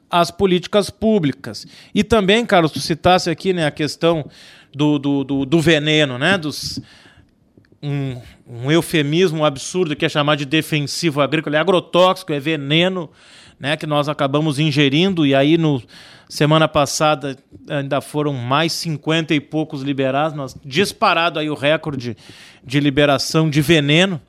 as 0.09 0.31
políticas 0.31 0.89
públicas. 0.89 1.67
E 1.93 2.03
também, 2.03 2.45
Carlos, 2.45 2.71
tu 2.71 2.79
citasse 2.79 3.29
aqui 3.29 3.53
né, 3.53 3.65
a 3.65 3.71
questão 3.71 4.25
do, 4.73 4.97
do, 4.97 5.23
do, 5.23 5.45
do 5.45 5.61
veneno, 5.61 6.17
né, 6.17 6.37
dos, 6.37 6.79
um, 7.81 8.19
um, 8.47 8.71
eufemismo 8.71 9.45
absurdo 9.45 9.95
que 9.95 10.05
é 10.05 10.09
chamar 10.09 10.35
de 10.35 10.45
defensivo 10.45 11.21
agrícola, 11.21 11.57
é 11.57 11.59
agrotóxico, 11.59 12.33
é 12.33 12.39
veneno 12.39 13.09
né, 13.59 13.77
que 13.77 13.85
nós 13.85 14.09
acabamos 14.09 14.59
ingerindo, 14.59 15.25
e 15.25 15.33
aí 15.33 15.57
no 15.57 15.81
semana 16.27 16.67
passada 16.67 17.37
ainda 17.69 18.01
foram 18.01 18.33
mais 18.33 18.73
50 18.73 19.33
e 19.33 19.39
poucos 19.39 19.81
liberados, 19.81 20.35
nós 20.35 20.55
disparado 20.65 21.39
aí 21.39 21.49
o 21.49 21.53
recorde 21.53 22.17
de 22.63 22.79
liberação 22.79 23.49
de 23.49 23.61
veneno. 23.61 24.19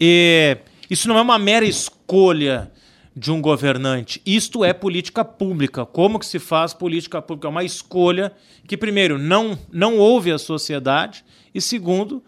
E 0.00 0.56
isso 0.88 1.08
não 1.08 1.18
é 1.18 1.22
uma 1.22 1.38
mera 1.38 1.66
escolha 1.66 2.70
de 3.14 3.32
um 3.32 3.40
governante. 3.40 4.22
Isto 4.24 4.64
é 4.64 4.72
política 4.72 5.24
pública. 5.24 5.84
Como 5.84 6.18
que 6.18 6.26
se 6.26 6.38
faz 6.38 6.72
política 6.72 7.20
pública? 7.20 7.48
É 7.48 7.50
uma 7.50 7.64
escolha 7.64 8.32
que, 8.66 8.76
primeiro, 8.76 9.18
não, 9.18 9.58
não 9.72 9.98
ouve 9.98 10.30
a 10.30 10.38
sociedade 10.38 11.24
e, 11.54 11.60
segundo, 11.60 12.22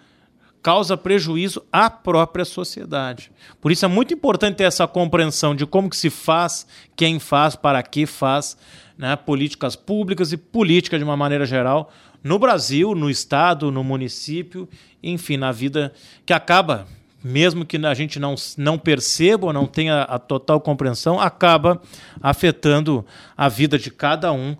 causa 0.62 0.96
prejuízo 0.96 1.62
à 1.72 1.88
própria 1.88 2.44
sociedade. 2.44 3.30
Por 3.60 3.72
isso 3.72 3.84
é 3.84 3.88
muito 3.88 4.12
importante 4.12 4.56
ter 4.56 4.64
essa 4.64 4.86
compreensão 4.86 5.54
de 5.54 5.66
como 5.66 5.88
que 5.88 5.96
se 5.96 6.10
faz, 6.10 6.66
quem 6.94 7.18
faz, 7.18 7.56
para 7.56 7.82
que 7.82 8.06
faz, 8.06 8.56
né, 8.96 9.16
políticas 9.16 9.74
públicas 9.74 10.32
e 10.32 10.36
política 10.36 10.98
de 10.98 11.04
uma 11.04 11.16
maneira 11.16 11.46
geral 11.46 11.90
no 12.22 12.38
Brasil, 12.38 12.94
no 12.94 13.08
estado, 13.08 13.70
no 13.70 13.82
município, 13.82 14.68
enfim, 15.02 15.36
na 15.36 15.50
vida 15.50 15.92
que 16.26 16.32
acaba, 16.32 16.86
mesmo 17.24 17.64
que 17.64 17.76
a 17.78 17.94
gente 17.94 18.18
não, 18.18 18.34
não 18.56 18.78
perceba 18.78 19.52
não 19.52 19.66
tenha 19.66 20.02
a 20.02 20.18
total 20.18 20.60
compreensão, 20.60 21.18
acaba 21.18 21.80
afetando 22.20 23.04
a 23.36 23.48
vida 23.48 23.78
de 23.78 23.90
cada 23.90 24.32
um 24.32 24.56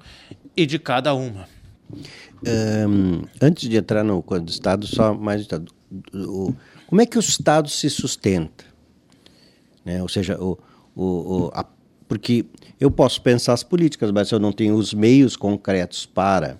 e 0.56 0.64
de 0.64 0.78
cada 0.78 1.14
uma. 1.14 1.46
Um, 2.46 3.22
antes 3.40 3.68
de 3.68 3.76
entrar 3.76 4.02
no 4.02 4.22
do 4.22 4.50
Estado, 4.50 4.86
só 4.86 5.12
mais 5.12 5.46
o, 6.14 6.54
como 6.86 7.00
é 7.00 7.06
que 7.06 7.16
o 7.16 7.20
Estado 7.20 7.68
se 7.68 7.90
sustenta? 7.90 8.64
Né? 9.84 10.02
Ou 10.02 10.08
seja, 10.08 10.38
o, 10.40 10.58
o, 10.94 11.50
a, 11.52 11.64
porque 12.08 12.46
eu 12.80 12.90
posso 12.90 13.20
pensar 13.22 13.52
as 13.52 13.62
políticas, 13.62 14.10
mas 14.10 14.28
se 14.28 14.34
eu 14.34 14.38
não 14.38 14.52
tenho 14.52 14.74
os 14.74 14.94
meios 14.94 15.36
concretos 15.36 16.06
para 16.06 16.58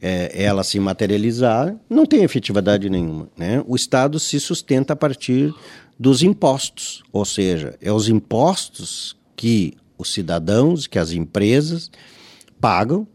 é, 0.00 0.44
ela 0.44 0.62
se 0.62 0.78
materializar, 0.78 1.74
não 1.88 2.06
tem 2.06 2.22
efetividade 2.22 2.88
nenhuma. 2.88 3.28
Né? 3.36 3.62
O 3.66 3.76
Estado 3.76 4.18
se 4.18 4.38
sustenta 4.40 4.92
a 4.92 4.96
partir 4.96 5.54
dos 5.98 6.22
impostos, 6.22 7.02
ou 7.12 7.24
seja, 7.24 7.76
é 7.80 7.90
os 7.90 8.08
impostos 8.08 9.16
que 9.34 9.74
os 9.96 10.12
cidadãos, 10.12 10.86
que 10.86 10.98
as 10.98 11.12
empresas 11.12 11.90
pagam 12.60 13.06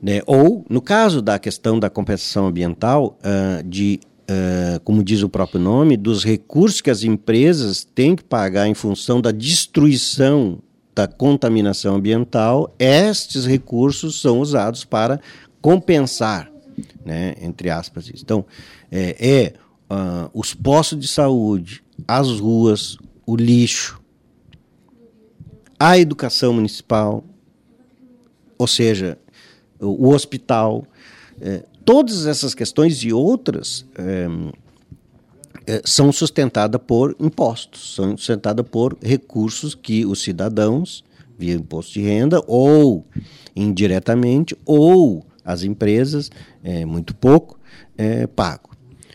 né? 0.00 0.20
Ou, 0.26 0.64
no 0.70 0.80
caso 0.80 1.20
da 1.20 1.38
questão 1.38 1.78
da 1.78 1.90
compensação 1.90 2.46
ambiental, 2.46 3.18
uh, 3.20 3.62
de 3.64 4.00
uh, 4.28 4.80
como 4.80 5.02
diz 5.02 5.22
o 5.22 5.28
próprio 5.28 5.60
nome, 5.60 5.96
dos 5.96 6.24
recursos 6.24 6.80
que 6.80 6.90
as 6.90 7.02
empresas 7.02 7.84
têm 7.84 8.14
que 8.14 8.24
pagar 8.24 8.68
em 8.68 8.74
função 8.74 9.20
da 9.20 9.30
destruição 9.30 10.60
da 10.94 11.06
contaminação 11.06 11.94
ambiental, 11.94 12.74
estes 12.78 13.46
recursos 13.46 14.20
são 14.20 14.40
usados 14.40 14.84
para 14.84 15.20
compensar, 15.60 16.50
né, 17.04 17.36
entre 17.40 17.70
aspas. 17.70 18.10
Então, 18.12 18.44
é, 18.90 19.16
é 19.20 19.54
uh, 19.94 20.28
os 20.34 20.54
postos 20.54 20.98
de 20.98 21.06
saúde, 21.06 21.84
as 22.06 22.40
ruas, 22.40 22.98
o 23.24 23.36
lixo, 23.36 24.00
a 25.78 25.96
educação 25.96 26.52
municipal, 26.52 27.22
ou 28.58 28.66
seja, 28.66 29.16
o, 29.78 30.08
o 30.08 30.14
hospital, 30.14 30.84
é, 31.40 31.62
todas 31.88 32.26
essas 32.26 32.54
questões 32.54 33.02
e 33.02 33.14
outras 33.14 33.86
é, 33.96 34.28
são 35.86 36.12
sustentadas 36.12 36.78
por 36.86 37.16
impostos, 37.18 37.94
são 37.94 38.14
sustentadas 38.14 38.66
por 38.70 38.94
recursos 39.00 39.74
que 39.74 40.04
os 40.04 40.20
cidadãos, 40.20 41.02
via 41.38 41.54
imposto 41.54 41.94
de 41.94 42.02
renda, 42.02 42.44
ou 42.46 43.06
indiretamente, 43.56 44.54
ou 44.66 45.24
as 45.42 45.62
empresas, 45.62 46.30
é, 46.62 46.84
muito 46.84 47.14
pouco, 47.14 47.58
é, 47.96 48.26
pagam. 48.26 48.68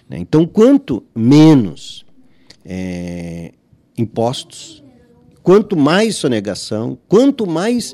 Né? 0.09 0.17
Então, 0.17 0.43
quanto 0.47 1.03
menos 1.13 2.03
é, 2.65 3.51
impostos, 3.95 4.83
quanto 5.43 5.77
mais 5.77 6.15
sonegação, 6.15 6.97
quanto 7.07 7.45
mais 7.45 7.93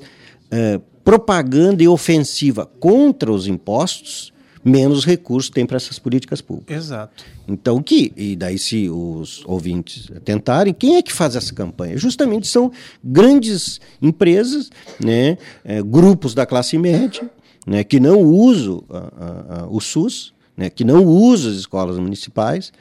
é, 0.50 0.80
propaganda 1.04 1.84
e 1.84 1.88
ofensiva 1.90 2.66
contra 2.66 3.30
os 3.30 3.46
impostos, 3.46 4.32
menos 4.64 5.06
recursos 5.06 5.50
tem 5.50 5.66
para 5.66 5.78
essas 5.78 5.98
políticas 6.00 6.42
públicas. 6.42 6.76
Exato. 6.76 7.24
Então, 7.48 7.82
que, 7.82 8.12
e 8.16 8.36
daí 8.36 8.58
se 8.58 8.90
os 8.90 9.44
ouvintes 9.46 10.10
tentarem, 10.24 10.74
quem 10.74 10.98
é 10.98 11.02
que 11.02 11.14
faz 11.14 11.36
essa 11.36 11.54
campanha? 11.54 11.98
Justamente 11.98 12.48
são 12.48 12.72
grandes 13.04 13.80
empresas, 14.02 14.70
né, 15.04 15.38
é, 15.64 15.82
grupos 15.82 16.34
da 16.34 16.46
classe 16.46 16.78
média, 16.78 17.30
né, 17.66 17.84
que 17.84 18.00
não 18.00 18.22
usam 18.22 18.84
a, 18.90 18.98
a, 18.98 19.62
a, 19.62 19.68
o 19.68 19.80
SUS, 19.80 20.34
né, 20.56 20.70
que 20.70 20.84
não 20.84 21.04
usam 21.06 21.52
as 21.52 21.58
escolas 21.58 21.98
municipais, 21.98 22.72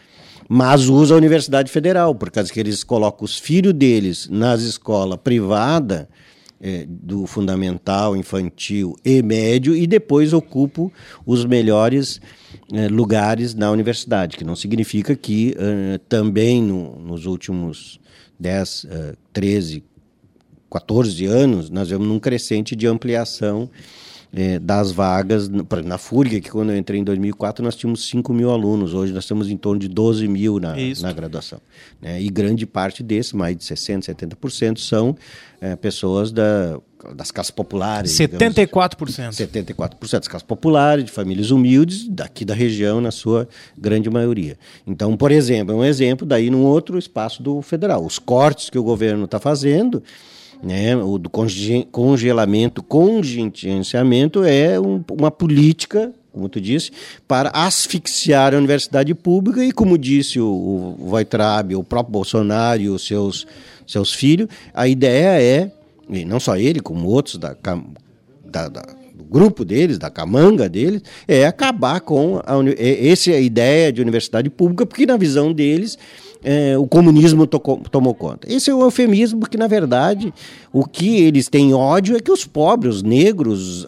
mas 0.48 0.88
usam 0.88 1.16
a 1.16 1.18
Universidade 1.18 1.70
Federal, 1.70 2.14
por 2.14 2.30
causa 2.30 2.52
que 2.52 2.58
eles 2.58 2.82
colocam 2.82 3.24
os 3.24 3.38
filhos 3.38 3.74
deles 3.74 4.28
nas 4.30 4.62
escolas 4.62 5.18
privadas, 5.22 6.06
é, 6.60 6.84
do 6.88 7.26
fundamental, 7.26 8.16
infantil 8.16 8.96
e 9.04 9.22
médio 9.22 9.76
e 9.76 9.86
depois 9.86 10.32
ocupo 10.32 10.92
os 11.24 11.44
melhores 11.44 12.20
é, 12.72 12.88
lugares 12.88 13.54
na 13.54 13.70
universidade, 13.70 14.36
que 14.36 14.44
não 14.44 14.56
significa 14.56 15.14
que 15.14 15.54
uh, 15.56 15.98
também 16.08 16.62
no, 16.62 16.98
nos 16.98 17.26
últimos 17.26 18.00
10, 18.38 18.84
uh, 18.84 18.88
13, 19.32 19.84
14 20.70 21.26
anos, 21.26 21.70
nós 21.70 21.88
vemos 21.88 22.06
num 22.06 22.18
crescente 22.18 22.76
de 22.76 22.86
ampliação 22.86 23.70
é, 24.32 24.58
das 24.58 24.92
vagas. 24.92 25.48
Na 25.84 25.98
FURG, 25.98 26.40
que 26.40 26.50
quando 26.50 26.70
eu 26.70 26.76
entrei 26.76 27.00
em 27.00 27.04
2004, 27.04 27.64
nós 27.64 27.76
tínhamos 27.76 28.08
5 28.08 28.32
mil 28.32 28.50
alunos. 28.50 28.94
Hoje 28.94 29.12
nós 29.12 29.24
estamos 29.24 29.50
em 29.50 29.56
torno 29.56 29.80
de 29.80 29.88
12 29.88 30.28
mil 30.28 30.58
na, 30.58 30.74
na 31.00 31.12
graduação. 31.12 31.60
Né? 32.00 32.20
E 32.20 32.28
grande 32.28 32.66
parte 32.66 33.02
desses, 33.02 33.32
mais 33.32 33.56
de 33.56 33.64
60%, 33.64 34.04
70%, 34.04 34.78
são 34.78 35.16
é, 35.60 35.74
pessoas 35.76 36.30
da, 36.30 36.78
das 37.14 37.30
casas 37.30 37.50
populares. 37.50 38.12
74%. 38.12 39.06
Digamos, 39.06 39.36
74% 39.36 40.10
das 40.12 40.28
casas 40.28 40.42
populares, 40.42 41.04
de 41.04 41.10
famílias 41.10 41.50
humildes, 41.50 42.06
daqui 42.08 42.44
da 42.44 42.54
região, 42.54 43.00
na 43.00 43.10
sua 43.10 43.48
grande 43.76 44.10
maioria. 44.10 44.58
Então, 44.86 45.16
por 45.16 45.32
exemplo, 45.32 45.74
é 45.74 45.76
um 45.76 45.84
exemplo 45.84 46.26
daí 46.26 46.50
num 46.50 46.62
outro 46.62 46.98
espaço 46.98 47.42
do 47.42 47.62
federal. 47.62 48.04
Os 48.04 48.18
cortes 48.18 48.70
que 48.70 48.78
o 48.78 48.82
governo 48.82 49.24
está 49.24 49.40
fazendo 49.40 50.02
né? 50.62 50.96
O 50.96 51.18
do 51.18 51.30
congelamento, 51.90 52.82
contingenciamento 52.82 54.44
é 54.44 54.78
um, 54.78 55.02
uma 55.12 55.30
política, 55.30 56.12
como 56.32 56.48
tu 56.48 56.60
disse, 56.60 56.90
para 57.26 57.50
asfixiar 57.50 58.54
a 58.54 58.58
universidade 58.58 59.14
pública 59.14 59.64
e, 59.64 59.72
como 59.72 59.96
disse 59.96 60.40
o, 60.40 60.96
Weitraub, 61.00 61.74
o 61.74 61.84
próprio 61.84 62.12
Bolsonaro 62.12 62.80
e 62.82 62.88
os 62.88 63.06
seus, 63.06 63.46
seus 63.86 64.12
filhos, 64.12 64.48
a 64.74 64.86
ideia 64.88 65.40
é, 65.40 65.70
e 66.08 66.24
não 66.24 66.40
só 66.40 66.56
ele, 66.56 66.80
como 66.80 67.08
outros 67.08 67.36
da, 67.36 67.56
da, 68.44 68.68
da 68.68 68.82
do 69.18 69.24
grupo 69.24 69.64
deles, 69.64 69.98
da 69.98 70.08
camanga 70.08 70.68
deles, 70.68 71.02
é 71.26 71.44
acabar 71.44 72.00
com 72.00 72.38
a, 72.38 72.54
essa 72.78 73.32
ideia 73.32 73.92
de 73.92 74.00
universidade 74.00 74.48
pública, 74.48 74.86
porque 74.86 75.04
na 75.04 75.16
visão 75.16 75.52
deles 75.52 75.98
é, 76.42 76.78
o 76.78 76.86
comunismo 76.86 77.46
tocou, 77.46 77.78
tomou 77.90 78.14
conta. 78.14 78.50
Esse 78.50 78.70
é 78.70 78.74
um 78.74 78.82
eufemismo 78.82 79.40
porque, 79.40 79.56
na 79.56 79.66
verdade, 79.66 80.32
o 80.72 80.84
que 80.84 81.20
eles 81.22 81.48
têm 81.48 81.74
ódio 81.74 82.16
é 82.16 82.20
que 82.20 82.30
os 82.30 82.44
pobres, 82.44 82.96
os 82.96 83.02
negros, 83.02 83.86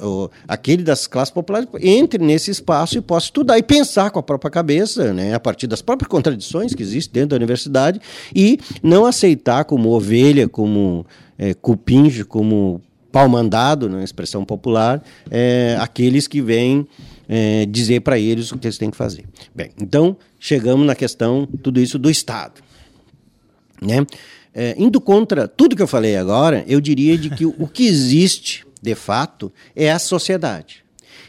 aquele 0.48 0.82
das 0.82 1.06
classes 1.06 1.32
populares, 1.32 1.68
entrem 1.80 2.26
nesse 2.26 2.50
espaço 2.50 2.98
e 2.98 3.00
possam 3.00 3.26
estudar 3.26 3.58
e 3.58 3.62
pensar 3.62 4.10
com 4.10 4.18
a 4.18 4.22
própria 4.22 4.50
cabeça, 4.50 5.12
né, 5.12 5.34
a 5.34 5.40
partir 5.40 5.66
das 5.66 5.82
próprias 5.82 6.08
contradições 6.08 6.74
que 6.74 6.82
existem 6.82 7.12
dentro 7.12 7.30
da 7.30 7.36
universidade, 7.36 8.00
e 8.34 8.58
não 8.82 9.06
aceitar 9.06 9.64
como 9.64 9.90
ovelha, 9.90 10.48
como 10.48 11.06
é, 11.38 11.54
cupinge, 11.54 12.24
como 12.24 12.80
pau 13.10 13.28
mandado, 13.28 13.88
na 13.88 14.04
expressão 14.04 14.44
popular, 14.44 15.02
é, 15.30 15.76
aqueles 15.80 16.28
que 16.28 16.40
vêm 16.40 16.86
é, 17.28 17.66
dizer 17.66 18.00
para 18.00 18.18
eles 18.18 18.50
o 18.52 18.58
que 18.58 18.66
eles 18.66 18.78
têm 18.78 18.90
que 18.90 18.96
fazer. 18.96 19.24
Bem, 19.54 19.70
então 19.80 20.16
chegamos 20.40 20.86
na 20.86 20.96
questão, 20.96 21.46
tudo 21.62 21.80
isso 21.80 21.98
do 21.98 22.10
Estado. 22.10 22.62
Né? 23.80 24.04
É, 24.52 24.74
indo 24.76 25.00
contra 25.00 25.46
tudo 25.46 25.76
que 25.76 25.82
eu 25.82 25.86
falei 25.86 26.16
agora, 26.16 26.64
eu 26.66 26.80
diria 26.80 27.16
de 27.16 27.30
que 27.30 27.46
o 27.46 27.68
que 27.68 27.86
existe, 27.86 28.66
de 28.82 28.94
fato, 28.94 29.52
é 29.76 29.92
a 29.92 29.98
sociedade. 29.98 30.82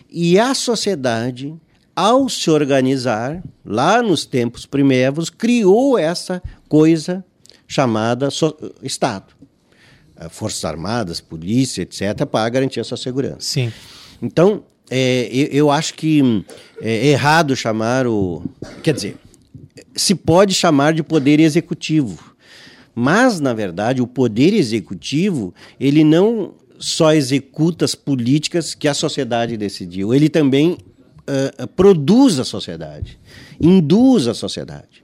E 0.09 0.39
a 0.39 0.53
sociedade, 0.55 1.53
ao 1.95 2.27
se 2.27 2.49
organizar, 2.49 3.43
lá 3.63 4.01
nos 4.01 4.25
tempos 4.25 4.65
primeiros, 4.65 5.29
criou 5.29 5.97
essa 5.97 6.41
coisa 6.67 7.23
chamada 7.67 8.31
so 8.31 8.57
Estado. 8.81 9.33
Forças 10.29 10.63
Armadas, 10.65 11.19
polícia, 11.19 11.81
etc., 11.81 12.25
para 12.25 12.47
garantir 12.49 12.79
a 12.79 12.83
sua 12.83 12.97
segurança. 12.97 13.41
Sim. 13.41 13.73
Então, 14.21 14.63
é, 14.91 15.29
eu, 15.31 15.47
eu, 15.47 15.71
acho 15.71 15.93
que 15.93 16.43
é 16.81 17.07
errado 17.07 17.55
chamar 17.55 18.05
o. 18.05 18.43
Quer 18.83 18.93
dizer, 18.93 19.17
se 19.95 20.13
pode 20.13 20.53
chamar 20.53 20.93
de 20.93 21.01
poder 21.01 21.39
executivo. 21.39 22.31
Mas, 22.93 23.39
na 23.39 23.53
verdade, 23.53 24.01
o 24.01 24.07
poder 24.07 24.53
executivo, 24.53 25.53
ele 25.79 26.03
não 26.03 26.53
só 26.77 27.13
executa 27.13 27.85
as 27.85 27.95
políticas 27.95 28.75
que 28.75 28.85
a 28.85 28.93
sociedade 28.93 29.55
decidiu, 29.55 30.13
ele 30.13 30.27
também 30.27 30.73
uh, 30.73 31.67
produz 31.69 32.37
a 32.37 32.43
sociedade, 32.43 33.17
induz 33.61 34.27
a 34.27 34.33
sociedade. 34.33 35.00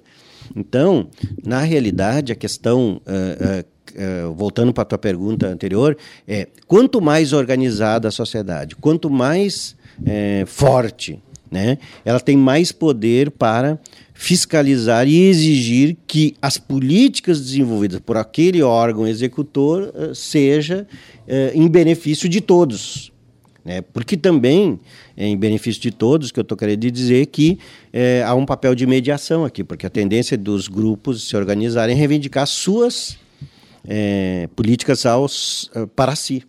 Então, 0.56 1.08
na 1.46 1.62
realidade, 1.62 2.32
a 2.32 2.36
questão, 2.36 3.02
uh, 3.06 3.60
uh, 3.60 4.34
voltando 4.34 4.74
para 4.74 4.84
a 4.84 4.86
tua 4.86 4.98
pergunta 4.98 5.48
anterior, 5.48 5.98
é 6.28 6.48
quanto 6.68 7.02
mais 7.02 7.34
organizada 7.34 8.08
a 8.08 8.12
sociedade, 8.12 8.76
quanto 8.76 9.10
mais 9.10 9.76
forte, 10.46 11.20
né? 11.50 11.80
ela 12.06 12.20
tem 12.20 12.38
mais 12.38 12.72
poder 12.72 13.32
para 13.32 13.80
fiscalizar 14.18 15.08
e 15.08 15.28
exigir 15.28 15.96
que 16.08 16.36
as 16.42 16.58
políticas 16.58 17.40
desenvolvidas 17.40 18.00
por 18.00 18.18
aquele 18.18 18.64
órgão 18.64 19.08
executor 19.08 19.94
uh, 19.96 20.16
seja 20.16 20.88
uh, 21.28 21.52
em 21.54 21.68
benefício 21.68 22.28
de 22.28 22.42
todos. 22.42 23.12
Né? 23.68 23.82
Porque 23.82 24.16
também 24.16 24.80
é 25.18 25.28
em 25.28 25.36
benefício 25.36 25.82
de 25.82 25.92
todos 25.92 26.32
que 26.32 26.40
eu 26.40 26.42
estou 26.42 26.58
querendo 26.58 26.90
dizer 26.90 27.26
que 27.26 27.60
é, 27.92 28.24
há 28.26 28.34
um 28.34 28.46
papel 28.46 28.74
de 28.74 28.88
mediação 28.88 29.44
aqui, 29.44 29.62
porque 29.62 29.86
a 29.86 29.90
tendência 29.90 30.38
dos 30.38 30.70
grupos 30.70 31.28
se 31.28 31.36
organizarem 31.36 31.94
é 31.94 32.00
reivindicar 32.00 32.48
suas 32.48 33.18
é, 33.86 34.48
políticas 34.56 35.06
aos, 35.06 35.70
para 35.98 36.16
si. 36.16 36.44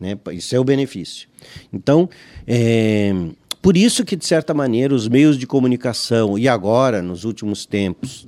Né? 0.00 0.18
Isso 0.32 0.56
é 0.56 0.58
o 0.58 0.64
benefício. 0.64 1.28
Então, 1.70 2.08
é, 2.46 3.12
por 3.60 3.76
isso 3.76 4.02
que, 4.02 4.16
de 4.16 4.24
certa 4.24 4.54
maneira, 4.54 4.94
os 4.94 5.06
meios 5.06 5.36
de 5.36 5.46
comunicação, 5.46 6.38
e 6.38 6.48
agora, 6.48 7.02
nos 7.02 7.24
últimos 7.24 7.66
tempos, 7.66 8.26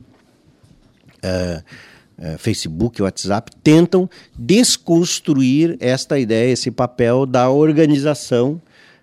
é, 2.21 2.37
Facebook, 2.37 3.01
WhatsApp, 3.01 3.51
tentam 3.63 4.09
desconstruir 4.39 5.77
esta 5.81 6.19
ideia, 6.19 6.53
esse 6.53 6.71
papel 6.71 7.25
da 7.25 7.49
organização 7.49 8.61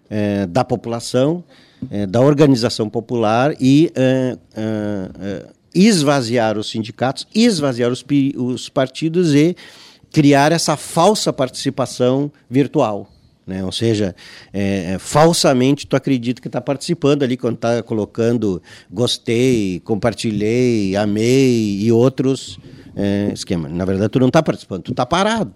é, 0.10 0.45
da 0.45 0.63
população, 0.63 1.43
é, 1.89 2.06
da 2.06 2.21
organização 2.21 2.89
popular 2.89 3.53
e 3.60 3.91
esvaziar 5.73 6.58
os 6.58 6.69
sindicatos, 6.69 7.27
esvaziar 7.34 7.91
os, 7.91 8.06
os 8.36 8.69
partidos 8.69 9.34
e 9.34 9.56
criar 10.12 10.51
essa 10.51 10.77
falsa 10.77 11.34
participação 11.34 12.32
virtual. 12.49 13.12
Né? 13.45 13.63
Ou 13.63 13.71
seja, 13.71 14.13
é, 14.51 14.97
falsamente 14.99 15.88
tu 15.88 15.95
acredita 15.95 16.41
que 16.41 16.49
está 16.49 16.60
participando 16.60 17.23
ali 17.23 17.38
quando 17.38 17.56
está 17.56 17.82
colocando 17.82 18.62
gostei, 18.91 19.80
compartilhei, 19.86 20.95
amei 20.97 21.80
e 21.82 21.91
outros 21.91 22.60
é, 22.98 23.32
esquemas. 23.32 23.72
Na 23.72 23.86
verdade, 23.86 24.10
tu 24.10 24.20
não 24.20 24.28
está 24.28 24.42
participando, 24.42 24.82
tu 24.82 24.92
está 24.92 25.06
parado, 25.06 25.54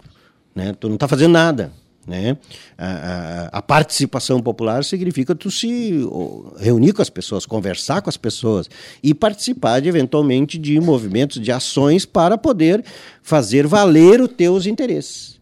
né? 0.54 0.72
tu 0.78 0.88
não 0.88 0.94
está 0.94 1.08
fazendo 1.08 1.32
nada. 1.32 1.72
Né? 2.06 2.36
A, 2.76 2.86
a, 2.86 3.58
a, 3.58 3.62
participação 3.62 4.40
popular 4.40 4.82
significa 4.82 5.36
tu 5.36 5.52
se 5.52 6.00
reunir 6.58 6.92
com 6.92 7.00
as 7.00 7.08
pessoas, 7.08 7.46
conversar 7.46 8.02
com 8.02 8.10
as 8.10 8.16
pessoas 8.16 8.68
e 9.00 9.14
participar 9.14 9.80
de, 9.80 9.88
eventualmente 9.88 10.58
de 10.58 10.80
movimentos, 10.80 11.40
de 11.40 11.52
ações 11.52 12.04
para 12.04 12.36
poder 12.36 12.84
fazer 13.22 13.68
valer 13.68 14.20
os 14.20 14.32
teus 14.32 14.66
interesses. 14.66 15.40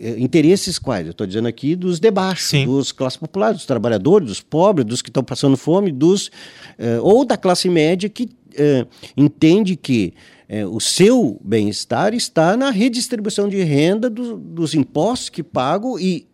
Eh, 0.00 0.16
interesses 0.18 0.78
quais? 0.78 1.06
Eu 1.06 1.10
estou 1.12 1.26
dizendo 1.26 1.46
aqui 1.46 1.76
dos 1.76 2.00
de 2.00 2.10
baixo, 2.10 2.44
Sim. 2.44 2.64
dos 2.64 2.90
classes 2.90 3.18
populares, 3.18 3.58
dos 3.58 3.66
trabalhadores, 3.66 4.26
dos 4.26 4.40
pobres, 4.40 4.86
dos 4.86 5.02
que 5.02 5.10
estão 5.10 5.22
passando 5.22 5.58
fome, 5.58 5.92
dos 5.92 6.28
uh, 6.28 7.02
ou 7.02 7.24
da 7.24 7.36
classe 7.36 7.68
média 7.68 8.08
que 8.08 8.24
uh, 8.24 8.88
entende 9.14 9.76
que 9.76 10.14
uh, 10.52 10.68
o 10.68 10.80
seu 10.80 11.40
bem-estar 11.42 12.14
está 12.14 12.56
na 12.56 12.70
redistribuição 12.70 13.48
de 13.48 13.62
renda 13.62 14.10
do, 14.10 14.36
dos 14.36 14.74
impostos 14.74 15.28
que 15.28 15.42
pagam 15.42 15.98
e 15.98 16.28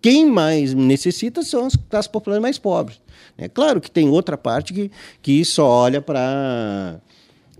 quem 0.00 0.26
mais 0.26 0.74
necessita 0.74 1.42
são 1.42 1.64
as 1.64 1.76
classes 1.76 2.10
populares 2.10 2.42
mais 2.42 2.58
pobres. 2.58 3.00
É 3.38 3.48
claro 3.48 3.80
que 3.80 3.90
tem 3.90 4.08
outra 4.08 4.36
parte 4.36 4.74
que, 4.74 4.90
que 5.22 5.44
só 5.44 5.66
olha 5.66 6.02
para 6.02 7.00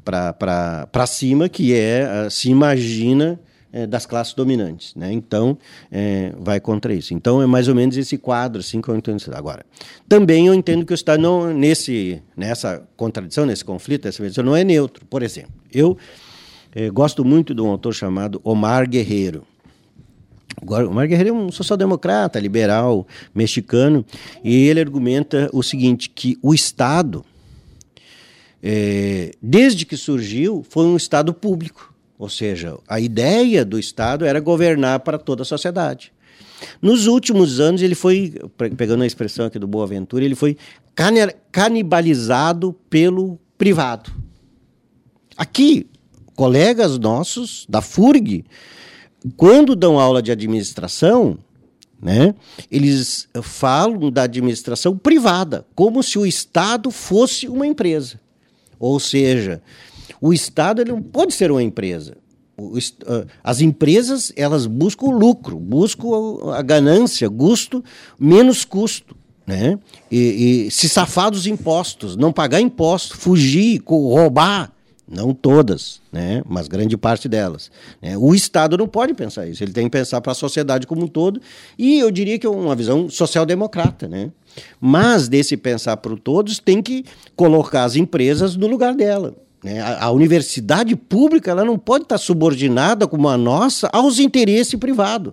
para 0.05 1.07
cima, 1.07 1.48
que 1.48 1.72
é 1.72 2.28
se 2.28 2.50
imagina 2.50 3.40
é, 3.75 3.89
das 3.89 4.07
classes 4.07 4.33
dominantes. 4.35 4.95
Né? 4.95 5.12
Então, 5.12 5.59
é, 5.91 6.33
vai 6.39 6.61
contra 6.61 6.95
isso. 6.95 7.12
Então, 7.12 7.43
é 7.43 7.47
mais 7.47 7.66
ou 7.66 7.75
menos 7.75 7.97
esse 7.97 8.16
quadro 8.16 8.61
assim, 8.61 8.81
que 8.81 8.89
eu 8.89 8.97
entendo. 8.97 9.20
Agora, 9.35 9.66
também 10.09 10.47
eu 10.47 10.55
entendo 10.55 10.87
que 10.87 10.93
o 10.93 10.95
Estado, 10.95 11.20
não, 11.20 11.53
nesse, 11.53 12.22
nessa 12.37 12.87
contradição, 12.97 13.45
nesse 13.45 13.64
conflito, 13.64 14.05
nessa 14.05 14.22
visão, 14.22 14.45
não 14.45 14.55
é 14.55 14.62
neutro. 14.62 15.05
Por 15.07 15.25
exemplo, 15.25 15.53
eu 15.72 15.99
é, 16.72 16.89
gosto 16.89 17.25
muito 17.25 17.53
de 17.53 17.61
um 17.61 17.68
autor 17.68 17.93
chamado 17.93 18.41
Omar 18.45 18.89
Guerreiro. 18.89 19.45
O 20.62 20.72
Omar 20.72 21.09
Guerreiro 21.09 21.31
é 21.31 21.33
um 21.33 21.51
social-democrata, 21.51 22.39
liberal, 22.39 23.05
mexicano, 23.35 24.05
e 24.45 24.68
ele 24.68 24.79
argumenta 24.79 25.51
o 25.53 25.64
seguinte, 25.64 26.09
que 26.09 26.39
o 26.41 26.55
Estado, 26.55 27.25
é, 28.62 29.33
desde 29.43 29.85
que 29.85 29.97
surgiu, 29.97 30.64
foi 30.68 30.87
um 30.87 30.97
Estado 30.97 31.35
público. 31.35 31.93
Ou 32.18 32.28
seja, 32.28 32.78
a 32.88 33.00
ideia 33.00 33.64
do 33.64 33.78
Estado 33.78 34.24
era 34.24 34.40
governar 34.40 35.00
para 35.00 35.18
toda 35.18 35.42
a 35.42 35.44
sociedade. 35.46 36.12
Nos 36.80 37.06
últimos 37.06 37.60
anos, 37.60 37.82
ele 37.82 37.94
foi, 37.94 38.34
pegando 38.76 39.02
a 39.02 39.06
expressão 39.06 39.46
aqui 39.46 39.58
do 39.58 39.66
Boaventura, 39.66 40.24
ele 40.24 40.34
foi 40.34 40.56
canibalizado 41.50 42.72
pelo 42.88 43.38
privado. 43.58 44.12
Aqui, 45.36 45.86
colegas 46.36 46.98
nossos 46.98 47.66
da 47.68 47.80
FURG 47.80 48.44
quando 49.36 49.74
dão 49.74 49.98
aula 49.98 50.22
de 50.22 50.30
administração, 50.30 51.38
né, 52.00 52.34
eles 52.70 53.28
falam 53.42 54.10
da 54.10 54.24
administração 54.24 54.96
privada, 54.96 55.66
como 55.74 56.02
se 56.02 56.18
o 56.18 56.26
Estado 56.26 56.90
fosse 56.90 57.48
uma 57.48 57.66
empresa. 57.66 58.20
Ou 58.78 59.00
seja, 59.00 59.62
o 60.20 60.32
Estado 60.32 60.82
ele 60.82 60.92
não 60.92 61.02
pode 61.02 61.34
ser 61.34 61.50
uma 61.50 61.62
empresa. 61.62 62.16
As 63.42 63.61
empresas 63.61 64.32
elas 64.36 64.66
buscam 64.66 65.09
lucro, 65.09 65.59
buscam 65.59 66.52
a 66.52 66.62
ganância, 66.62 67.28
custo, 67.28 67.82
menos 68.18 68.64
custo. 68.64 69.16
Né? 69.46 69.78
E, 70.11 70.66
e 70.66 70.70
se 70.70 70.88
safar 70.88 71.30
dos 71.30 71.46
impostos, 71.46 72.16
não 72.16 72.32
pagar 72.32 72.61
imposto, 72.61 73.16
fugir, 73.16 73.82
roubar, 73.86 74.72
não 75.07 75.34
todas, 75.34 76.00
né? 76.11 76.42
mas 76.48 76.66
grande 76.66 76.96
parte 76.96 77.28
delas. 77.28 77.70
Né? 78.00 78.16
O 78.16 78.34
Estado 78.34 78.78
não 78.78 78.88
pode 78.88 79.12
pensar 79.12 79.46
isso, 79.46 79.62
ele 79.62 79.72
tem 79.72 79.84
que 79.84 79.90
pensar 79.90 80.20
para 80.20 80.32
a 80.32 80.34
sociedade 80.34 80.86
como 80.86 81.05
um 81.05 81.09
todo, 81.09 81.40
e 81.78 81.98
eu 81.98 82.11
diria 82.11 82.38
que 82.38 82.46
é 82.46 82.50
uma 82.50 82.74
visão 82.74 83.09
social-democrata. 83.11 84.09
Né? 84.09 84.30
Mas, 84.80 85.28
desse 85.28 85.57
pensar 85.57 85.98
para 85.98 86.12
o 86.12 86.18
todos, 86.18 86.59
tem 86.59 86.80
que 86.80 87.05
colocar 87.36 87.84
as 87.84 87.96
empresas 87.96 88.57
no 88.57 88.66
lugar 88.66 88.94
dela. 88.94 89.34
Né? 89.64 89.80
A, 89.80 90.04
a, 90.04 90.10
universidade 90.10 90.94
pública 90.94 91.50
ela 91.50 91.64
não 91.64 91.78
pode 91.78 92.04
estar 92.04 92.18
subordinada, 92.18 93.08
como 93.08 93.28
a 93.30 93.38
nossa, 93.38 93.88
aos 93.90 94.18
interesses 94.18 94.74
privados. 94.74 95.32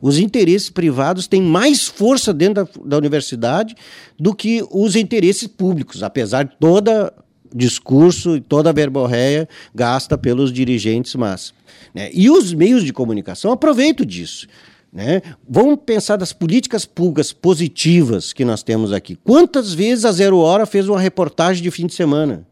Os 0.00 0.18
interesses 0.18 0.70
privados 0.70 1.26
têm 1.26 1.42
mais 1.42 1.86
força 1.86 2.32
dentro 2.32 2.64
da, 2.64 2.70
da 2.84 2.96
universidade 2.96 3.74
do 4.18 4.34
que 4.34 4.64
os 4.70 4.96
interesses 4.96 5.46
públicos, 5.46 6.02
apesar 6.02 6.44
de 6.44 6.56
toda 6.58 7.12
discurso 7.54 8.36
e 8.36 8.40
toda 8.40 8.70
a 8.70 8.72
verborreia 8.72 9.48
gasta 9.74 10.16
pelos 10.16 10.52
dirigentes 10.52 11.14
máximos. 11.14 11.60
Né? 11.94 12.10
E 12.12 12.30
os 12.30 12.54
meios 12.54 12.84
de 12.84 12.92
comunicação 12.92 13.52
aproveitam 13.52 14.04
disso. 14.04 14.46
Né? 14.92 15.20
Vamos 15.48 15.80
pensar 15.84 16.16
das 16.16 16.32
políticas 16.32 16.86
públicas 16.86 17.32
positivas 17.32 18.32
que 18.32 18.44
nós 18.44 18.62
temos 18.62 18.92
aqui. 18.92 19.16
Quantas 19.16 19.74
vezes 19.74 20.04
a 20.04 20.12
Zero 20.12 20.38
Hora 20.38 20.64
fez 20.64 20.88
uma 20.88 21.00
reportagem 21.00 21.62
de 21.62 21.70
fim 21.70 21.86
de 21.86 21.94
semana? 21.94 22.46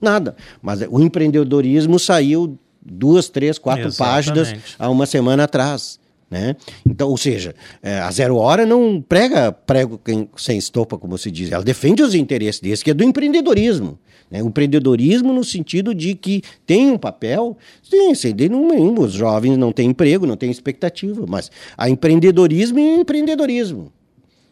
Nada. 0.00 0.34
Mas 0.62 0.80
o 0.88 1.00
empreendedorismo 1.00 1.98
saiu 1.98 2.58
duas, 2.80 3.28
três, 3.28 3.58
quatro 3.58 3.88
Exatamente. 3.88 4.14
páginas 4.14 4.54
há 4.78 4.88
uma 4.88 5.06
semana 5.06 5.44
atrás. 5.44 6.00
Né? 6.30 6.54
Então, 6.86 7.08
ou 7.08 7.16
seja, 7.16 7.56
é, 7.82 7.98
a 7.98 8.10
Zero 8.12 8.36
Hora 8.36 8.64
não 8.64 9.02
prega 9.02 9.50
prego 9.50 10.00
sem 10.36 10.56
estopa, 10.56 10.96
como 10.96 11.18
se 11.18 11.28
diz, 11.28 11.50
ela 11.50 11.64
defende 11.64 12.04
os 12.04 12.14
interesses 12.14 12.60
desse, 12.60 12.84
que 12.84 12.90
é 12.92 12.94
do 12.94 13.02
empreendedorismo. 13.02 13.98
Né? 14.30 14.40
O 14.40 14.46
empreendedorismo 14.46 15.32
no 15.32 15.42
sentido 15.42 15.92
de 15.92 16.14
que 16.14 16.40
tem 16.64 16.88
um 16.88 16.96
papel, 16.96 17.58
sim, 17.82 18.14
sem 18.14 18.32
nenhum, 18.32 19.00
os 19.00 19.12
jovens 19.12 19.56
não 19.56 19.72
têm 19.72 19.90
emprego, 19.90 20.24
não 20.24 20.36
têm 20.36 20.52
expectativa, 20.52 21.24
mas 21.28 21.50
há 21.76 21.90
empreendedorismo 21.90 22.78
e 22.78 23.00
empreendedorismo. 23.00 23.92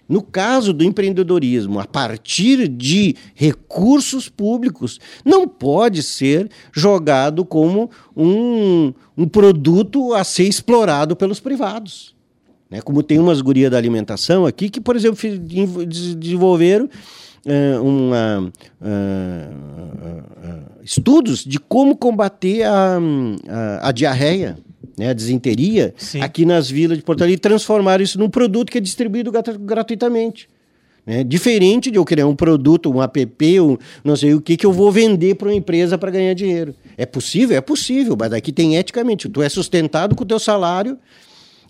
No 0.09 0.23
caso 0.23 0.73
do 0.73 0.83
empreendedorismo, 0.83 1.79
a 1.79 1.85
partir 1.85 2.67
de 2.67 3.15
recursos 3.35 4.29
públicos, 4.29 4.99
não 5.23 5.47
pode 5.47 6.03
ser 6.03 6.49
jogado 6.73 7.45
como 7.45 7.91
um, 8.17 8.95
um 9.17 9.29
produto 9.29 10.15
a 10.15 10.25
ser 10.25 10.45
explorado 10.45 11.15
pelos 11.15 11.41
privados. 11.41 12.17
Né? 12.71 12.81
Como 12.81 13.03
tem 13.03 13.19
umas 13.19 13.43
gurias 13.43 13.71
da 13.71 13.77
alimentação 13.77 14.47
aqui 14.47 14.71
que, 14.71 14.81
por 14.81 14.97
exemplo, 14.97 15.19
desenvolveram 15.87 16.87
uh, 16.87 17.83
uma, 17.83 18.51
uh, 18.81 18.85
uh, 20.47 20.83
estudos 20.83 21.45
de 21.45 21.59
como 21.59 21.95
combater 21.95 22.63
a, 22.63 22.99
a, 23.49 23.89
a 23.89 23.93
diarreia 23.93 24.59
né, 24.99 25.11
a 25.11 25.13
desinteria, 25.13 25.95
Sim. 25.97 26.21
aqui 26.21 26.45
nas 26.45 26.71
vilas 26.71 26.99
de 26.99 27.05
Porto 27.05 27.23
Alegre, 27.23 27.37
e 27.37 27.41
transformar 27.41 28.01
isso 28.01 28.19
num 28.19 28.29
produto 28.29 28.71
que 28.71 28.79
é 28.79 28.81
distribuído 28.81 29.31
gratuitamente. 29.61 30.49
Né? 31.09 31.25
Diferente 31.25 31.91
de 31.91 31.97
eu 31.97 32.05
criar 32.05 32.27
um 32.27 32.37
produto, 32.37 32.93
um 32.93 33.03
app, 33.03 33.61
um, 33.61 33.79
não 34.05 34.15
sei 34.15 34.35
o 34.35 34.43
que, 34.43 34.59
que 34.59 34.67
eu 34.67 34.73
vou 34.73 34.93
vender 34.93 35.37
para 35.37 35.49
uma 35.49 35.55
empresa 35.55 35.97
para 35.97 36.11
ganhar 36.11 36.35
dinheiro. 36.35 36.75
É 36.99 37.07
possível? 37.07 37.57
É 37.57 37.63
possível, 37.63 38.15
mas 38.19 38.31
aqui 38.35 38.53
tem 38.53 38.77
eticamente. 38.77 39.27
Tu 39.27 39.43
é 39.43 39.49
sustentado 39.49 40.15
com 40.15 40.25
o 40.25 40.27
teu 40.27 40.39
salário 40.39 40.99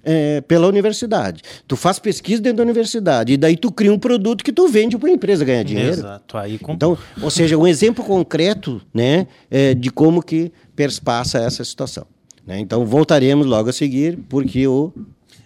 é, 0.03 0.41
pela 0.41 0.67
universidade. 0.67 1.43
Tu 1.69 1.77
faz 1.77 2.01
pesquisa 2.01 2.43
dentro 2.43 2.59
da 2.59 2.63
universidade 2.65 3.35
e 3.35 3.37
daí 3.37 3.57
tu 3.57 3.71
cria 3.71 3.93
um 3.93 3.99
produto 3.99 4.43
que 4.43 4.53
tu 4.53 4.67
vende 4.67 4.99
para 4.99 5.09
a 5.09 5.13
empresa 5.13 5.45
ganhar 5.45 5.63
dinheiro. 5.63 5.91
Exato. 5.91 6.37
Aí 6.37 6.59
com... 6.59 6.73
Então, 6.73 6.99
ou 7.23 7.31
seja, 7.31 7.57
um 7.57 7.67
exemplo 7.67 8.05
concreto 8.05 8.83
né, 8.93 9.29
é, 9.49 9.73
de 9.73 9.91
como 9.91 10.21
que 10.21 10.51
perspassa 10.75 11.39
essa 11.39 11.63
situação. 11.63 12.07
Né? 12.49 12.59
Então 12.61 12.87
voltaremos 12.87 13.47
logo 13.47 13.69
a 13.69 13.73
seguir, 13.75 14.19
porque 14.27 14.67
o. 14.67 14.91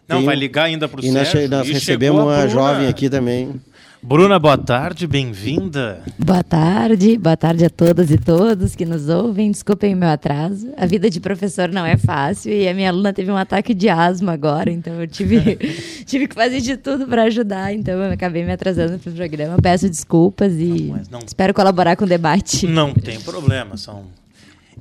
Não, 0.07 0.19
tem... 0.19 0.25
vai 0.27 0.37
ligar 0.37 0.67
ainda 0.67 0.89
para 0.89 1.01
o 1.01 1.03
Sérgio. 1.03 1.41
Nós, 1.41 1.51
nós 1.51 1.69
recebemos 1.69 2.23
uma 2.23 2.47
jovem 2.47 2.87
aqui 2.87 3.11
também. 3.11 3.61
Bruna, 4.01 4.39
boa 4.39 4.59
tarde, 4.59 5.07
bem-vinda. 5.07 6.03
Boa 6.17 6.43
tarde, 6.45 7.17
boa 7.19 7.37
tarde 7.37 7.65
a 7.65 7.71
todas 7.71 8.11
e 8.11 8.19
todos 8.19 8.77
que 8.77 8.85
nos 8.85 9.09
ouvem. 9.09 9.51
Desculpem 9.51 9.95
o 9.95 9.97
meu 9.97 10.09
atraso. 10.11 10.73
A 10.77 10.87
vida 10.87 11.11
de 11.11 11.19
professor 11.19 11.69
não 11.69 11.85
é 11.85 11.97
fácil 11.97 12.53
e 12.53 12.69
a 12.69 12.75
minha 12.75 12.91
aluna 12.91 13.13
teve 13.13 13.33
um 13.33 13.37
ataque 13.37 13.75
de 13.75 13.89
asma 13.89 14.33
agora, 14.33 14.71
então 14.71 15.01
eu 15.01 15.07
tive, 15.09 15.57
tive 16.07 16.29
que 16.29 16.35
fazer 16.35 16.61
de 16.61 16.77
tudo 16.77 17.07
para 17.07 17.25
ajudar, 17.25 17.73
então 17.73 17.95
eu 17.95 18.13
acabei 18.13 18.45
me 18.45 18.53
atrasando 18.53 18.99
para 18.99 19.11
o 19.11 19.15
programa. 19.15 19.57
Peço 19.61 19.89
desculpas 19.89 20.53
e 20.55 20.85
não, 20.85 21.03
não... 21.11 21.21
espero 21.27 21.53
colaborar 21.53 21.97
com 21.97 22.05
o 22.05 22.09
debate. 22.09 22.67
Não 22.67 22.95
tem 22.95 23.21
problema, 23.21 23.77
são 23.77 24.05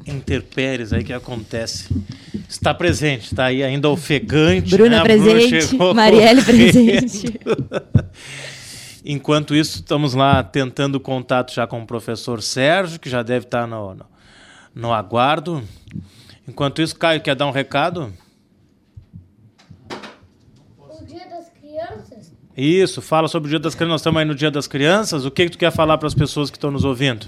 interpéries 0.06 0.94
aí 0.94 1.04
que 1.04 1.14
acontece. 1.14 1.90
Está 2.50 2.74
presente, 2.74 3.26
está 3.26 3.46
aí 3.46 3.64
ainda 3.64 3.90
ofegante. 3.90 4.72
Bruna 4.72 4.98
né? 4.98 5.04
presente, 5.04 5.76
Bruna 5.76 5.94
Marielle 5.94 6.44
presente. 6.44 7.40
Enquanto 9.04 9.56
isso, 9.56 9.78
estamos 9.78 10.14
lá 10.14 10.44
tentando 10.44 11.00
contato 11.00 11.54
já 11.54 11.66
com 11.66 11.82
o 11.82 11.88
professor 11.88 12.42
Sérgio, 12.42 13.00
que 13.00 13.10
já 13.10 13.24
deve 13.24 13.46
estar 13.46 13.66
no, 13.66 13.96
no, 13.96 14.06
no 14.76 14.94
aguardo. 14.94 15.64
Enquanto 16.48 16.82
isso, 16.82 16.96
Caio, 16.96 17.22
quer 17.22 17.36
dar 17.36 17.48
um 17.48 17.52
recado? 17.52 18.14
O 20.78 21.04
Dia 21.04 21.28
das 21.28 21.50
Crianças? 21.50 22.32
Isso, 22.56 23.02
fala 23.02 23.28
sobre 23.28 23.48
o 23.48 23.50
Dia 23.50 23.60
das 23.60 23.74
Crianças. 23.74 23.92
Nós 23.92 24.02
estamos 24.02 24.20
aí 24.20 24.26
no 24.26 24.36
Dia 24.36 24.52
das 24.52 24.68
Crianças. 24.68 25.26
O 25.26 25.32
que, 25.32 25.46
que 25.46 25.52
tu 25.52 25.58
quer 25.58 25.72
falar 25.72 25.98
para 25.98 26.08
as 26.08 26.14
pessoas 26.14 26.52
que 26.52 26.58
estão 26.58 26.70
nos 26.70 26.84
ouvindo? 26.84 27.26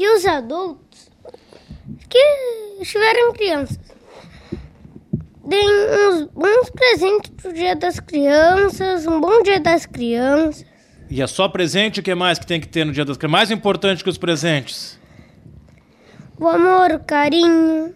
E 0.00 0.16
os 0.16 0.24
adultos 0.24 1.10
que 2.08 2.18
estiverem 2.80 3.32
crianças. 3.34 3.78
Deem 5.46 5.68
uns 6.08 6.22
bons 6.32 6.70
presentes 6.70 7.30
pro 7.36 7.52
Dia 7.52 7.76
das 7.76 8.00
Crianças, 8.00 9.06
um 9.06 9.20
bom 9.20 9.42
Dia 9.42 9.60
das 9.60 9.84
Crianças. 9.84 10.64
E 11.10 11.20
é 11.20 11.26
só 11.26 11.48
presente? 11.48 12.00
O 12.00 12.02
que 12.02 12.14
mais 12.14 12.38
que 12.38 12.46
tem 12.46 12.58
que 12.58 12.66
ter 12.66 12.86
no 12.86 12.92
Dia 12.92 13.04
das 13.04 13.18
Crianças? 13.18 13.32
Mais 13.32 13.50
importante 13.50 14.02
que 14.02 14.08
os 14.08 14.16
presentes? 14.16 14.98
O 16.38 16.48
amor, 16.48 16.92
o 16.92 17.00
carinho. 17.00 17.94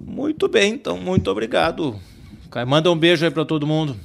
Muito 0.00 0.46
bem, 0.46 0.74
então, 0.74 0.96
muito 0.96 1.28
obrigado. 1.28 1.98
Manda 2.68 2.88
um 2.88 2.96
beijo 2.96 3.24
aí 3.24 3.32
para 3.32 3.44
todo 3.44 3.66
mundo. 3.66 3.96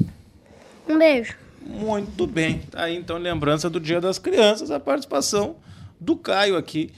Um 0.89 0.97
beijo. 0.97 1.35
Muito 1.61 2.25
bem. 2.25 2.63
Tá 2.71 2.85
aí, 2.85 2.95
então, 2.95 3.17
lembrança 3.17 3.69
do 3.69 3.79
Dia 3.79 4.01
das 4.01 4.17
Crianças, 4.17 4.71
a 4.71 4.79
participação 4.79 5.57
do 5.99 6.15
Caio 6.15 6.57
aqui 6.57 6.91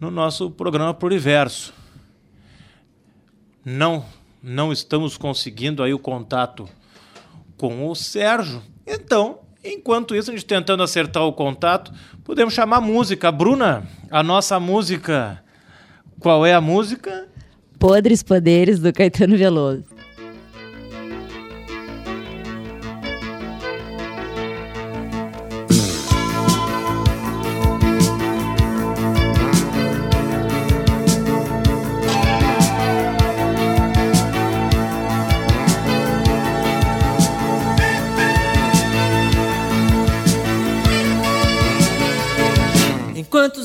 no 0.00 0.10
nosso 0.10 0.50
programa 0.50 0.94
Pluriverso. 0.94 1.72
Não, 3.64 4.04
não 4.42 4.72
estamos 4.72 5.16
conseguindo 5.16 5.82
aí 5.82 5.92
o 5.92 5.98
contato 5.98 6.68
com 7.56 7.88
o 7.88 7.94
Sérgio. 7.94 8.62
Então, 8.86 9.40
enquanto 9.64 10.14
isso, 10.14 10.30
a 10.30 10.34
gente 10.34 10.46
tentando 10.46 10.82
acertar 10.82 11.24
o 11.24 11.32
contato, 11.32 11.92
podemos 12.22 12.54
chamar 12.54 12.76
a 12.76 12.80
música. 12.80 13.32
Bruna, 13.32 13.86
a 14.10 14.22
nossa 14.22 14.60
música. 14.60 15.42
Qual 16.20 16.46
é 16.46 16.54
a 16.54 16.60
música? 16.60 17.28
Podres 17.78 18.22
Poderes 18.22 18.78
do 18.78 18.92
Caetano 18.92 19.36
Veloso. 19.36 19.95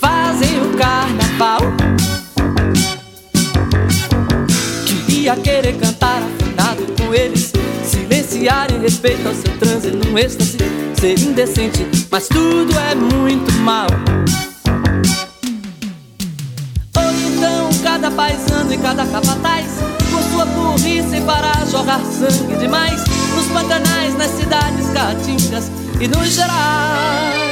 fazem 0.00 0.62
o 0.62 0.76
carnaval. 0.76 1.60
Queria 4.86 5.36
querer 5.36 5.76
cantar 5.78 6.22
afinado 6.22 6.86
com 6.96 7.14
eles, 7.14 7.52
silenciar 7.84 8.72
em 8.72 8.80
respeito 8.80 9.28
ao 9.28 9.34
seu 9.34 9.56
transe 9.58 9.90
num 9.90 10.18
êxtase, 10.18 10.58
ser 10.98 11.18
indecente, 11.18 11.86
mas 12.10 12.26
tudo 12.28 12.72
é 12.78 12.94
muito 12.94 13.52
mal. 13.60 13.86
Ou 16.96 17.12
então 17.12 17.68
cada 17.82 18.10
paisano 18.10 18.72
e 18.72 18.78
cada 18.78 19.04
capataz 19.06 19.66
com 20.10 20.22
sua 20.30 20.46
burrice 20.46 21.20
para 21.26 21.52
jorrar 21.66 22.00
sangue 22.04 22.56
demais 22.56 23.02
nos 23.34 23.46
pantanais, 23.48 24.16
nas 24.16 24.30
cidades 24.30 24.88
caatingas 24.90 25.70
e 26.00 26.08
nos 26.08 26.34
gerais. 26.34 27.49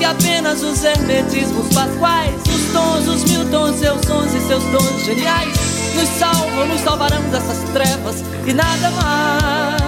Que 0.00 0.06
apenas 0.06 0.62
os 0.62 0.82
hermetismos 0.82 1.68
pasquais, 1.74 2.34
os 2.48 2.72
tons, 2.72 3.06
os 3.06 3.22
mil 3.30 3.44
tons, 3.50 3.76
seus 3.76 4.00
sons 4.06 4.32
e 4.32 4.40
seus 4.40 4.64
dons 4.64 5.04
geniais 5.04 5.54
nos 5.94 6.08
salvam, 6.18 6.66
nos 6.68 6.80
salvarão 6.80 7.22
dessas 7.24 7.58
trevas 7.74 8.24
e 8.46 8.54
nada 8.54 8.90
mais? 8.92 9.82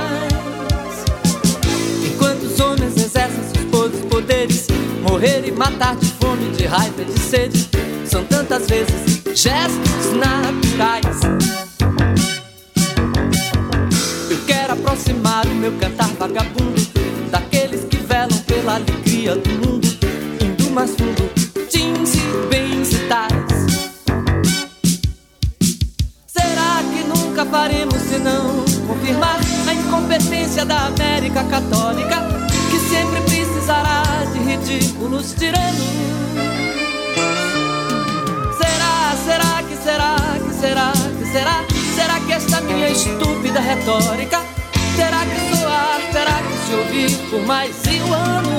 Enquanto 2.05 2.43
os 2.43 2.61
homens 2.61 2.95
exercem 2.95 3.43
seus 3.55 3.65
podres 3.71 4.05
poderes, 4.05 4.67
morrer 5.01 5.49
e 5.49 5.51
matar 5.51 5.97
de 5.97 6.05
fome, 6.21 6.51
de 6.59 6.67
raiva 6.67 7.01
e 7.01 7.05
de 7.07 7.19
sede, 7.19 7.71
são 8.05 8.23
tantas 8.25 8.67
vezes 8.67 9.23
gestos 9.35 10.13
naturais. 10.15 11.23
Eu 14.29 14.39
quero 14.47 14.75
aproximar 14.75 15.47
o 15.47 15.55
meu 15.55 15.73
cantar 15.79 16.09
vagabundo 16.19 16.83
daqueles 17.31 17.85
que 17.85 17.97
velam 17.97 18.37
pela 18.47 18.75
alegria 18.75 19.37
do 19.37 19.49
mundo, 19.51 19.72
mais 20.73 20.91
fundo, 20.93 21.31
jeans 21.70 22.14
e 22.14 22.47
bens 22.49 22.93
e 22.93 22.99
tais. 23.07 23.31
Será 26.27 26.83
que 26.91 27.05
nunca 27.05 27.45
faremos 27.45 28.01
senão 28.09 28.64
confirmar 28.87 29.39
a 29.68 29.75
incompetência 29.75 30.64
da 30.64 30.87
América 30.87 31.45
Católica, 31.45 32.27
que 32.70 32.79
sempre 32.79 33.20
precisará 33.20 34.03
de 34.33 34.39
ridículos 34.39 35.35
tiranos? 35.35 35.79
Será, 38.57 39.14
será 39.27 39.62
que 39.68 39.77
será, 39.77 40.16
que 40.39 40.55
será, 40.55 40.93
que 41.18 41.33
será? 41.33 41.64
Será 41.95 42.20
que 42.20 42.33
esta 42.33 42.61
minha 42.62 42.89
estúpida 42.89 43.61
retórica 43.61 44.41
terá 44.97 45.20
que 45.27 45.57
soar, 45.57 46.01
terá 46.12 46.41
que 46.43 46.66
se 46.66 46.75
ouvir 46.75 47.31
por 47.31 47.43
mais 47.47 47.77
mil 47.85 48.14
anos? 48.14 48.52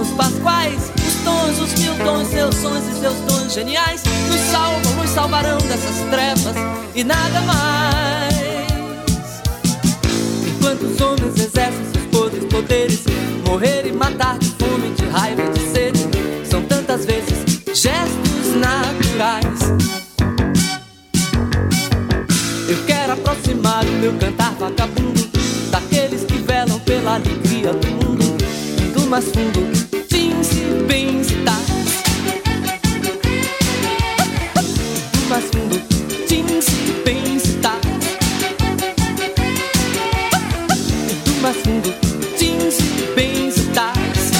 Hermetismos 0.00 0.10
pasquais 0.12 0.92
Os 1.06 1.14
tons, 1.24 1.60
os 1.60 1.80
mil 1.80 1.94
tons, 2.04 2.28
seus 2.28 2.54
sons 2.56 2.82
e 2.88 3.00
seus 3.00 3.16
dons 3.20 3.52
geniais 3.52 4.02
Nos 4.28 4.40
salvam, 4.50 4.94
nos 4.94 5.10
salvarão 5.10 5.58
dessas 5.58 5.96
trevas 6.10 6.56
e 6.94 7.04
nada 7.04 7.40
mais. 7.42 8.34
Enquanto 10.46 10.82
os 10.82 11.00
homens 11.00 11.38
exercem 11.38 11.84
seus 11.92 12.06
podres 12.06 12.44
poderes 12.46 13.04
Morrer 13.46 13.86
e 13.86 13.92
matar 13.92 14.38
de 14.38 14.48
fome, 14.50 14.90
de 14.94 15.06
raiva 15.06 15.42
e 15.42 15.50
de 15.50 15.60
sede 15.72 16.00
São 16.48 16.62
tantas 16.62 17.04
vezes 17.04 17.44
gestos 17.74 18.54
naturais. 18.56 19.60
Eu 22.68 22.84
quero 22.86 23.12
aproximar 23.12 23.84
o 23.84 23.92
meu 23.92 24.12
cantar 24.14 24.52
vagabundo 24.54 25.28
Daqueles 25.70 26.24
que 26.24 26.38
velam 26.38 26.78
pela 26.80 27.14
alegria 27.14 27.72
do 27.72 27.86
mundo 27.88 28.36
Do 28.94 29.06
mais 29.08 29.24
fundo, 29.24 29.79
do 41.78 41.88
mais 41.88 41.94
fundo, 41.94 41.94
jeans 42.36 42.78
bens 43.14 43.56
e 43.58 43.72
tais. 43.72 44.30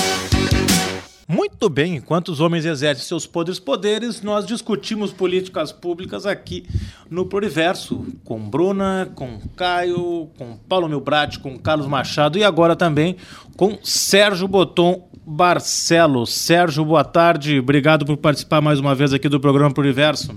Muito 1.29 1.69
bem, 1.69 1.97
enquanto 1.97 2.31
os 2.31 2.41
homens 2.41 2.65
exercem 2.65 3.05
seus 3.05 3.27
podres 3.27 3.61
poderes, 3.61 4.21
nós 4.21 4.45
discutimos 4.45 5.13
políticas 5.13 5.71
públicas 5.71 6.27
aqui 6.27 6.67
no 7.09 7.25
Pluriverso, 7.27 8.05
com 8.25 8.41
Bruna, 8.41 9.11
com 9.15 9.39
Caio, 9.57 10.29
com 10.37 10.57
Paulo 10.69 10.89
Milbrat, 10.89 11.39
com 11.39 11.57
Carlos 11.59 11.87
Machado 11.87 12.37
e 12.37 12.43
agora 12.43 12.75
também 12.75 13.17
com 13.57 13.79
Sérgio 13.83 14.49
Boton 14.49 15.09
Barcelos. 15.25 16.33
Sérgio, 16.33 16.85
boa 16.85 17.05
tarde, 17.05 17.61
obrigado 17.61 18.05
por 18.05 18.17
participar 18.17 18.61
mais 18.61 18.81
uma 18.81 18.95
vez 18.95 19.13
aqui 19.13 19.29
do 19.29 19.39
programa 19.39 19.73
Pluriverso. 19.73 20.35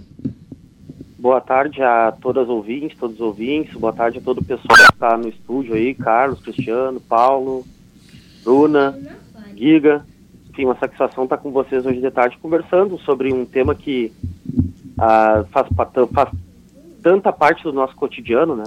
Boa 1.24 1.40
tarde 1.40 1.82
a 1.82 2.12
todas 2.12 2.44
as 2.44 2.50
ouvintes, 2.50 2.98
todos 3.00 3.16
os 3.16 3.22
ouvintes. 3.22 3.74
Boa 3.76 3.94
tarde 3.94 4.18
a 4.18 4.22
todo 4.22 4.40
o 4.40 4.44
pessoal 4.44 4.76
que 4.76 4.94
está 4.94 5.18
no 5.18 5.30
estúdio 5.30 5.74
aí, 5.74 5.94
Carlos, 5.94 6.42
Cristiano, 6.42 7.00
Paulo, 7.00 7.66
Bruna, 8.44 9.00
Giga. 9.56 10.06
Enfim, 10.50 10.66
uma 10.66 10.78
satisfação 10.78 11.24
estar 11.24 11.38
com 11.38 11.50
vocês 11.50 11.86
hoje 11.86 12.02
de 12.02 12.12
tarde 12.12 12.38
conversando 12.42 13.00
sobre 13.06 13.32
um 13.32 13.46
tema 13.46 13.74
que 13.74 14.12
ah, 14.98 15.46
faz, 15.50 15.66
faz 16.12 16.30
tanta 17.02 17.32
parte 17.32 17.64
do 17.64 17.72
nosso 17.72 17.96
cotidiano, 17.96 18.58
né? 18.58 18.66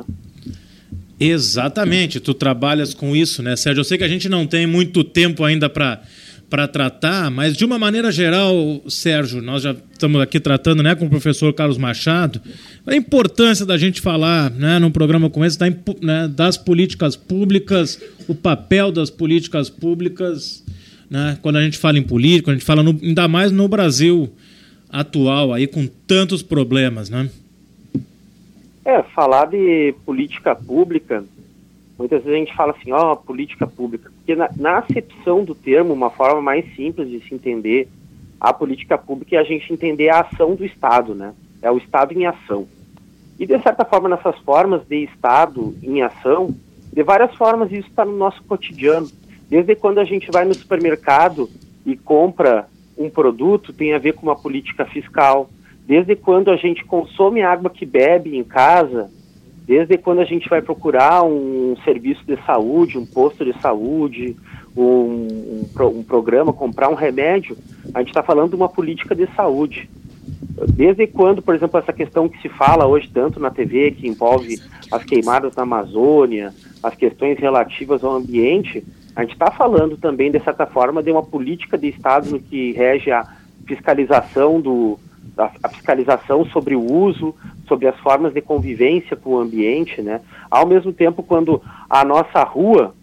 Exatamente, 1.20 2.20
tu 2.20 2.32
trabalhas 2.32 2.94
com 2.94 3.14
isso, 3.14 3.42
né, 3.42 3.54
Sérgio? 3.54 3.80
Eu 3.80 3.84
sei 3.84 3.98
que 3.98 4.04
a 4.04 4.09
gente 4.09 4.30
não 4.30 4.46
tem 4.46 4.66
muito 4.66 5.04
tempo 5.04 5.44
ainda 5.44 5.68
para 5.68 6.00
para 6.49 6.68
tratar, 6.68 7.30
mas 7.30 7.57
de 7.57 7.64
uma 7.64 7.78
maneira 7.78 8.12
geral, 8.12 8.80
Sérgio, 8.88 9.42
nós 9.42 9.62
já 9.62 9.74
estamos 9.92 10.20
aqui 10.20 10.38
tratando, 10.38 10.82
né, 10.82 10.94
com 10.94 11.07
o 11.07 11.11
professor 11.11 11.53
Carlos 11.53 11.76
Machado, 11.76 12.40
a 12.86 12.94
importância 12.94 13.66
da 13.66 13.76
gente 13.76 14.01
falar, 14.01 14.51
né, 14.51 14.78
num 14.78 14.90
programa 14.90 15.28
como 15.28 15.44
esse, 15.44 15.59
da, 15.59 15.66
né, 16.01 16.28
das 16.28 16.57
políticas 16.57 17.16
públicas, 17.16 18.01
o 18.28 18.34
papel 18.34 18.92
das 18.92 19.11
políticas 19.11 19.68
públicas, 19.68 20.62
né, 21.11 21.36
quando 21.42 21.57
a 21.57 21.62
gente 21.64 21.78
fala 21.78 21.99
em 21.99 22.03
política, 22.03 22.44
quando 22.44 22.57
a 22.57 22.59
gente 22.59 22.66
fala 22.66 22.82
no- 22.82 22.99
ainda 23.03 23.26
mais 23.26 23.51
no 23.51 23.66
Brasil 23.66 24.32
atual 24.88 25.53
aí 25.53 25.66
com 25.66 25.86
tantos 26.07 26.42
problemas, 26.42 27.11
né? 27.11 27.28
É, 28.84 29.03
falar 29.03 29.47
de 29.47 29.94
política 30.05 30.55
pública, 30.55 31.24
muitas 31.99 32.22
vezes 32.22 32.36
a 32.36 32.38
gente 32.38 32.57
fala 32.57 32.72
assim, 32.78 32.92
ó, 32.92 33.16
política 33.16 33.66
pública, 33.66 34.12
porque 34.27 34.35
na, 34.35 34.51
na 34.57 34.79
acepção 34.79 35.45
do 35.45 35.55
termo, 35.55 35.95
uma 35.95 36.11
forma 36.11 36.43
mais 36.43 36.64
simples 36.74 37.09
de 37.09 37.20
se 37.20 37.33
entender 37.33 37.89
a 38.41 38.53
política 38.53 38.99
pública 38.99 39.37
é 39.37 39.39
a 39.39 39.45
gente 39.45 39.72
entender 39.72 40.09
a 40.09 40.20
ação 40.22 40.57
do 40.57 40.64
Estado, 40.64 41.14
né? 41.14 41.33
É 41.62 41.70
o 41.70 41.79
Estado 41.79 42.12
em 42.12 42.27
ação. 42.27 42.66
E, 43.39 43.47
de 43.47 43.57
certa 43.62 43.85
forma, 43.85 44.09
nessas 44.09 44.37
formas 44.41 44.83
de 44.89 45.05
Estado 45.05 45.77
em 45.81 46.03
ação, 46.03 46.53
de 46.93 47.03
várias 47.05 47.33
formas 47.37 47.70
isso 47.70 47.89
está 47.89 48.05
no 48.05 48.16
nosso 48.16 48.43
cotidiano. 48.43 49.09
Desde 49.49 49.77
quando 49.77 50.01
a 50.01 50.05
gente 50.05 50.29
vai 50.33 50.45
no 50.45 50.55
supermercado 50.55 51.49
e 51.87 51.97
compra 51.97 52.66
um 52.99 53.09
produto, 53.09 53.72
tem 53.72 53.95
a 53.95 53.99
ver 53.99 54.14
com 54.14 54.27
uma 54.27 54.37
política 54.37 54.85
fiscal. 54.87 55.49
Desde 55.87 56.16
quando 56.16 56.51
a 56.51 56.57
gente 56.57 56.85
consome 56.85 57.43
água 57.43 57.70
que 57.70 57.87
bebe 57.87 58.37
em 58.37 58.43
casa, 58.43 59.09
desde 59.66 59.98
quando 59.98 60.20
a 60.20 60.24
gente 60.24 60.48
vai 60.48 60.62
procurar 60.62 61.24
um 61.24 61.76
serviço 61.84 62.24
de 62.24 62.36
saúde, 62.46 62.96
um 62.96 63.04
posto 63.04 63.44
de 63.44 63.52
saúde, 63.60 64.36
um, 64.76 64.82
um, 64.82 65.66
um 65.88 66.02
programa, 66.04 66.52
comprar 66.52 66.88
um 66.88 66.94
remédio, 66.94 67.56
a 67.92 67.98
gente 67.98 68.08
está 68.08 68.22
falando 68.22 68.50
de 68.50 68.56
uma 68.56 68.68
política 68.68 69.14
de 69.14 69.26
saúde. 69.34 69.90
Desde 70.68 71.06
quando, 71.08 71.42
por 71.42 71.54
exemplo, 71.54 71.80
essa 71.80 71.92
questão 71.92 72.28
que 72.28 72.40
se 72.40 72.48
fala 72.48 72.86
hoje 72.86 73.10
tanto 73.12 73.40
na 73.40 73.50
TV, 73.50 73.90
que 73.90 74.06
envolve 74.06 74.60
as 74.90 75.02
queimadas 75.02 75.56
na 75.56 75.64
Amazônia, 75.64 76.54
as 76.80 76.94
questões 76.94 77.38
relativas 77.38 78.04
ao 78.04 78.14
ambiente, 78.14 78.84
a 79.16 79.22
gente 79.22 79.32
está 79.32 79.50
falando 79.50 79.96
também, 79.96 80.30
de 80.30 80.38
certa 80.40 80.66
forma, 80.66 81.02
de 81.02 81.10
uma 81.10 81.22
política 81.22 81.76
de 81.76 81.88
Estado 81.88 82.30
no 82.30 82.38
que 82.38 82.72
rege 82.72 83.10
a 83.10 83.26
fiscalização 83.66 84.60
do 84.60 84.98
a, 85.37 85.51
a 85.62 85.68
fiscalização 85.68 86.45
sobre 86.47 86.74
o 86.74 86.80
uso, 86.80 87.34
sobre 87.68 87.87
as 87.87 87.99
formas 88.01 88.32
de 88.32 88.41
convivência 88.41 89.16
com 89.16 89.30
o 89.30 89.39
ambiente, 89.39 90.01
né? 90.01 90.20
Ao 90.51 90.66
mesmo 90.66 90.93
tempo, 90.93 91.22
quando 91.22 91.62
a 91.89 92.05
nossa 92.05 92.43
rua, 92.43 92.95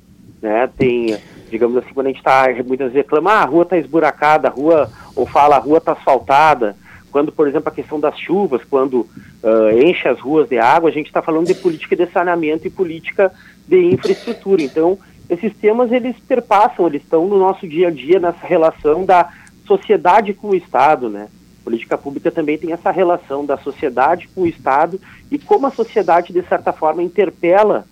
né, 0.42 0.70
tem, 0.78 1.18
digamos 1.50 1.78
assim, 1.78 1.94
quando 1.94 2.08
a 2.08 2.10
gente 2.10 2.20
está 2.20 2.48
muitas 2.66 2.92
vezes 2.92 3.06
reclama, 3.06 3.32
ah, 3.32 3.44
a 3.44 3.46
rua 3.46 3.64
está 3.64 3.78
esburacada, 3.78 4.48
a 4.48 4.52
rua 4.52 4.90
ou 5.16 5.26
fala 5.26 5.56
a 5.56 5.60
rua 5.60 5.78
está 5.78 5.94
asfaltada, 5.94 6.76
quando, 7.12 7.32
por 7.32 7.48
exemplo, 7.48 7.70
a 7.70 7.76
questão 7.76 8.00
das 8.00 8.18
chuvas, 8.18 8.64
quando 8.68 9.02
uh, 9.02 9.80
enche 9.80 10.08
as 10.08 10.20
ruas 10.20 10.50
de 10.50 10.58
água, 10.58 10.90
a 10.90 10.92
gente 10.92 11.06
está 11.06 11.22
falando 11.22 11.46
de 11.46 11.54
política 11.54 11.96
de 11.96 12.08
saneamento 12.08 12.66
e 12.66 12.72
política 12.72 13.32
de 13.68 13.94
infraestrutura. 13.94 14.64
Então, 14.64 14.98
esses 15.30 15.56
temas, 15.58 15.92
eles 15.92 16.16
perpassam, 16.28 16.88
eles 16.88 17.04
estão 17.04 17.28
no 17.28 17.38
nosso 17.38 17.68
dia 17.68 17.90
a 17.90 17.92
dia, 17.92 18.20
nessa 18.20 18.46
relação 18.46 19.06
da 19.06 19.30
sociedade 19.68 20.34
com 20.34 20.50
o 20.50 20.56
Estado, 20.56 21.08
né? 21.08 21.28
Política 21.64 21.98
pública 21.98 22.30
também 22.30 22.58
tem 22.58 22.74
essa 22.74 22.92
relação 22.92 23.46
da 23.46 23.58
sociedade 23.58 24.28
com 24.36 24.42
o 24.42 24.48
Estado 24.48 25.00
e 25.32 25.40
como 25.40 25.68
a 25.68 25.72
sociedade, 25.72 26.34
de 26.34 26.42
certa 26.44 26.74
forma, 26.74 27.02
interpela 27.02 27.86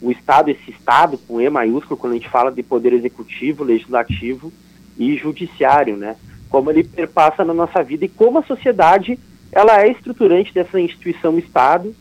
o 0.00 0.10
Estado, 0.10 0.50
esse 0.50 0.70
Estado 0.70 1.18
com 1.18 1.40
E 1.40 1.48
maiúsculo, 1.50 1.96
quando 1.96 2.12
a 2.12 2.16
gente 2.16 2.28
fala 2.28 2.52
de 2.52 2.62
poder 2.62 2.92
executivo, 2.92 3.64
legislativo 3.64 4.52
e 4.98 5.16
judiciário, 5.16 5.96
né? 5.96 6.16
como 6.48 6.70
ele 6.70 6.84
perpassa 6.84 7.44
na 7.44 7.52
nossa 7.52 7.82
vida 7.82 8.04
e 8.04 8.08
como 8.08 8.38
a 8.38 8.42
sociedade 8.42 9.18
ela 9.50 9.82
é 9.82 9.90
estruturante 9.90 10.52
dessa 10.52 10.80
instituição 10.80 11.38
Estado 11.38 11.94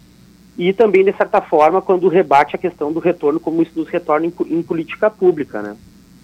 e 0.58 0.72
também, 0.72 1.04
de 1.04 1.14
certa 1.14 1.42
forma, 1.42 1.82
quando 1.82 2.08
rebate 2.08 2.56
a 2.56 2.60
questão 2.60 2.92
do 2.92 3.00
retorno, 3.00 3.40
como 3.40 3.62
isso 3.62 3.72
nos 3.76 3.90
retorna 3.90 4.26
em, 4.26 4.34
em 4.48 4.62
política 4.64 5.10
pública, 5.10 5.62
né? 5.62 5.76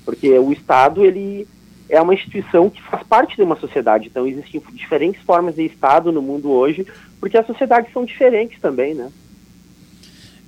Porque 0.05 0.37
o 0.39 0.51
Estado, 0.53 1.05
ele 1.05 1.45
é 1.91 2.01
uma 2.01 2.13
instituição 2.13 2.69
que 2.69 2.81
faz 2.81 3.03
parte 3.03 3.35
de 3.35 3.43
uma 3.43 3.57
sociedade, 3.57 4.07
então 4.07 4.25
existem 4.25 4.61
diferentes 4.73 5.21
formas 5.23 5.55
de 5.55 5.65
Estado 5.65 6.09
no 6.09 6.21
mundo 6.21 6.49
hoje, 6.49 6.87
porque 7.19 7.37
as 7.37 7.45
sociedades 7.45 7.91
são 7.91 8.05
diferentes 8.05 8.57
também, 8.61 8.93
né? 8.93 9.11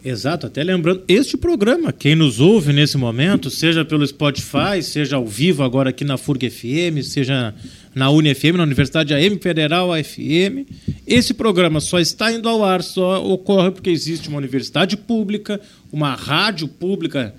Exato, 0.06 0.48
até 0.48 0.64
lembrando, 0.64 1.04
este 1.08 1.38
programa, 1.38 1.92
quem 1.94 2.16
nos 2.16 2.40
ouve 2.40 2.74
nesse 2.74 2.98
momento, 2.98 3.50
seja 3.50 3.86
pelo 3.86 4.06
Spotify, 4.06 4.82
seja 4.82 5.18
ao 5.18 5.26
vivo 5.26 5.64
agora 5.64 5.92
aqui 5.92 6.04
na 6.04 6.18
FURG 6.18 6.50
FM, 6.50 7.02
seja 7.04 7.54
na 7.94 8.10
UniFM, 8.10 8.58
na 8.58 8.64
Universidade 8.64 9.14
AM 9.14 9.38
Federal 9.40 9.92
FM, 9.92 10.68
esse 11.06 11.34
programa 11.34 11.80
só 11.80 12.00
está 12.00 12.32
indo 12.32 12.50
ao 12.50 12.66
ar, 12.66 12.82
só 12.82 13.26
ocorre 13.26 13.72
porque 13.72 13.90
existe 13.90 14.28
uma 14.28 14.40
universidade 14.40 14.98
pública, 14.98 15.60
uma 15.92 16.16
rádio 16.16 16.68
pública 16.68 17.34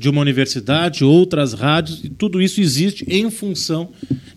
de 0.00 0.08
uma 0.08 0.22
universidade, 0.22 1.04
outras 1.04 1.52
rádios, 1.52 2.02
e 2.02 2.08
tudo 2.08 2.40
isso 2.40 2.58
existe 2.58 3.04
em 3.06 3.30
função 3.30 3.90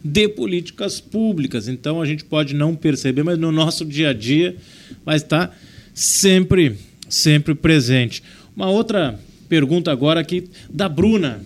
de 0.03 0.27
políticas 0.27 0.99
públicas. 0.99 1.69
Então 1.69 2.01
a 2.01 2.05
gente 2.05 2.25
pode 2.25 2.53
não 2.53 2.75
perceber, 2.75 3.23
mas 3.23 3.39
no 3.39 3.49
nosso 3.49 3.85
dia 3.85 4.09
a 4.09 4.13
dia 4.13 4.57
vai 5.05 5.15
estar 5.15 5.57
sempre 5.93 6.77
sempre 7.07 7.55
presente. 7.55 8.21
Uma 8.53 8.69
outra 8.69 9.17
pergunta 9.47 9.89
agora 9.89 10.19
aqui 10.19 10.49
da 10.69 10.89
Bruna. 10.89 11.41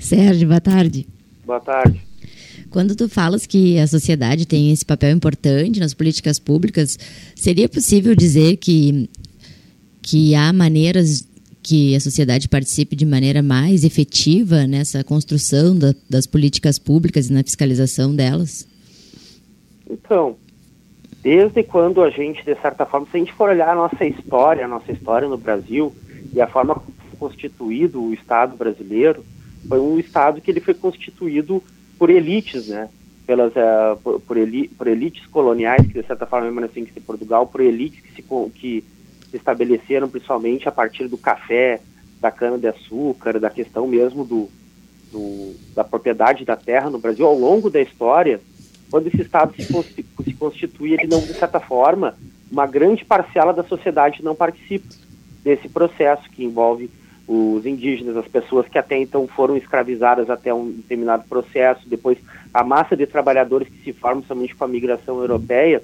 Sérgio, 0.00 0.48
boa 0.48 0.60
tarde. 0.60 1.06
Boa 1.46 1.60
tarde. 1.60 2.00
Quando 2.70 2.96
tu 2.96 3.08
falas 3.08 3.46
que 3.46 3.78
a 3.78 3.86
sociedade 3.86 4.46
tem 4.46 4.72
esse 4.72 4.84
papel 4.84 5.14
importante 5.14 5.78
nas 5.78 5.94
políticas 5.94 6.40
públicas, 6.40 6.98
seria 7.36 7.68
possível 7.68 8.16
dizer 8.16 8.56
que, 8.56 9.08
que 10.02 10.34
há 10.34 10.52
maneiras 10.52 11.24
que 11.62 11.94
a 11.94 12.00
sociedade 12.00 12.48
participe 12.48 12.96
de 12.96 13.04
maneira 13.04 13.42
mais 13.42 13.84
efetiva 13.84 14.66
nessa 14.66 15.04
construção 15.04 15.76
da, 15.76 15.94
das 16.08 16.26
políticas 16.26 16.78
públicas 16.78 17.28
e 17.28 17.32
na 17.32 17.42
fiscalização 17.42 18.14
delas? 18.14 18.66
Então, 19.88 20.36
desde 21.22 21.62
quando 21.62 22.02
a 22.02 22.10
gente, 22.10 22.44
de 22.44 22.54
certa 22.56 22.86
forma, 22.86 23.06
se 23.10 23.16
a 23.16 23.20
gente 23.20 23.32
for 23.32 23.50
olhar 23.50 23.70
a 23.70 23.74
nossa 23.74 24.04
história, 24.04 24.64
a 24.64 24.68
nossa 24.68 24.90
história 24.90 25.28
no 25.28 25.36
Brasil 25.36 25.94
e 26.32 26.40
a 26.40 26.46
forma 26.46 26.82
constituído 27.18 28.02
o 28.02 28.14
Estado 28.14 28.56
brasileiro, 28.56 29.24
foi 29.68 29.78
um 29.78 29.98
Estado 29.98 30.40
que 30.40 30.50
ele 30.50 30.60
foi 30.60 30.72
constituído 30.72 31.62
por 31.98 32.08
elites, 32.08 32.68
né? 32.68 32.88
Pelas, 33.26 33.52
uh, 33.52 33.96
por, 34.02 34.20
por, 34.20 34.36
eli, 34.36 34.68
por, 34.68 34.88
elites 34.88 35.24
coloniais, 35.26 35.86
que 35.86 35.92
de 35.92 36.06
certa 36.06 36.26
forma 36.26 36.46
permanecem 36.46 36.82
em 36.84 37.00
Portugal, 37.02 37.46
por 37.46 37.60
elites 37.60 38.00
que 38.00 38.14
se, 38.14 38.22
que 38.54 38.82
se 39.30 39.36
estabeleceram 39.36 40.08
principalmente 40.08 40.68
a 40.68 40.72
partir 40.72 41.08
do 41.08 41.16
café, 41.16 41.80
da 42.20 42.30
cana-de-açúcar, 42.30 43.38
da 43.38 43.48
questão 43.48 43.86
mesmo 43.86 44.24
do, 44.24 44.48
do, 45.10 45.54
da 45.74 45.84
propriedade 45.84 46.44
da 46.44 46.56
terra 46.56 46.90
no 46.90 46.98
Brasil. 46.98 47.26
Ao 47.26 47.38
longo 47.38 47.70
da 47.70 47.80
história, 47.80 48.40
quando 48.90 49.06
esse 49.06 49.22
Estado 49.22 49.54
se, 49.54 49.64
se 49.64 50.34
constitui, 50.34 50.94
ele 50.94 51.06
não, 51.06 51.20
de 51.20 51.32
certa 51.34 51.60
forma, 51.60 52.16
uma 52.50 52.66
grande 52.66 53.04
parcela 53.04 53.52
da 53.52 53.62
sociedade 53.62 54.22
não 54.22 54.34
participa 54.34 54.88
desse 55.42 55.68
processo 55.68 56.28
que 56.30 56.44
envolve 56.44 56.90
os 57.26 57.64
indígenas, 57.64 58.16
as 58.16 58.26
pessoas 58.26 58.66
que 58.66 58.76
até 58.76 58.98
então 58.98 59.26
foram 59.28 59.56
escravizadas 59.56 60.28
até 60.28 60.52
um 60.52 60.68
determinado 60.68 61.22
processo, 61.28 61.88
depois 61.88 62.18
a 62.52 62.64
massa 62.64 62.96
de 62.96 63.06
trabalhadores 63.06 63.68
que 63.68 63.84
se 63.84 63.92
formam 63.92 64.24
somente 64.24 64.54
com 64.54 64.64
a 64.64 64.68
migração 64.68 65.20
europeia. 65.20 65.80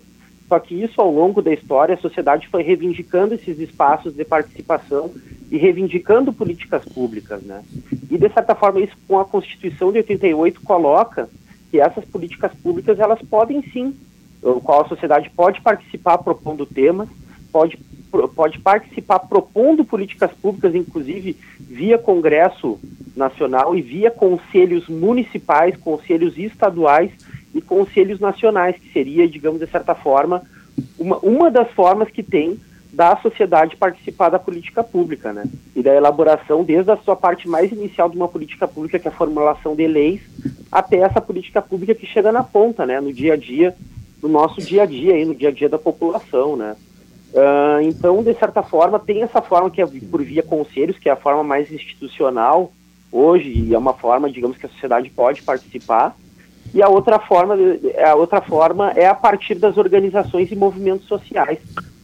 Só 0.49 0.59
que 0.61 0.75
isso, 0.75 1.01
ao 1.01 1.11
longo 1.11 1.43
da 1.43 1.53
história, 1.53 1.95
a 1.95 1.99
sociedade 1.99 2.49
foi 2.49 2.63
reivindicando 2.63 3.35
esses 3.35 3.59
espaços 3.59 4.15
de 4.15 4.25
participação 4.25 5.13
e 5.51 5.57
reivindicando 5.57 6.33
políticas 6.33 6.85
públicas, 6.85 7.43
né? 7.43 7.63
E, 8.11 8.17
de 8.17 8.29
certa 8.33 8.55
forma, 8.55 8.81
isso 8.81 8.97
com 9.09 9.19
a 9.19 9.25
Constituição 9.25 9.91
de 9.91 9.99
88 9.99 10.61
coloca 10.63 11.29
que 11.71 11.81
essas 11.81 12.05
políticas 12.05 12.53
públicas 12.63 12.99
elas 12.99 13.21
podem 13.23 13.63
sim, 13.73 13.95
o 14.43 14.61
qual 14.61 14.83
a 14.83 14.89
sociedade 14.89 15.31
pode 15.31 15.61
participar 15.61 16.19
propondo 16.19 16.65
temas, 16.65 17.09
pode, 17.51 17.77
pode 18.35 18.61
participar 18.61 19.19
propondo 19.21 19.85
políticas 19.85 20.31
públicas, 20.41 20.75
inclusive 20.75 21.37
via 21.59 21.99
Congresso 21.99 22.79
Nacional 23.17 23.75
e 23.75 23.83
via 23.83 24.11
conselhos 24.11 24.89
municipais, 24.89 25.77
conselhos 25.77 26.39
estaduais 26.39 27.11
e 27.57 27.63
conselhos 27.63 28.21
nacionais, 28.21 28.77
que 28.77 28.93
seria, 28.93 29.29
digamos, 29.29 29.61
de 29.61 29.67
certa 29.67 29.95
forma, 29.95 30.43
uma, 30.99 31.19
uma 31.19 31.51
das 31.51 31.71
formas 31.73 32.11
que 32.11 32.23
tem 32.23 32.59
da 32.93 33.17
sociedade 33.17 33.77
participar 33.77 34.31
da 34.31 34.39
política 34.39 34.83
pública, 34.83 35.33
né? 35.33 35.45
E 35.75 35.83
da 35.83 35.95
elaboração, 35.95 36.65
desde 36.65 36.91
a 36.91 36.97
sua 36.97 37.15
parte 37.15 37.47
mais 37.47 37.71
inicial 37.71 38.09
de 38.09 38.17
uma 38.17 38.29
política 38.29 38.67
pública, 38.67 38.99
que 38.99 39.07
é 39.07 39.11
a 39.11 39.15
formulação 39.15 39.77
de 39.77 39.87
leis, 39.87 40.21
até 40.73 40.99
essa 40.99 41.21
política 41.21 41.61
pública 41.61 41.95
que 41.95 42.07
chega 42.07 42.33
na 42.33 42.43
ponta, 42.43 42.87
né? 42.87 43.01
No 43.01 43.13
dia 43.13 43.35
a 43.35 43.37
dia, 43.37 43.75
no 44.23 44.29
nosso 44.29 44.63
dia 44.63 44.85
a 44.85 44.87
dia, 44.87 45.15
aí, 45.15 45.25
no 45.25 45.35
dia 45.35 45.51
a 45.51 45.53
dia 45.53 45.69
da 45.69 45.79
população, 45.79 46.57
né? 46.57 46.75
Uh, 47.35 47.83
então, 47.83 48.23
de 48.23 48.33
certa 48.35 48.63
forma, 48.63 48.99
tem 48.99 49.23
essa 49.23 49.43
forma 49.43 49.71
que 49.71 49.83
é 49.83 49.87
por 49.87 50.23
via 50.23 50.43
conselhos, 50.43 50.99
que 50.99 51.09
é 51.09 51.13
a 51.13 51.17
forma 51.17 51.45
mais 51.45 51.71
institucional 51.71 52.73
hoje, 53.13 53.51
e 53.51 53.75
é 53.75 53.79
uma 53.79 53.93
forma, 53.93 54.31
digamos, 54.31 54.57
que 54.57 54.65
a 54.65 54.71
sociedade 54.71 55.11
pode 55.11 55.43
participar. 55.43 56.17
E 56.75 56.83
a 56.83 56.89
outra 56.89 57.19
forma, 57.19 57.57
a 58.05 58.15
outra 58.15 58.41
forma 58.41 58.91
é 58.93 59.07
a 59.07 59.15
partir 59.15 59.55
das 59.55 59.77
organizações 59.77 60.51
e 60.51 60.57
movimentos 60.57 61.07
sociais, 61.07 61.59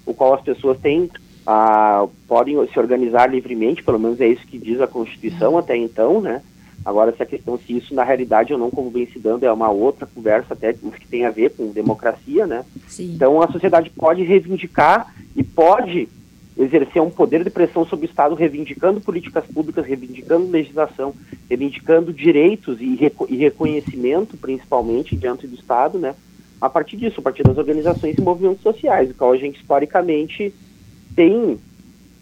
o 0.07 0.15
qual 0.15 0.35
as 0.35 0.41
pessoas 0.41 0.79
têm 0.79 1.11
ah, 1.47 2.07
podem 2.29 2.65
se 2.69 2.79
organizar 2.79 3.29
livremente, 3.29 3.83
pelo 3.83 3.99
menos 3.99 4.21
é 4.21 4.29
isso 4.29 4.47
que 4.47 4.59
diz 4.59 4.81
a 4.81 4.87
Constituição 4.87 5.59
até 5.59 5.77
então, 5.77 6.21
né? 6.21 6.43
Agora, 6.85 7.15
se 7.15 7.23
a 7.23 7.27
questão 7.27 7.57
se 7.59 7.77
isso 7.77 7.95
na 7.95 8.03
realidade 8.03 8.53
ou 8.53 8.59
não, 8.59 8.71
como 8.71 8.91
vem 8.91 9.07
se 9.07 9.19
dando, 9.19 9.45
é 9.45 9.53
uma 9.53 9.71
outra 9.71 10.07
conversa 10.07 10.55
até 10.55 10.73
que 10.73 11.07
tem 11.09 11.25
a 11.25 11.31
ver 11.31 11.51
com 11.51 11.71
democracia, 11.71 12.47
né? 12.47 12.65
Sim. 12.89 13.13
Então, 13.15 13.41
a 13.41 13.49
sociedade 13.49 13.91
pode 13.91 14.23
reivindicar 14.25 15.15
e 15.37 15.45
pode 15.45 16.09
exercer 16.57 17.01
um 17.01 17.11
poder 17.11 17.43
de 17.45 17.51
pressão 17.51 17.85
sobre 17.87 18.07
o 18.07 18.09
Estado, 18.09 18.35
reivindicando 18.35 19.01
políticas 19.01 19.45
públicas, 19.47 19.87
reivindicando 19.87 20.51
legislação, 20.51 21.15
reivindicando 21.49 22.13
direitos 22.13 22.81
e, 22.81 22.95
reco 22.95 23.27
e 23.29 23.37
reconhecimento, 23.37 24.37
principalmente, 24.37 25.17
diante 25.17 25.47
do 25.47 25.55
Estado, 25.55 25.99
né? 25.99 26.15
a 26.61 26.69
partir 26.69 26.97
disso, 26.97 27.21
a 27.21 27.23
partir 27.23 27.43
das 27.43 27.59
organizações 27.59 28.17
e 28.17 28.21
movimentos 28.21 28.63
sociais, 28.63 29.11
o 29.11 29.15
qual 29.15 29.33
a 29.33 29.37
gente 29.37 29.61
historicamente 29.61 30.55
tem 31.17 31.59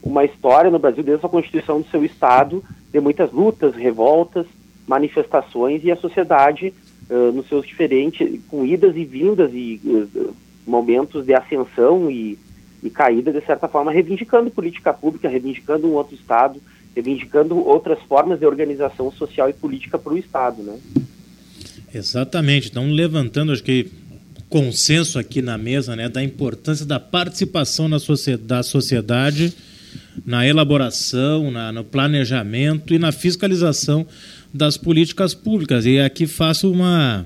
uma 0.02 0.24
história 0.24 0.70
no 0.70 0.78
Brasil, 0.78 1.02
desde 1.02 1.26
a 1.26 1.28
constituição 1.28 1.80
do 1.80 1.88
seu 1.88 2.04
Estado, 2.04 2.64
de 2.90 3.00
muitas 3.00 3.30
lutas, 3.32 3.74
revoltas 3.74 4.46
manifestações 4.86 5.84
e 5.84 5.90
a 5.92 5.96
sociedade 5.96 6.74
uh, 7.08 7.30
nos 7.32 7.46
seus 7.48 7.64
diferentes, 7.64 8.40
com 8.48 8.66
idas 8.66 8.96
e 8.96 9.04
vindas 9.04 9.50
e 9.54 9.80
uh, 9.84 10.34
momentos 10.66 11.24
de 11.24 11.32
ascensão 11.32 12.10
e, 12.10 12.36
e 12.82 12.90
caída, 12.90 13.32
de 13.32 13.44
certa 13.44 13.68
forma, 13.68 13.92
reivindicando 13.92 14.50
política 14.50 14.92
pública, 14.92 15.28
reivindicando 15.28 15.86
um 15.86 15.92
outro 15.92 16.14
Estado, 16.14 16.60
reivindicando 16.94 17.56
outras 17.58 17.98
formas 18.02 18.38
de 18.38 18.46
organização 18.46 19.12
social 19.12 19.48
e 19.48 19.52
política 19.52 19.98
para 19.98 20.12
o 20.12 20.18
Estado, 20.18 20.62
né? 20.62 20.78
Exatamente. 21.92 22.68
Então, 22.68 22.90
levantando, 22.90 23.52
acho 23.52 23.62
que 23.62 23.90
consenso 24.48 25.18
aqui 25.18 25.40
na 25.40 25.56
mesa, 25.56 25.94
né, 25.94 26.08
da 26.08 26.22
importância 26.22 26.84
da 26.84 26.98
participação 26.98 27.88
na 27.88 28.00
sociedade, 28.00 28.46
da 28.46 28.62
sociedade 28.62 29.54
na 30.24 30.46
elaboração, 30.46 31.50
na, 31.50 31.72
no 31.72 31.84
planejamento 31.84 32.94
e 32.94 32.98
na 32.98 33.12
fiscalização 33.12 34.06
das 34.52 34.76
políticas 34.76 35.34
públicas. 35.34 35.86
E 35.86 35.98
aqui 35.98 36.26
faço 36.26 36.70
uma. 36.70 37.24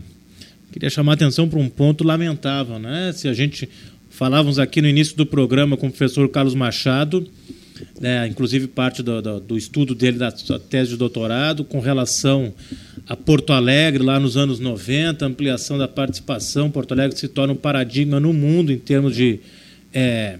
Queria 0.72 0.90
chamar 0.90 1.12
a 1.12 1.14
atenção 1.14 1.48
para 1.48 1.58
um 1.58 1.68
ponto 1.68 2.04
lamentável. 2.04 2.78
Né? 2.78 3.12
Se 3.12 3.28
a 3.28 3.32
gente. 3.32 3.68
Falávamos 4.14 4.60
aqui 4.60 4.80
no 4.80 4.86
início 4.86 5.16
do 5.16 5.26
programa 5.26 5.76
com 5.76 5.88
o 5.88 5.90
professor 5.90 6.28
Carlos 6.28 6.54
Machado, 6.54 7.26
né, 8.00 8.28
inclusive 8.28 8.68
parte 8.68 9.02
do, 9.02 9.20
do, 9.20 9.40
do, 9.40 9.58
estudo 9.58 9.92
dele 9.92 10.18
da 10.18 10.30
tese 10.30 10.90
de 10.90 10.96
doutorado, 10.96 11.64
com 11.64 11.80
relação 11.80 12.54
a 13.08 13.16
Porto 13.16 13.52
Alegre, 13.52 14.04
lá 14.04 14.20
nos 14.20 14.36
anos 14.36 14.60
90, 14.60 15.26
ampliação 15.26 15.76
da 15.76 15.88
participação. 15.88 16.70
Porto 16.70 16.92
Alegre 16.92 17.18
se 17.18 17.26
torna 17.26 17.54
um 17.54 17.56
paradigma 17.56 18.20
no 18.20 18.32
mundo 18.32 18.70
em 18.72 18.78
termos 18.78 19.16
de. 19.16 19.40
É, 19.92 20.38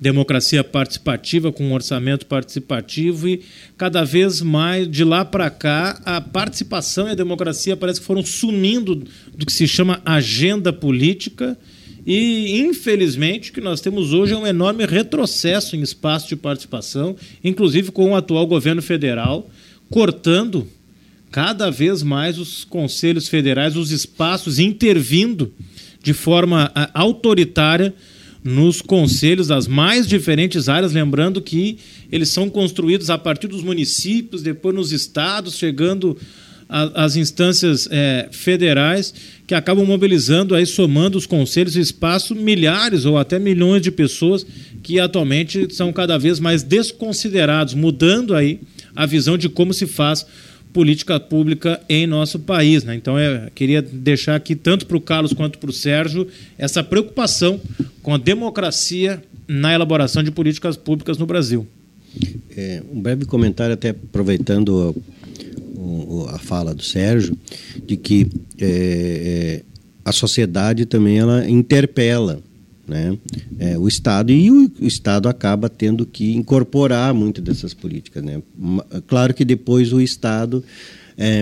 democracia 0.00 0.62
participativa, 0.62 1.52
com 1.52 1.64
um 1.64 1.72
orçamento 1.74 2.24
participativo 2.26 3.28
e 3.28 3.42
cada 3.76 4.02
vez 4.02 4.40
mais 4.40 4.88
de 4.88 5.04
lá 5.04 5.24
para 5.26 5.50
cá 5.50 6.00
a 6.04 6.20
participação 6.20 7.06
e 7.08 7.10
a 7.10 7.14
democracia 7.14 7.76
parece 7.76 8.00
que 8.00 8.06
foram 8.06 8.24
sumindo 8.24 8.94
do 8.94 9.44
que 9.44 9.52
se 9.52 9.68
chama 9.68 10.00
agenda 10.04 10.72
política 10.72 11.58
e 12.06 12.60
infelizmente 12.60 13.50
o 13.50 13.52
que 13.52 13.60
nós 13.60 13.80
temos 13.80 14.12
hoje 14.12 14.32
é 14.32 14.36
um 14.36 14.46
enorme 14.46 14.86
retrocesso 14.86 15.76
em 15.76 15.82
espaço 15.82 16.28
de 16.28 16.36
participação, 16.36 17.16
inclusive 17.42 17.92
com 17.92 18.10
o 18.10 18.16
atual 18.16 18.46
governo 18.46 18.82
federal 18.82 19.50
cortando 19.90 20.66
cada 21.30 21.70
vez 21.70 22.02
mais 22.02 22.38
os 22.38 22.64
conselhos 22.64 23.28
federais, 23.28 23.76
os 23.76 23.90
espaços 23.90 24.58
intervindo 24.58 25.52
de 26.02 26.12
forma 26.12 26.70
ah, 26.74 26.90
autoritária 26.94 27.94
nos 28.42 28.80
conselhos 28.80 29.48
das 29.48 29.66
mais 29.66 30.06
diferentes 30.06 30.68
áreas, 30.68 30.92
lembrando 30.92 31.42
que 31.42 31.78
eles 32.10 32.30
são 32.30 32.48
construídos 32.48 33.10
a 33.10 33.18
partir 33.18 33.48
dos 33.48 33.62
municípios, 33.62 34.42
depois 34.42 34.74
nos 34.74 34.92
estados, 34.92 35.56
chegando 35.56 36.16
às 36.70 37.16
instâncias 37.16 37.88
é, 37.90 38.28
federais, 38.30 39.12
que 39.46 39.54
acabam 39.54 39.84
mobilizando, 39.84 40.54
aí 40.54 40.64
somando 40.64 41.18
os 41.18 41.26
conselhos 41.26 41.74
e 41.74 41.80
espaço, 41.80 42.34
milhares 42.34 43.04
ou 43.04 43.18
até 43.18 43.38
milhões 43.38 43.82
de 43.82 43.90
pessoas 43.90 44.46
que 44.82 45.00
atualmente 45.00 45.74
são 45.74 45.92
cada 45.92 46.16
vez 46.16 46.38
mais 46.38 46.62
desconsiderados, 46.62 47.74
mudando 47.74 48.34
aí 48.34 48.60
a 48.94 49.04
visão 49.04 49.36
de 49.36 49.48
como 49.48 49.74
se 49.74 49.86
faz 49.86 50.24
política 50.72 51.18
pública 51.18 51.80
em 51.88 52.06
nosso 52.06 52.38
país. 52.38 52.84
Né? 52.84 52.94
Então, 52.94 53.18
eu 53.18 53.50
queria 53.52 53.82
deixar 53.82 54.36
aqui, 54.36 54.54
tanto 54.54 54.86
para 54.86 54.96
o 54.96 55.00
Carlos 55.00 55.32
quanto 55.32 55.58
para 55.58 55.70
o 55.70 55.72
Sérgio, 55.72 56.28
essa 56.56 56.84
preocupação 56.84 57.60
com 58.02 58.14
a 58.14 58.18
democracia 58.18 59.20
na 59.48 59.74
elaboração 59.74 60.22
de 60.22 60.30
políticas 60.30 60.76
públicas 60.76 61.18
no 61.18 61.26
Brasil. 61.26 61.66
É, 62.56 62.82
um 62.92 63.00
breve 63.00 63.24
comentário, 63.24 63.74
até 63.74 63.90
aproveitando 63.90 64.94
a, 66.28 66.38
fala 66.38 66.74
do 66.74 66.82
Sérgio, 66.82 67.36
de 67.86 67.96
que 67.96 68.26
é, 68.58 68.66
é, 68.66 69.62
a 70.04 70.12
sociedade 70.12 70.86
também 70.86 71.18
ela 71.18 71.48
interpela 71.48 72.42
né? 72.90 73.16
É, 73.60 73.78
o 73.78 73.86
Estado 73.86 74.32
e 74.32 74.50
o, 74.50 74.68
o, 74.80 74.84
Estado 74.84 75.28
acaba 75.28 75.68
tendo 75.68 76.04
que 76.04 76.34
incorporar 76.34 77.14
muito 77.14 77.40
dessas 77.40 77.72
políticas, 77.72 78.20
né? 78.20 78.42
Claro 79.06 79.32
que 79.32 79.44
depois 79.44 79.92
o 79.92 80.00
Estado, 80.00 80.64
é, 81.16 81.40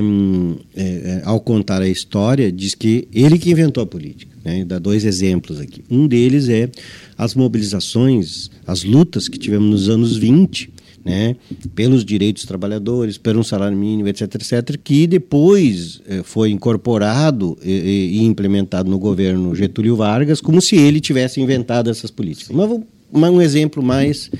é, 0.76 0.82
é, 0.82 1.22
ao 1.24 1.40
contar 1.40 1.80
a 1.80 1.88
história, 1.88 2.52
diz 2.52 2.74
que 2.74 3.08
ele 3.14 3.38
que 3.38 3.50
inventou 3.50 3.82
a 3.82 3.86
política. 3.86 4.36
Né? 4.44 4.62
Dá 4.62 4.78
dois 4.78 5.06
exemplos 5.06 5.58
aqui. 5.58 5.82
Um 5.90 6.06
deles 6.06 6.50
é 6.50 6.68
as 7.16 7.34
mobilizações, 7.34 8.50
as 8.66 8.84
lutas 8.84 9.26
que 9.26 9.38
tivemos 9.38 9.70
nos 9.70 9.88
anos 9.88 10.18
20, 10.18 10.70
né, 11.08 11.36
pelos 11.74 12.04
direitos 12.04 12.42
dos 12.42 12.48
trabalhadores, 12.48 13.16
pelo 13.16 13.42
salário 13.42 13.76
mínimo, 13.76 14.08
etc., 14.08 14.34
etc., 14.34 14.78
que 14.82 15.06
depois 15.06 16.02
eh, 16.06 16.20
foi 16.22 16.50
incorporado 16.50 17.56
e, 17.64 18.18
e, 18.18 18.24
implementado 18.24 18.90
no 18.90 18.98
governo 18.98 19.54
Getúlio 19.54 19.96
Vargas, 19.96 20.38
como 20.38 20.60
se 20.60 20.76
ele 20.76 21.00
tivesse 21.00 21.40
inventado 21.40 21.88
essas 21.88 22.10
políticas. 22.10 22.54
Mas, 22.54 22.80
mas 23.10 23.30
um 23.30 23.40
exemplo 23.40 23.82
mais 23.82 24.30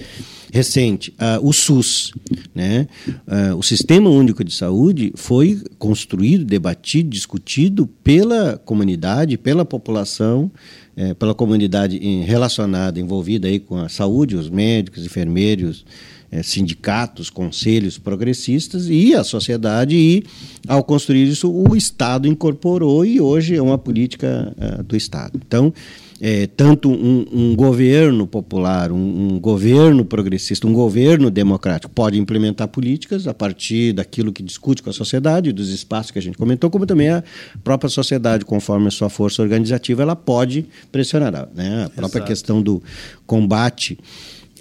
recente, 0.53 1.11
uh, 1.13 1.47
o 1.47 1.53
SUS, 1.53 2.13
né? 2.55 2.87
Uh, 3.27 3.57
o 3.57 3.63
Sistema 3.63 4.09
Único 4.09 4.43
de 4.43 4.53
Saúde 4.55 5.13
foi 5.15 5.61
construído, 5.79 6.45
debatido, 6.45 7.09
discutido 7.11 7.87
pela 8.03 8.59
comunidade, 8.65 9.37
pela 9.37 9.65
população, 9.65 10.51
eh, 10.97 11.15
pela 11.15 11.35
comunidade 11.35 11.97
relacionada, 12.23 12.99
envolvida 12.99 13.47
aí 13.47 13.61
com 13.61 13.77
a 13.77 13.89
saúde, 13.89 14.35
os 14.35 14.51
médicos, 14.51 15.05
enfermeiros, 15.05 15.85
é, 16.31 16.43
sindicatos, 16.43 17.31
conselhos 17.31 17.99
progressistas 17.99 18.89
e 18.89 19.15
a 19.15 19.25
sociedade, 19.25 19.97
e 19.97 20.25
ao 20.67 20.85
construir 20.85 21.29
isso, 21.29 21.51
o 21.51 21.75
Estado 21.75 22.29
incorporou 22.29 23.05
e 23.05 23.21
hoje 23.21 23.57
é 23.57 23.63
uma 23.63 23.79
política 23.79 24.55
uh, 24.57 24.83
do 24.83 24.97
Estado. 24.97 25.41
Então, 25.47 25.73
é, 26.21 26.49
tanto 26.49 26.91
um, 26.91 27.25
um, 27.33 27.57
governo 27.57 28.27
popular, 28.27 28.91
um, 28.91 29.35
um, 29.35 29.39
governo 29.39 30.05
progressista, 30.05 30.67
um 30.67 30.73
governo 30.73 31.31
democrático 31.31 31.93
pode 31.93 32.19
implementar 32.19 32.67
políticas 32.69 33.29
a 33.29 33.33
partir 33.33 33.93
daquilo 33.93 34.33
que 34.33 34.43
discute 34.43 34.83
com 34.83 34.91
a 34.91 34.93
sociedade, 34.93 35.53
dos 35.53 35.71
espaços 35.71 36.11
que 36.11 36.19
a 36.19 36.23
gente 36.23 36.37
comentou, 36.37 36.71
como 36.71 36.85
também 36.87 37.09
a 37.09 37.23
própria 37.63 37.89
sociedade, 37.89 38.45
conforme 38.45 38.89
a 38.89 38.91
sua 38.91 39.09
força 39.09 39.43
organizativa, 39.43 40.03
ela 40.03 40.17
pode 40.17 40.67
pressionar. 40.91 41.49
Né? 41.55 41.85
A 41.85 41.89
própria 41.89 42.19
Exato. 42.19 42.27
questão 42.27 42.61
do 42.61 42.83
combate 43.25 43.97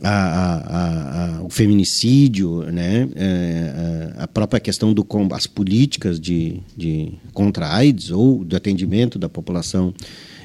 a, 0.03 1.39
a, 1.39 1.43
o 1.43 1.49
feminicídio, 1.49 2.63
né? 2.71 3.09
É, 3.15 4.13
a 4.17 4.27
própria 4.27 4.59
questão 4.59 4.93
do 4.93 5.05
as 5.33 5.47
políticas 5.47 6.19
de, 6.19 6.61
de 6.75 7.13
contra 7.33 7.65
a 7.65 7.75
AIDS 7.75 8.11
ou 8.11 8.43
do 8.43 8.55
atendimento 8.55 9.17
da 9.17 9.27
população 9.27 9.93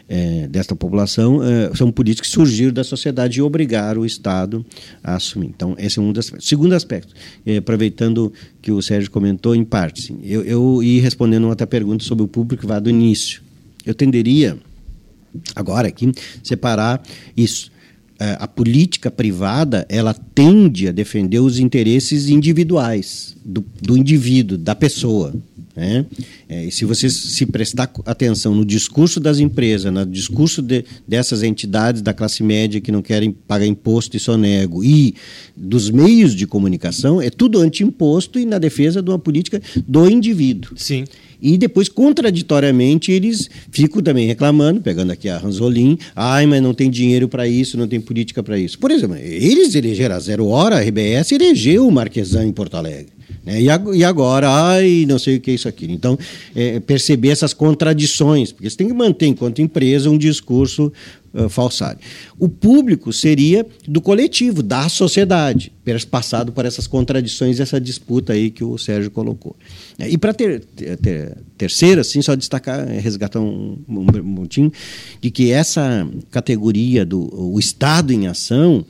é, 0.09 0.47
desta 0.47 0.75
população 0.77 1.43
é, 1.43 1.75
são 1.75 1.91
políticas 1.91 2.29
que 2.29 2.35
surgiram 2.35 2.73
da 2.73 2.85
sociedade 2.85 3.39
e 3.39 3.43
obrigaram 3.43 4.03
o 4.03 4.07
Estado 4.07 4.65
a 5.03 5.17
assumir. 5.17 5.49
Então, 5.49 5.75
esse 5.79 5.99
é 5.99 6.03
um 6.03 6.13
dos 6.13 6.27
aspectos. 6.27 6.49
Segundo 6.49 6.75
aspecto, 6.75 7.15
é, 7.47 7.57
aproveitando 7.59 8.33
que 8.61 8.71
o 8.71 8.83
Sérgio 8.83 9.11
comentou 9.11 9.55
em 9.55 9.65
parte, 9.65 10.03
sim, 10.03 10.19
eu, 10.23 10.43
eu 10.43 10.83
ia 10.83 11.01
respondendo 11.01 11.49
outra 11.49 11.67
pergunta 11.67 12.05
sobre 12.05 12.25
o 12.25 12.29
público 12.29 12.67
vá 12.67 12.79
do 12.79 12.91
início. 12.91 13.43
Eu 13.87 13.95
tenderia 13.95 14.59
agora 15.57 15.89
aqui 15.89 16.13
separar 16.43 17.03
isso 17.35 17.71
é, 17.71 17.73
a 18.39 18.47
política 18.47 19.11
privada 19.11 19.87
ela 19.89 20.15
tende 20.15 20.89
a 20.89 20.93
defender 20.93 21.41
os 21.41 21.59
interesses 21.59 22.29
individuais 22.29 23.37
do, 23.45 23.65
do 23.81 23.97
indivíduo, 23.97 24.57
da 24.57 24.75
pessoa. 24.75 25.33
Né? 25.75 26.05
É, 26.49 26.67
e 26.67 26.71
se 26.71 26.85
você 26.85 27.09
se 27.09 27.47
prestar 27.47 27.91
atenção 28.05 28.55
no 28.55 28.65
discurso 28.65 29.19
das 29.19 29.39
empresas, 29.39 29.93
no 29.93 30.05
discurso 30.05 30.61
de, 30.61 30.85
dessas 31.09 31.43
entidades 31.43 32.03
da 32.03 32.13
classe 32.13 32.43
média 32.43 32.81
que 32.81 32.93
não 32.93 33.01
querem 33.01 33.33
pagar 33.33 33.67
imposto 33.67 34.17
e 34.17 34.21
sonego, 34.21 34.85
e 34.85 35.15
dos 35.57 35.91
meios 35.91 36.35
de 36.35 36.47
comunicação, 36.47 37.23
é 37.23 37.31
tudo 37.31 37.59
anti-imposto 37.59 38.39
e 38.39 38.45
na 38.45 38.59
defesa 38.59 39.03
de 39.03 39.11
uma 39.11 39.19
política 39.19 39.63
do 39.87 40.09
indivíduo. 40.09 40.73
Sim. 40.77 41.05
E 41.43 41.59
depois, 41.59 41.89
contraditoriamente, 41.89 43.11
eles 43.11 43.51
ficam 43.73 44.01
também 44.01 44.29
reclamando, 44.29 44.81
pegando 44.81 45.11
aqui 45.11 45.29
a 45.29 45.39
Ranzolin, 45.39 45.99
ai, 46.15 46.47
mas 46.47 46.63
não 46.63 46.73
tem 46.73 46.89
dinheiro 46.89 47.29
para 47.29 47.49
isso, 47.49 47.77
não 47.77 47.89
tem 47.89 48.01
política 48.01 48.45
para 48.45 48.57
isso. 48.57 48.79
Por 48.79 48.93
exemplo, 48.93 49.17
eles 49.17 49.75
elegeram 49.75 50.15
a 50.15 50.21
zero 50.21 50.47
hora, 50.47 50.77
a 50.77 50.81
RBS 50.81 51.33
elegeu 51.33 51.89
o 51.89 51.91
Marquesan 51.91 52.47
em 52.47 52.53
Porto 52.53 52.77
Alegre. 52.77 53.09
Né? 53.45 53.61
E 53.61 54.05
agora, 54.05 54.49
ai, 54.49 55.05
não 55.09 55.19
sei 55.19 55.37
o 55.37 55.41
que 55.41 55.51
é 55.51 55.55
isso 55.55 55.69
aqui. 55.69 55.87
Então, 55.91 56.19
é, 56.55 56.79
perceber 56.81 57.31
essas 57.31 57.53
contradições, 57.53 58.53
porque 58.53 58.69
você 58.71 58.77
tem 58.77 58.87
que 58.87 58.95
manter, 58.95 59.27
enquanto 59.27 59.61
empresa, 59.61 60.09
um 60.09 60.17
discurso 60.17 60.93
uh, 61.35 61.49
falsário. 61.49 61.99
O 62.39 62.49
público 62.49 63.13
seria 63.13 63.67
do 63.87 64.01
coletivo, 64.01 64.63
da 64.63 64.89
sociedade, 64.89 65.73
passado 66.09 66.53
por 66.53 66.65
essas 66.65 66.87
contradições, 66.87 67.59
essa 67.59 67.81
disputa 67.81 68.33
aí 68.33 68.51
que 68.51 68.63
o 68.63 68.79
Sérgio 68.79 69.11
colocou. 69.11 69.57
É, 69.99 70.09
e 70.09 70.17
para 70.17 70.33
ter, 70.33 70.61
ter, 70.61 71.37
terceira, 71.59 72.03
assim, 72.03 72.23
só 72.23 72.35
destacar, 72.37 72.87
resgatar 72.87 73.41
um, 73.41 73.77
um 73.89 74.35
pontinho, 74.37 74.73
de 75.21 75.31
que 75.31 75.51
essa 75.51 76.09
categoria 76.31 77.05
do 77.05 77.29
o 77.33 77.59
Estado 77.59 78.13
em 78.13 78.29
ação 78.29 78.85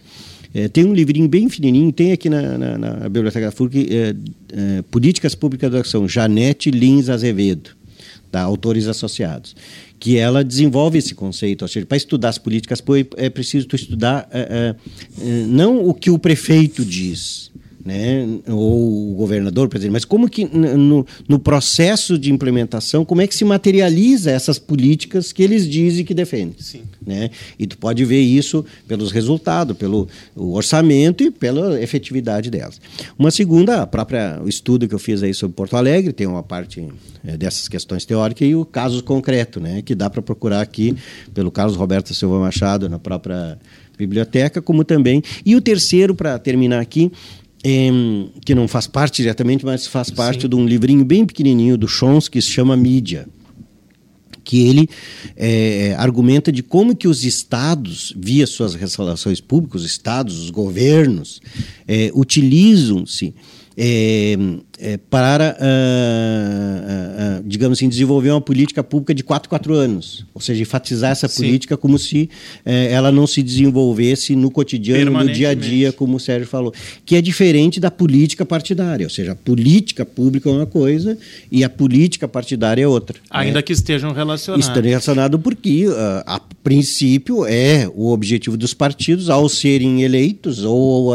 É, 0.55 0.69
tem 0.69 0.85
um 0.85 0.93
livrinho 0.93 1.29
bem 1.29 1.49
fininho, 1.49 1.91
tem 1.93 2.13
aqui 2.13 2.29
na, 2.29 2.59
na, 2.59 2.79
na 2.79 3.09
Biblioteca 3.09 3.47
da 3.47 3.53
FURC, 3.53 3.89
é, 3.91 4.15
é, 4.53 4.83
Políticas 4.83 5.35
Públicas 5.35 5.71
da 5.71 5.79
Educação, 5.79 6.09
Janete 6.09 6.71
Lins 6.71 7.09
Azevedo, 7.09 7.71
da 8.31 8.43
Autores 8.43 8.87
Associados, 8.87 9.55
que 9.99 10.17
ela 10.17 10.43
desenvolve 10.43 10.99
esse 10.99 11.15
conceito. 11.15 11.63
Ou 11.63 11.69
seja, 11.69 11.87
para 11.87 11.97
estudar 11.97 12.31
as 12.31 12.39
políticas 12.39 12.81
públicas 12.81 13.23
é 13.23 13.31
preciso 13.31 13.67
tu 13.67 13.77
estudar 13.77 14.29
é, 14.33 14.41
é, 14.41 14.75
é, 15.25 15.47
não 15.47 15.87
o 15.87 15.95
que 15.95 16.11
o 16.11 16.19
prefeito 16.19 16.85
diz, 16.85 17.52
né, 17.85 18.27
ou 18.49 19.13
o 19.13 19.15
governador, 19.15 19.69
presidente, 19.69 19.93
mas 19.93 20.05
como 20.05 20.29
que 20.29 20.45
no, 20.45 21.05
no, 21.29 21.39
processo 21.39 22.17
de 22.17 22.33
implementação, 22.33 23.05
como 23.05 23.21
é 23.21 23.27
que 23.27 23.35
se 23.35 23.45
materializa 23.45 24.31
essas 24.31 24.59
políticas 24.59 25.33
que 25.33 25.43
eles 25.43 25.69
dizem 25.69 26.05
que 26.05 26.15
defendem. 26.15 26.55
Sim. 26.59 26.83
Né? 27.05 27.31
E 27.59 27.67
tu 27.67 27.77
pode 27.77 28.05
ver 28.05 28.21
isso 28.21 28.65
pelos 28.87 29.11
resultados, 29.11 29.77
pelo 29.77 30.07
orçamento 30.37 31.25
e 31.25 31.31
pela 31.31 31.81
efetividade 31.83 32.51
delas. 32.51 32.81
Uma 33.19 33.31
segunda, 33.31 33.83
a 33.83 33.87
própria 33.87 34.41
o 34.43 34.49
estudo 34.49 34.87
que 34.87 34.95
eu 34.95 34.99
fiz 34.99 35.23
aí 35.23 35.35
sobre 35.35 35.57
Porto 35.57 35.77
Alegre, 35.77 36.13
tem 36.13 36.27
uma 36.27 36.43
parte 36.43 36.87
é, 37.25 37.37
dessas 37.37 37.67
questões 37.67 38.05
teóricas 38.05 38.47
e 38.47 38.55
o 38.55 38.65
caso 38.65 39.03
concreto, 39.03 39.59
né, 39.59 39.83
que 39.83 39.95
dá 39.95 40.09
para 40.09 40.23
procurar 40.23 40.61
aqui 40.61 40.97
pelo 41.35 41.51
Carlos 41.51 41.77
Roberto 41.77 42.15
Silva 42.15 42.39
Machado 42.39 42.89
na 42.89 42.99
própria 42.99 43.59
biblioteca, 43.97 44.61
como 44.61 44.85
também. 44.85 45.23
E 45.45 45.55
o 45.55 45.61
terceiro, 45.61 46.15
para 46.15 46.39
terminar 46.39 46.81
aqui, 46.81 47.11
que 48.45 48.55
não 48.55 48.67
faz 48.67 48.87
parte 48.87 49.23
diretamente, 49.23 49.65
mas 49.65 49.87
faz 49.87 50.11
parte 50.11 50.43
Sim. 50.43 50.49
de 50.49 50.57
um 50.57 50.67
livrinho 50.67 51.05
bem 51.05 51.25
pequenininho 51.25 51.79
do 51.79 51.87
Chomsky 51.87 52.39
que 52.39 52.43
se 52.43 52.51
chama 52.51 52.77
Mídia 52.77 53.27
que 54.45 54.69
ele 54.69 54.89
é, 55.37 55.95
argumenta 55.99 56.51
de 56.51 56.63
como 56.63 56.97
que 56.97 57.09
os 57.09 57.25
estados, 57.25 58.13
via 58.17 58.47
suas 58.47 58.75
relações 58.75 59.41
públicas, 59.41 59.83
os 59.83 59.87
estados, 59.87 60.39
os 60.39 60.51
governos, 60.51 61.41
é, 61.87 62.11
utilizam-se 62.15 63.35
é, 63.77 64.37
é, 64.79 64.97
para, 64.97 65.57
uh, 65.59 67.39
uh, 67.39 67.41
uh, 67.41 67.43
digamos 67.47 67.79
assim, 67.79 67.89
desenvolver 67.89 68.31
uma 68.31 68.41
política 68.41 68.83
pública 68.83 69.15
de 69.15 69.23
4 69.23 69.49
4 69.49 69.75
anos. 69.75 70.27
Ou 70.35 70.41
seja, 70.41 70.63
enfatizar 70.63 71.13
essa 71.13 71.29
Sim. 71.29 71.45
política 71.45 71.77
como 71.77 71.99
se 71.99 72.29
eh, 72.65 72.93
ela 72.93 73.11
não 73.13 73.27
se 73.27 73.43
desenvolvesse 73.43 74.35
no 74.37 74.51
cotidiano, 74.51 75.11
no 75.11 75.33
dia 75.33 75.51
a 75.51 75.55
dia, 75.55 75.93
como 75.93 76.17
o 76.17 76.21
Sérgio 76.21 76.47
falou. 76.47 76.73
Que 77.05 77.17
é 77.17 77.23
diferente 77.23 77.81
da 77.81 77.91
política 77.91 78.45
partidária. 78.45 79.07
Ou 79.07 79.11
seja, 79.11 79.33
a 79.33 79.37
política 79.37 80.05
pública 80.05 80.49
é 80.49 80.53
uma 80.53 80.67
coisa 80.67 81.17
e 81.51 81.65
a 81.65 81.71
política 81.71 82.27
partidária 82.27 82.83
é 82.83 82.89
outra. 82.89 83.19
Ainda 83.31 83.59
né? 83.59 83.63
que 83.63 83.73
estejam 83.73 84.13
relacionados. 84.13 84.67
Estão 84.67 84.83
relacionados 84.83 85.41
porque, 85.41 85.87
a 86.27 86.41
princípio, 86.63 87.47
é 87.47 87.89
o 87.95 88.11
objetivo 88.11 88.57
dos 88.57 88.75
partidos, 88.75 89.31
ao 89.31 89.49
serem 89.49 90.03
eleitos 90.03 90.65
ou 90.65 91.15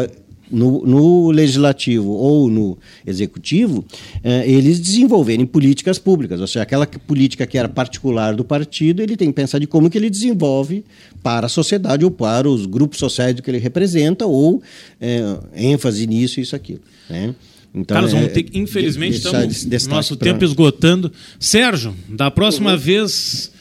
no, 0.49 0.85
no, 0.85 1.31
legislativo 1.31 2.09
ou 2.09 2.49
no 2.49 2.77
executivo, 3.05 3.85
eh, 4.23 4.49
eles 4.49 4.79
desenvolverem 4.79 5.45
políticas 5.45 5.99
públicas. 5.99 6.39
Ou 6.39 6.47
seja, 6.47 6.63
aquela 6.63 6.85
política 6.85 7.45
que 7.45 7.57
era 7.57 7.67
particular 7.67 8.35
do 8.35 8.43
partido, 8.43 9.01
ele 9.01 9.17
tem 9.17 9.29
que 9.29 9.33
pensar 9.33 9.59
de 9.59 9.67
como 9.67 9.89
que 9.89 9.97
ele 9.97 10.09
desenvolve 10.09 10.83
para 11.21 11.47
a 11.47 11.49
sociedade 11.49 12.05
ou 12.05 12.11
para 12.11 12.49
os 12.49 12.65
grupos 12.65 12.99
sociais 12.99 13.39
que 13.39 13.49
ele 13.49 13.59
representa, 13.59 14.25
ou 14.25 14.61
eh, 14.99 15.37
ênfase 15.55 16.07
nisso, 16.07 16.39
isso, 16.39 16.55
aquilo. 16.55 16.81
Né? 17.09 17.35
Então, 17.73 17.95
Carlos, 17.95 18.11
vamos 18.11 18.27
é, 18.27 18.29
ter, 18.29 18.45
infelizmente, 18.53 19.17
estamos 19.17 19.87
nosso 19.87 20.17
pra... 20.17 20.31
tempo 20.31 20.43
esgotando. 20.43 21.11
Sérgio, 21.39 21.93
da 22.09 22.31
próxima 22.31 22.71
uhum. 22.71 22.77
vez, 22.77 23.51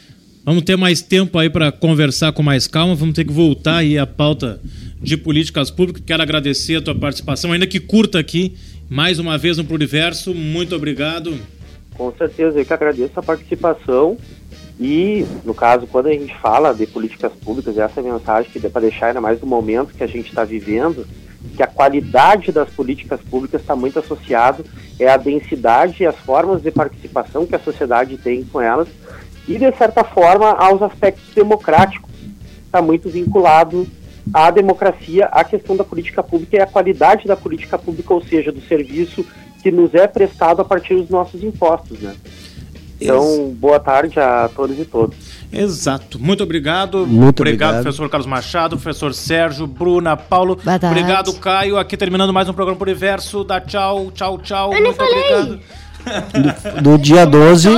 vamos 0.46 0.62
ter 0.62 0.76
mais 0.76 1.02
tempo 1.02 1.36
aí 1.40 1.50
para 1.50 1.72
conversar 1.72 2.30
com 2.30 2.40
mais 2.40 2.68
calma, 2.68 2.94
vamos 2.94 3.16
ter 3.16 3.24
que 3.24 3.32
voltar 3.32 3.78
aí 3.78 3.98
a 3.98 4.06
pauta 4.06 4.60
de 5.02 5.16
Políticas 5.16 5.72
Públicas. 5.72 6.00
Quero 6.06 6.22
agradecer 6.22 6.76
a 6.76 6.80
tua 6.80 6.94
participação, 6.94 7.50
ainda 7.50 7.66
que 7.66 7.80
curta 7.80 8.20
aqui, 8.20 8.56
mais 8.88 9.18
uma 9.18 9.36
vez 9.36 9.58
no 9.58 9.64
Pluriverso. 9.64 10.32
Muito 10.32 10.76
obrigado. 10.76 11.36
Com 11.96 12.12
certeza, 12.16 12.60
eu 12.60 12.64
que 12.64 12.72
agradeço 12.72 13.18
a 13.18 13.22
participação. 13.24 14.16
E, 14.78 15.26
no 15.44 15.52
caso, 15.52 15.86
quando 15.88 16.06
a 16.06 16.12
gente 16.12 16.32
fala 16.38 16.72
de 16.72 16.86
políticas 16.86 17.32
públicas, 17.32 17.76
essa 17.76 18.00
é 18.00 18.08
a 18.08 18.12
mensagem 18.12 18.50
que 18.52 18.60
dá 18.60 18.70
para 18.70 18.82
deixar, 18.82 19.08
ainda 19.08 19.20
mais 19.20 19.40
no 19.40 19.48
momento 19.48 19.94
que 19.94 20.04
a 20.04 20.06
gente 20.06 20.28
está 20.28 20.44
vivendo, 20.44 21.06
que 21.56 21.62
a 21.62 21.66
qualidade 21.66 22.52
das 22.52 22.68
políticas 22.70 23.20
públicas 23.20 23.62
está 23.62 23.74
muito 23.74 23.98
associado 23.98 24.64
é 25.00 25.08
a 25.08 25.16
densidade 25.16 26.02
e 26.02 26.06
as 26.06 26.16
formas 26.16 26.62
de 26.62 26.70
participação 26.70 27.46
que 27.46 27.54
a 27.54 27.58
sociedade 27.58 28.16
tem 28.18 28.44
com 28.44 28.60
elas 28.60 28.88
e, 29.48 29.58
de 29.58 29.72
certa 29.76 30.04
forma, 30.04 30.50
aos 30.50 30.82
aspectos 30.82 31.34
democráticos. 31.34 32.10
Está 32.64 32.82
muito 32.82 33.08
vinculado 33.08 33.86
a 34.34 34.50
democracia, 34.50 35.26
a 35.26 35.44
questão 35.44 35.76
da 35.76 35.84
política 35.84 36.22
pública 36.22 36.56
e 36.56 36.60
a 36.60 36.66
qualidade 36.66 37.26
da 37.26 37.36
política 37.36 37.78
pública, 37.78 38.12
ou 38.12 38.22
seja, 38.22 38.50
do 38.50 38.60
serviço 38.62 39.24
que 39.62 39.70
nos 39.70 39.94
é 39.94 40.06
prestado 40.06 40.60
a 40.62 40.64
partir 40.64 40.94
dos 40.96 41.08
nossos 41.08 41.42
impostos, 41.42 42.00
né? 42.00 42.14
Então, 43.00 43.54
boa 43.58 43.78
tarde 43.78 44.18
a 44.18 44.48
todos 44.54 44.78
e 44.78 44.84
todas. 44.84 45.16
Exato. 45.52 46.18
Muito 46.18 46.42
obrigado. 46.42 47.06
Muito 47.06 47.40
obrigado, 47.40 47.68
obrigado, 47.68 47.82
professor 47.82 48.08
Carlos 48.08 48.26
Machado, 48.26 48.76
professor 48.76 49.14
Sérgio, 49.14 49.66
Bruna, 49.66 50.16
Paulo. 50.16 50.56
Boa 50.56 50.78
tarde. 50.78 50.98
Obrigado, 50.98 51.32
Caio. 51.34 51.76
Aqui 51.76 51.96
terminando 51.96 52.32
mais 52.32 52.48
um 52.48 52.54
programa 52.54 52.78
por 52.78 52.88
Universo. 52.88 53.44
Dá 53.44 53.60
tchau, 53.60 54.10
tchau, 54.12 54.38
tchau. 54.38 54.72
Eu 54.72 54.82
Muito 54.82 55.02
obrigado. 55.02 55.60
Do, 56.06 56.82
do 56.82 56.98
dia 56.98 57.26
12, 57.26 57.68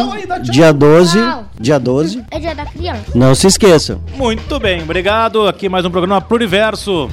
dia 0.43 0.73
12, 0.73 1.19
dia 1.59 1.79
12. 1.79 2.25
É 2.31 2.39
dia 2.39 2.55
da 2.55 2.67
criança. 2.67 3.03
Não 3.15 3.35
se 3.35 3.47
esqueçam. 3.47 4.01
Muito 4.17 4.61
bem, 4.61 4.83
obrigado. 4.83 5.47
Aqui 5.47 5.69
mais 5.69 5.85
um 5.85 5.91
programa 5.91 6.21
Pluriverso. 6.21 7.09